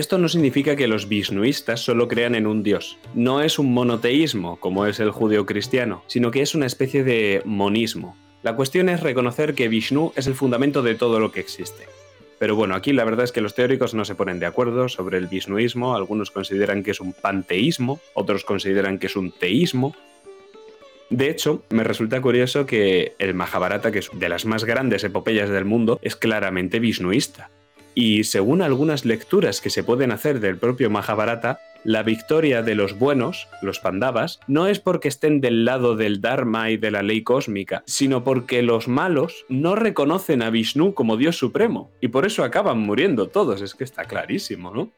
Esto 0.00 0.16
no 0.16 0.30
significa 0.30 0.76
que 0.76 0.88
los 0.88 1.10
vishnuistas 1.10 1.80
solo 1.80 2.08
crean 2.08 2.34
en 2.34 2.46
un 2.46 2.62
dios. 2.62 2.96
No 3.12 3.42
es 3.42 3.58
un 3.58 3.74
monoteísmo, 3.74 4.58
como 4.58 4.86
es 4.86 4.98
el 4.98 5.10
judío 5.10 5.44
cristiano, 5.44 6.02
sino 6.06 6.30
que 6.30 6.40
es 6.40 6.54
una 6.54 6.64
especie 6.64 7.04
de 7.04 7.42
monismo. 7.44 8.16
La 8.42 8.56
cuestión 8.56 8.88
es 8.88 9.00
reconocer 9.00 9.52
que 9.52 9.68
Vishnu 9.68 10.14
es 10.16 10.26
el 10.26 10.34
fundamento 10.34 10.80
de 10.80 10.94
todo 10.94 11.20
lo 11.20 11.32
que 11.32 11.40
existe. 11.40 11.84
Pero 12.38 12.56
bueno, 12.56 12.76
aquí 12.76 12.94
la 12.94 13.04
verdad 13.04 13.24
es 13.24 13.32
que 13.32 13.42
los 13.42 13.54
teóricos 13.54 13.92
no 13.92 14.06
se 14.06 14.14
ponen 14.14 14.40
de 14.40 14.46
acuerdo 14.46 14.88
sobre 14.88 15.18
el 15.18 15.26
vishnuismo, 15.26 15.94
algunos 15.94 16.30
consideran 16.30 16.82
que 16.82 16.92
es 16.92 17.00
un 17.00 17.12
panteísmo, 17.12 18.00
otros 18.14 18.44
consideran 18.44 18.98
que 18.98 19.08
es 19.08 19.16
un 19.16 19.32
teísmo. 19.32 19.94
De 21.10 21.28
hecho, 21.28 21.62
me 21.68 21.84
resulta 21.84 22.22
curioso 22.22 22.64
que 22.64 23.12
el 23.18 23.34
Mahabharata, 23.34 23.92
que 23.92 23.98
es 23.98 24.08
de 24.14 24.30
las 24.30 24.46
más 24.46 24.64
grandes 24.64 25.04
epopeyas 25.04 25.50
del 25.50 25.66
mundo, 25.66 25.98
es 26.00 26.16
claramente 26.16 26.80
vishnuista. 26.80 27.50
Y 28.00 28.24
según 28.24 28.62
algunas 28.62 29.04
lecturas 29.04 29.60
que 29.60 29.68
se 29.68 29.84
pueden 29.84 30.10
hacer 30.10 30.40
del 30.40 30.56
propio 30.56 30.88
Mahabharata, 30.88 31.60
la 31.84 32.02
victoria 32.02 32.62
de 32.62 32.74
los 32.74 32.98
buenos, 32.98 33.46
los 33.60 33.78
Pandavas, 33.78 34.40
no 34.46 34.68
es 34.68 34.80
porque 34.80 35.08
estén 35.08 35.42
del 35.42 35.66
lado 35.66 35.96
del 35.96 36.22
Dharma 36.22 36.70
y 36.70 36.78
de 36.78 36.90
la 36.90 37.02
ley 37.02 37.22
cósmica, 37.22 37.82
sino 37.84 38.24
porque 38.24 38.62
los 38.62 38.88
malos 38.88 39.44
no 39.50 39.74
reconocen 39.74 40.40
a 40.40 40.48
Vishnu 40.48 40.94
como 40.94 41.18
Dios 41.18 41.36
supremo, 41.36 41.90
y 42.00 42.08
por 42.08 42.24
eso 42.24 42.42
acaban 42.42 42.78
muriendo 42.78 43.28
todos, 43.28 43.60
es 43.60 43.74
que 43.74 43.84
está 43.84 44.06
clarísimo, 44.06 44.72
¿no? 44.72 44.88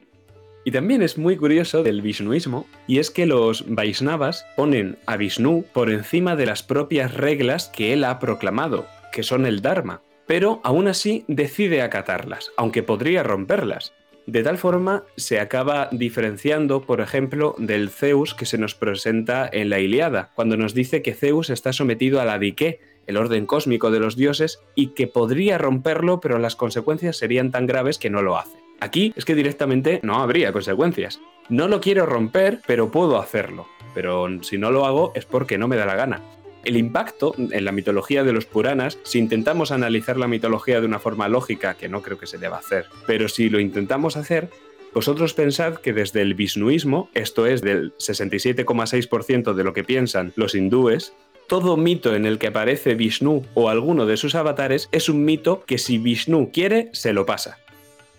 Y 0.63 0.71
también 0.71 1.01
es 1.01 1.17
muy 1.17 1.35
curioso 1.35 1.83
del 1.83 2.01
Vishnuismo, 2.01 2.67
y 2.87 2.99
es 2.99 3.11
que 3.11 3.25
los 3.25 3.65
Vaisnavas 3.67 4.45
ponen 4.55 4.97
a 5.07 5.17
Vishnu 5.17 5.65
por 5.73 5.89
encima 5.89 6.37
de 6.37 6.45
las 6.45 6.63
propias 6.63 7.13
reglas 7.13 7.67
que 7.67 7.91
él 7.91 8.05
ha 8.05 8.19
proclamado, 8.19 8.85
que 9.11 9.23
son 9.23 9.45
el 9.45 9.61
Dharma 9.61 9.99
pero 10.27 10.61
aún 10.63 10.87
así 10.87 11.25
decide 11.27 11.81
acatarlas, 11.81 12.51
aunque 12.57 12.83
podría 12.83 13.23
romperlas. 13.23 13.93
De 14.25 14.41
tal 14.41 14.57
forma 14.57 15.03
se 15.17 15.39
acaba 15.39 15.89
diferenciando, 15.91 16.83
por 16.83 17.01
ejemplo, 17.01 17.55
del 17.57 17.89
Zeus 17.89 18.33
que 18.33 18.45
se 18.45 18.57
nos 18.57 18.73
presenta 18.73 19.49
en 19.51 19.69
la 19.69 19.79
Iliada, 19.79 20.31
cuando 20.35 20.55
nos 20.55 20.73
dice 20.73 21.01
que 21.01 21.13
Zeus 21.13 21.49
está 21.49 21.73
sometido 21.73 22.21
a 22.21 22.25
la 22.25 22.39
dique, 22.39 22.79
el 23.05 23.17
orden 23.17 23.45
cósmico 23.45 23.91
de 23.91 23.99
los 23.99 24.15
dioses, 24.15 24.61
y 24.75 24.87
que 24.87 25.07
podría 25.07 25.57
romperlo, 25.57 26.21
pero 26.21 26.39
las 26.39 26.55
consecuencias 26.55 27.17
serían 27.17 27.51
tan 27.51 27.67
graves 27.67 27.97
que 27.97 28.09
no 28.09 28.21
lo 28.21 28.37
hace. 28.37 28.57
Aquí 28.79 29.13
es 29.17 29.25
que 29.25 29.35
directamente 29.35 29.99
no 30.03 30.21
habría 30.21 30.53
consecuencias. 30.53 31.19
No 31.49 31.67
lo 31.67 31.81
quiero 31.81 32.05
romper, 32.05 32.61
pero 32.65 32.91
puedo 32.91 33.19
hacerlo. 33.19 33.67
Pero 33.93 34.27
si 34.43 34.57
no 34.57 34.71
lo 34.71 34.85
hago 34.85 35.11
es 35.15 35.25
porque 35.25 35.57
no 35.57 35.67
me 35.67 35.75
da 35.75 35.85
la 35.85 35.95
gana. 35.95 36.21
El 36.63 36.77
impacto 36.77 37.35
en 37.37 37.65
la 37.65 37.71
mitología 37.71 38.23
de 38.23 38.33
los 38.33 38.45
Puranas, 38.45 38.97
si 39.03 39.19
intentamos 39.19 39.71
analizar 39.71 40.17
la 40.17 40.27
mitología 40.27 40.79
de 40.79 40.87
una 40.87 40.99
forma 40.99 41.27
lógica, 41.27 41.75
que 41.75 41.89
no 41.89 42.01
creo 42.01 42.17
que 42.17 42.27
se 42.27 42.37
deba 42.37 42.57
hacer, 42.57 42.85
pero 43.05 43.27
si 43.27 43.49
lo 43.49 43.59
intentamos 43.59 44.15
hacer, 44.15 44.49
vosotros 44.93 45.33
pensad 45.33 45.75
que 45.75 45.91
desde 45.91 46.21
el 46.21 46.35
Vishnuismo, 46.35 47.09
esto 47.13 47.47
es 47.47 47.61
del 47.61 47.93
67,6% 47.97 49.53
de 49.53 49.63
lo 49.63 49.73
que 49.73 49.83
piensan 49.83 50.31
los 50.35 50.55
hindúes, 50.55 51.13
todo 51.47 51.75
mito 51.75 52.15
en 52.15 52.25
el 52.25 52.37
que 52.39 52.47
aparece 52.47 52.95
Vishnu 52.95 53.43
o 53.53 53.69
alguno 53.69 54.05
de 54.05 54.17
sus 54.17 54.33
avatares 54.33 54.87
es 54.91 55.09
un 55.09 55.25
mito 55.25 55.63
que 55.65 55.77
si 55.77 55.97
Vishnu 55.97 56.51
quiere, 56.51 56.89
se 56.93 57.11
lo 57.11 57.25
pasa 57.25 57.62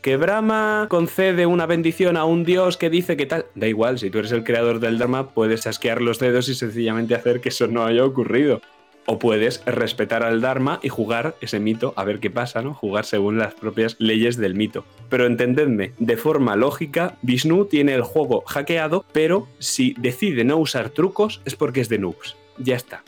que 0.05 0.19
Brahma 0.19 0.87
concede 0.91 1.47
una 1.47 1.65
bendición 1.65 2.19
a 2.19 2.27
un 2.27 2.45
dios 2.45 2.77
que 2.77 2.91
dice 2.91 3.17
que 3.17 3.25
tal. 3.25 3.47
Da 3.55 3.69
igual, 3.69 3.99
si 3.99 4.11
tú 4.11 4.19
eres 4.19 4.33
el 4.33 4.45
creador 4.45 4.79
del 4.79 4.99
Dharma, 4.99 5.31
puedes 5.31 5.67
asquear 5.67 6.03
los 6.03 6.19
dedos 6.19 6.51
y 6.51 6.55
sencillamente 6.55 7.15
hacer 7.15 7.41
que 7.41 7.49
eso 7.49 7.69
no 7.69 7.87
haya 7.87 8.05
ocurrido. 8.05 8.61
O 9.07 9.19
puedes 9.19 9.65
respetar 9.65 10.23
al 10.23 10.43
Dharma 10.43 10.79
y 10.83 10.91
jugar 10.91 11.37
ese 11.41 11.59
mito 11.59 11.95
a 11.97 12.05
ver 12.05 12.21
qué 12.21 12.29
pasa, 12.29 12.61
¿no? 12.61 12.75
Jugar 12.75 13.07
según 13.07 13.39
las 13.39 13.55
propias 13.55 13.97
leyes 13.99 14.37
del 14.37 14.55
mito. 14.55 14.85
Pero 15.09 15.25
entendedme, 15.25 15.93
de 15.99 16.19
forma 16.19 16.55
lógica, 16.55 17.17
Vishnu 17.23 17.65
tiene 17.65 17.95
el 17.95 18.03
juego 18.03 18.43
hackeado, 18.47 19.07
pero 19.13 19.49
si 19.59 19.95
decide 19.97 20.45
no 20.45 20.59
usar 20.59 20.91
trucos 20.91 21.41
es 21.47 21.57
porque 21.57 21.81
es 21.81 21.89
de 21.89 21.99
noobs. 21.99 22.37
Ya 22.59 22.77
está. 22.77 23.03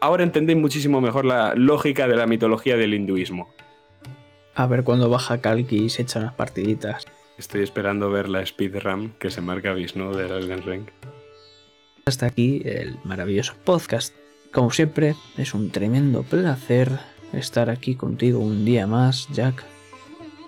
Ahora 0.00 0.24
entendéis 0.24 0.58
muchísimo 0.58 1.00
mejor 1.00 1.24
la 1.24 1.54
lógica 1.54 2.08
de 2.08 2.16
la 2.16 2.26
mitología 2.26 2.76
del 2.76 2.94
hinduismo. 2.94 3.54
A 4.54 4.66
ver 4.66 4.84
cuando 4.84 5.08
baja 5.08 5.40
Kalki 5.40 5.84
y 5.84 5.88
se 5.88 6.02
echa 6.02 6.20
unas 6.20 6.34
partiditas. 6.34 7.06
Estoy 7.38 7.62
esperando 7.62 8.10
ver 8.10 8.28
la 8.28 8.44
speedrun 8.44 9.14
que 9.18 9.30
se 9.30 9.40
marca 9.40 9.72
Vishnu 9.72 10.14
de 10.14 10.26
Elden 10.26 10.62
Ring. 10.62 10.86
Hasta 12.04 12.26
aquí 12.26 12.62
el 12.64 12.98
maravilloso 13.04 13.54
podcast. 13.64 14.14
Como 14.52 14.70
siempre, 14.70 15.14
es 15.38 15.54
un 15.54 15.70
tremendo 15.70 16.22
placer 16.22 16.98
estar 17.32 17.70
aquí 17.70 17.94
contigo 17.94 18.40
un 18.40 18.64
día 18.64 18.86
más, 18.86 19.28
Jack. 19.32 19.64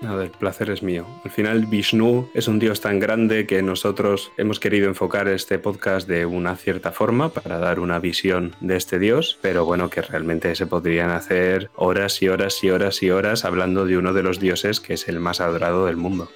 A 0.02 0.14
ver, 0.14 0.26
el 0.26 0.30
placer 0.32 0.70
es 0.70 0.82
mío. 0.82 1.06
Al 1.24 1.30
final, 1.30 1.66
Vishnu 1.66 2.28
es 2.34 2.48
un 2.48 2.58
dios 2.58 2.80
tan 2.80 3.00
grande 3.00 3.46
que 3.46 3.62
nosotros 3.62 4.32
hemos 4.36 4.60
querido 4.60 4.88
enfocar 4.88 5.28
este 5.28 5.58
podcast 5.58 6.06
de 6.06 6.26
una 6.26 6.56
cierta 6.56 6.92
forma 6.92 7.30
para 7.30 7.58
dar 7.58 7.80
una 7.80 7.98
visión 7.98 8.54
de 8.60 8.76
este 8.76 8.98
dios, 8.98 9.38
pero 9.40 9.64
bueno, 9.64 9.88
que 9.88 10.02
realmente 10.02 10.54
se 10.56 10.66
podrían 10.66 11.10
hacer 11.10 11.70
horas 11.74 12.20
y 12.22 12.28
horas 12.28 12.62
y 12.62 12.70
horas 12.70 13.02
y 13.02 13.10
horas 13.10 13.44
hablando 13.44 13.86
de 13.86 13.96
uno 13.96 14.12
de 14.12 14.22
los 14.22 14.40
dioses 14.40 14.80
que 14.80 14.94
es 14.94 15.08
el 15.08 15.20
más 15.20 15.40
adorado 15.40 15.86
del 15.86 15.96
mundo. 15.96 16.28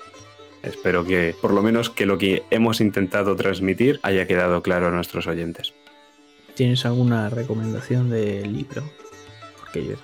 Espero 0.63 1.05
que, 1.05 1.35
por 1.41 1.53
lo 1.53 1.63
menos, 1.63 1.91
que 1.91 2.07
lo 2.07 2.19
que 2.19 2.45
hemos 2.51 2.81
intentado 2.81 3.37
transmitir 3.37 4.01
haya 4.03 4.27
quedado 4.27 4.63
claro 4.63 4.89
a 4.89 4.91
nuestros 4.91 5.27
oyentes. 5.27 5.75
¿Tienes 6.55 6.85
alguna 6.87 7.29
recomendación 7.31 8.11
de 8.11 8.45
libro? 8.47 8.83
Porque 9.61 9.87
yo 9.87 9.95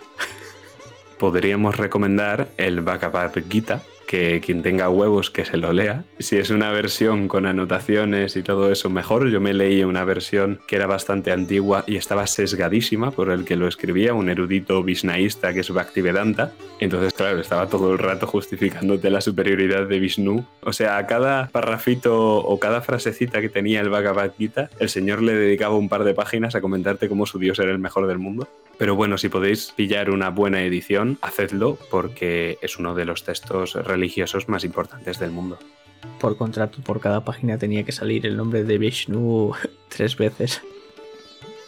podríamos 1.19 1.77
recomendar 1.77 2.49
el 2.57 2.81
Bhagavad 2.81 3.33
Gita, 3.49 3.83
que 4.07 4.41
quien 4.41 4.63
tenga 4.63 4.89
huevos 4.89 5.31
que 5.31 5.45
se 5.45 5.57
lo 5.57 5.73
lea. 5.73 6.05
Si 6.19 6.37
es 6.37 6.51
una 6.51 6.71
versión 6.71 7.29
con 7.29 7.47
anotaciones 7.47 8.37
y 8.37 8.43
todo 8.43 8.71
eso, 8.71 8.91
mejor. 8.91 9.29
Yo 9.31 9.41
me 9.41 9.55
leí 9.55 9.83
una 9.85 10.05
versión 10.05 10.61
que 10.67 10.77
era 10.77 10.87
bastante 10.87 11.33
antigua 11.33 11.85
y 11.87 11.97
estaba 11.97 12.27
sesgadísima 12.27 13.11
por 13.11 13.31
el 13.31 13.45
que 13.45 13.57
lo 13.57 13.69
escribía, 13.69 14.15
un 14.15 14.29
erudito 14.29 14.83
visnaísta 14.83 15.53
que 15.53 15.61
es 15.61 15.71
Bhaktivedanta. 15.71 16.53
Entonces, 16.81 17.13
claro, 17.13 17.41
estaba 17.41 17.69
todo 17.69 17.93
el 17.93 17.99
rato 17.99 18.27
justificándote 18.27 19.11
la 19.11 19.21
superioridad 19.21 19.87
de 19.87 19.99
Vishnu. 19.99 20.45
O 20.63 20.73
sea, 20.73 20.99
a 20.99 21.07
cada 21.07 21.49
parrafito 21.49 22.39
o 22.39 22.59
cada 22.59 22.81
frasecita 22.81 23.41
que 23.41 23.49
tenía 23.49 23.81
el 23.81 23.89
Bhagavad 23.89 24.33
Gita, 24.37 24.71
el 24.79 24.89
señor 24.89 25.23
le 25.23 25.35
dedicaba 25.35 25.77
un 25.77 25.89
par 25.89 26.05
de 26.05 26.15
páginas 26.15 26.55
a 26.55 26.61
comentarte 26.61 27.09
cómo 27.09 27.27
su 27.27 27.39
dios 27.39 27.59
era 27.59 27.73
el 27.73 27.79
mejor 27.79 28.07
del 28.07 28.19
mundo. 28.19 28.49
Pero 28.79 28.97
bueno, 28.97 29.19
si 29.19 29.29
podéis 29.29 29.73
pillar 29.77 30.11
una 30.11 30.31
buena 30.31 30.63
edición, 30.63 31.19
hacedlo 31.23 31.79
porque 31.91 32.59
es 32.61 32.79
uno 32.79 32.95
de 32.95 33.05
los 33.05 33.25
textos 33.25 33.77
religiosos 33.95 34.49
más 34.49 34.65
importantes 34.65 35.19
del 35.19 35.31
mundo. 35.31 35.59
Por 36.21 36.37
contrato, 36.37 36.83
por 36.83 37.01
cada 37.01 37.25
página 37.25 37.59
tenía 37.59 37.85
que 37.85 37.93
salir 37.93 38.27
el 38.27 38.37
nombre 38.37 38.65
de 38.65 38.79
Vishnu 38.79 39.53
tres 39.89 40.17
veces. 40.17 40.63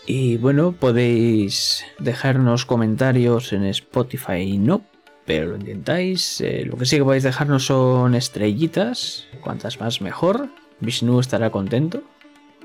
Y 0.07 0.37
bueno, 0.37 0.73
podéis 0.73 1.85
dejarnos 1.99 2.65
comentarios 2.65 3.53
en 3.53 3.65
Spotify, 3.65 4.59
no, 4.59 4.83
pero 5.25 5.47
lo 5.47 5.57
intentáis. 5.57 6.41
Eh, 6.41 6.65
lo 6.65 6.77
que 6.77 6.87
sí 6.87 6.97
que 6.97 7.05
podéis 7.05 7.25
dejarnos 7.25 7.67
son 7.67 8.15
estrellitas, 8.15 9.27
cuantas 9.41 9.81
más 9.81 10.01
mejor. 10.01 10.49
Vishnu 10.81 11.19
estará 11.21 11.51
contento. 11.51 12.03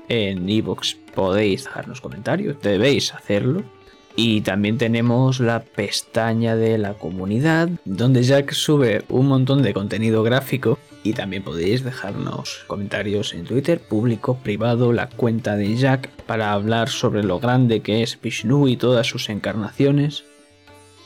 En 0.08 0.48
Evox 0.48 0.96
podéis 1.14 1.64
dejarnos 1.64 2.00
comentarios, 2.00 2.60
debéis 2.60 3.14
hacerlo. 3.14 3.62
Y 4.14 4.42
también 4.42 4.78
tenemos 4.78 5.40
la 5.40 5.62
pestaña 5.62 6.54
de 6.56 6.76
la 6.78 6.94
comunidad, 6.94 7.70
donde 7.84 8.22
Jack 8.22 8.52
sube 8.52 9.04
un 9.08 9.26
montón 9.26 9.62
de 9.62 9.72
contenido 9.72 10.22
gráfico. 10.22 10.78
Y 11.04 11.14
también 11.14 11.42
podéis 11.42 11.82
dejarnos 11.82 12.64
comentarios 12.68 13.34
en 13.34 13.44
Twitter, 13.44 13.80
público, 13.80 14.38
privado, 14.38 14.92
la 14.92 15.08
cuenta 15.08 15.56
de 15.56 15.74
Jack, 15.74 16.08
para 16.26 16.52
hablar 16.52 16.88
sobre 16.88 17.24
lo 17.24 17.40
grande 17.40 17.80
que 17.80 18.02
es 18.02 18.20
Vishnu 18.20 18.68
y 18.68 18.76
todas 18.76 19.08
sus 19.08 19.28
encarnaciones. 19.28 20.24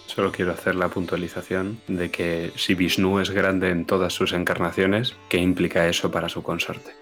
Solo 0.06 0.32
quiero 0.32 0.52
hacer 0.52 0.74
la 0.74 0.88
puntualización 0.88 1.80
de 1.88 2.10
que 2.10 2.52
si 2.56 2.74
Vishnu 2.74 3.20
es 3.20 3.30
grande 3.30 3.70
en 3.70 3.86
todas 3.86 4.12
sus 4.12 4.32
encarnaciones, 4.32 5.14
¿qué 5.28 5.38
implica 5.38 5.88
eso 5.88 6.10
para 6.10 6.28
su 6.28 6.42
consorte? 6.42 6.92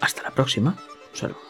Hasta 0.00 0.22
la 0.22 0.30
próxima. 0.30 0.76
Saludos. 1.12 1.47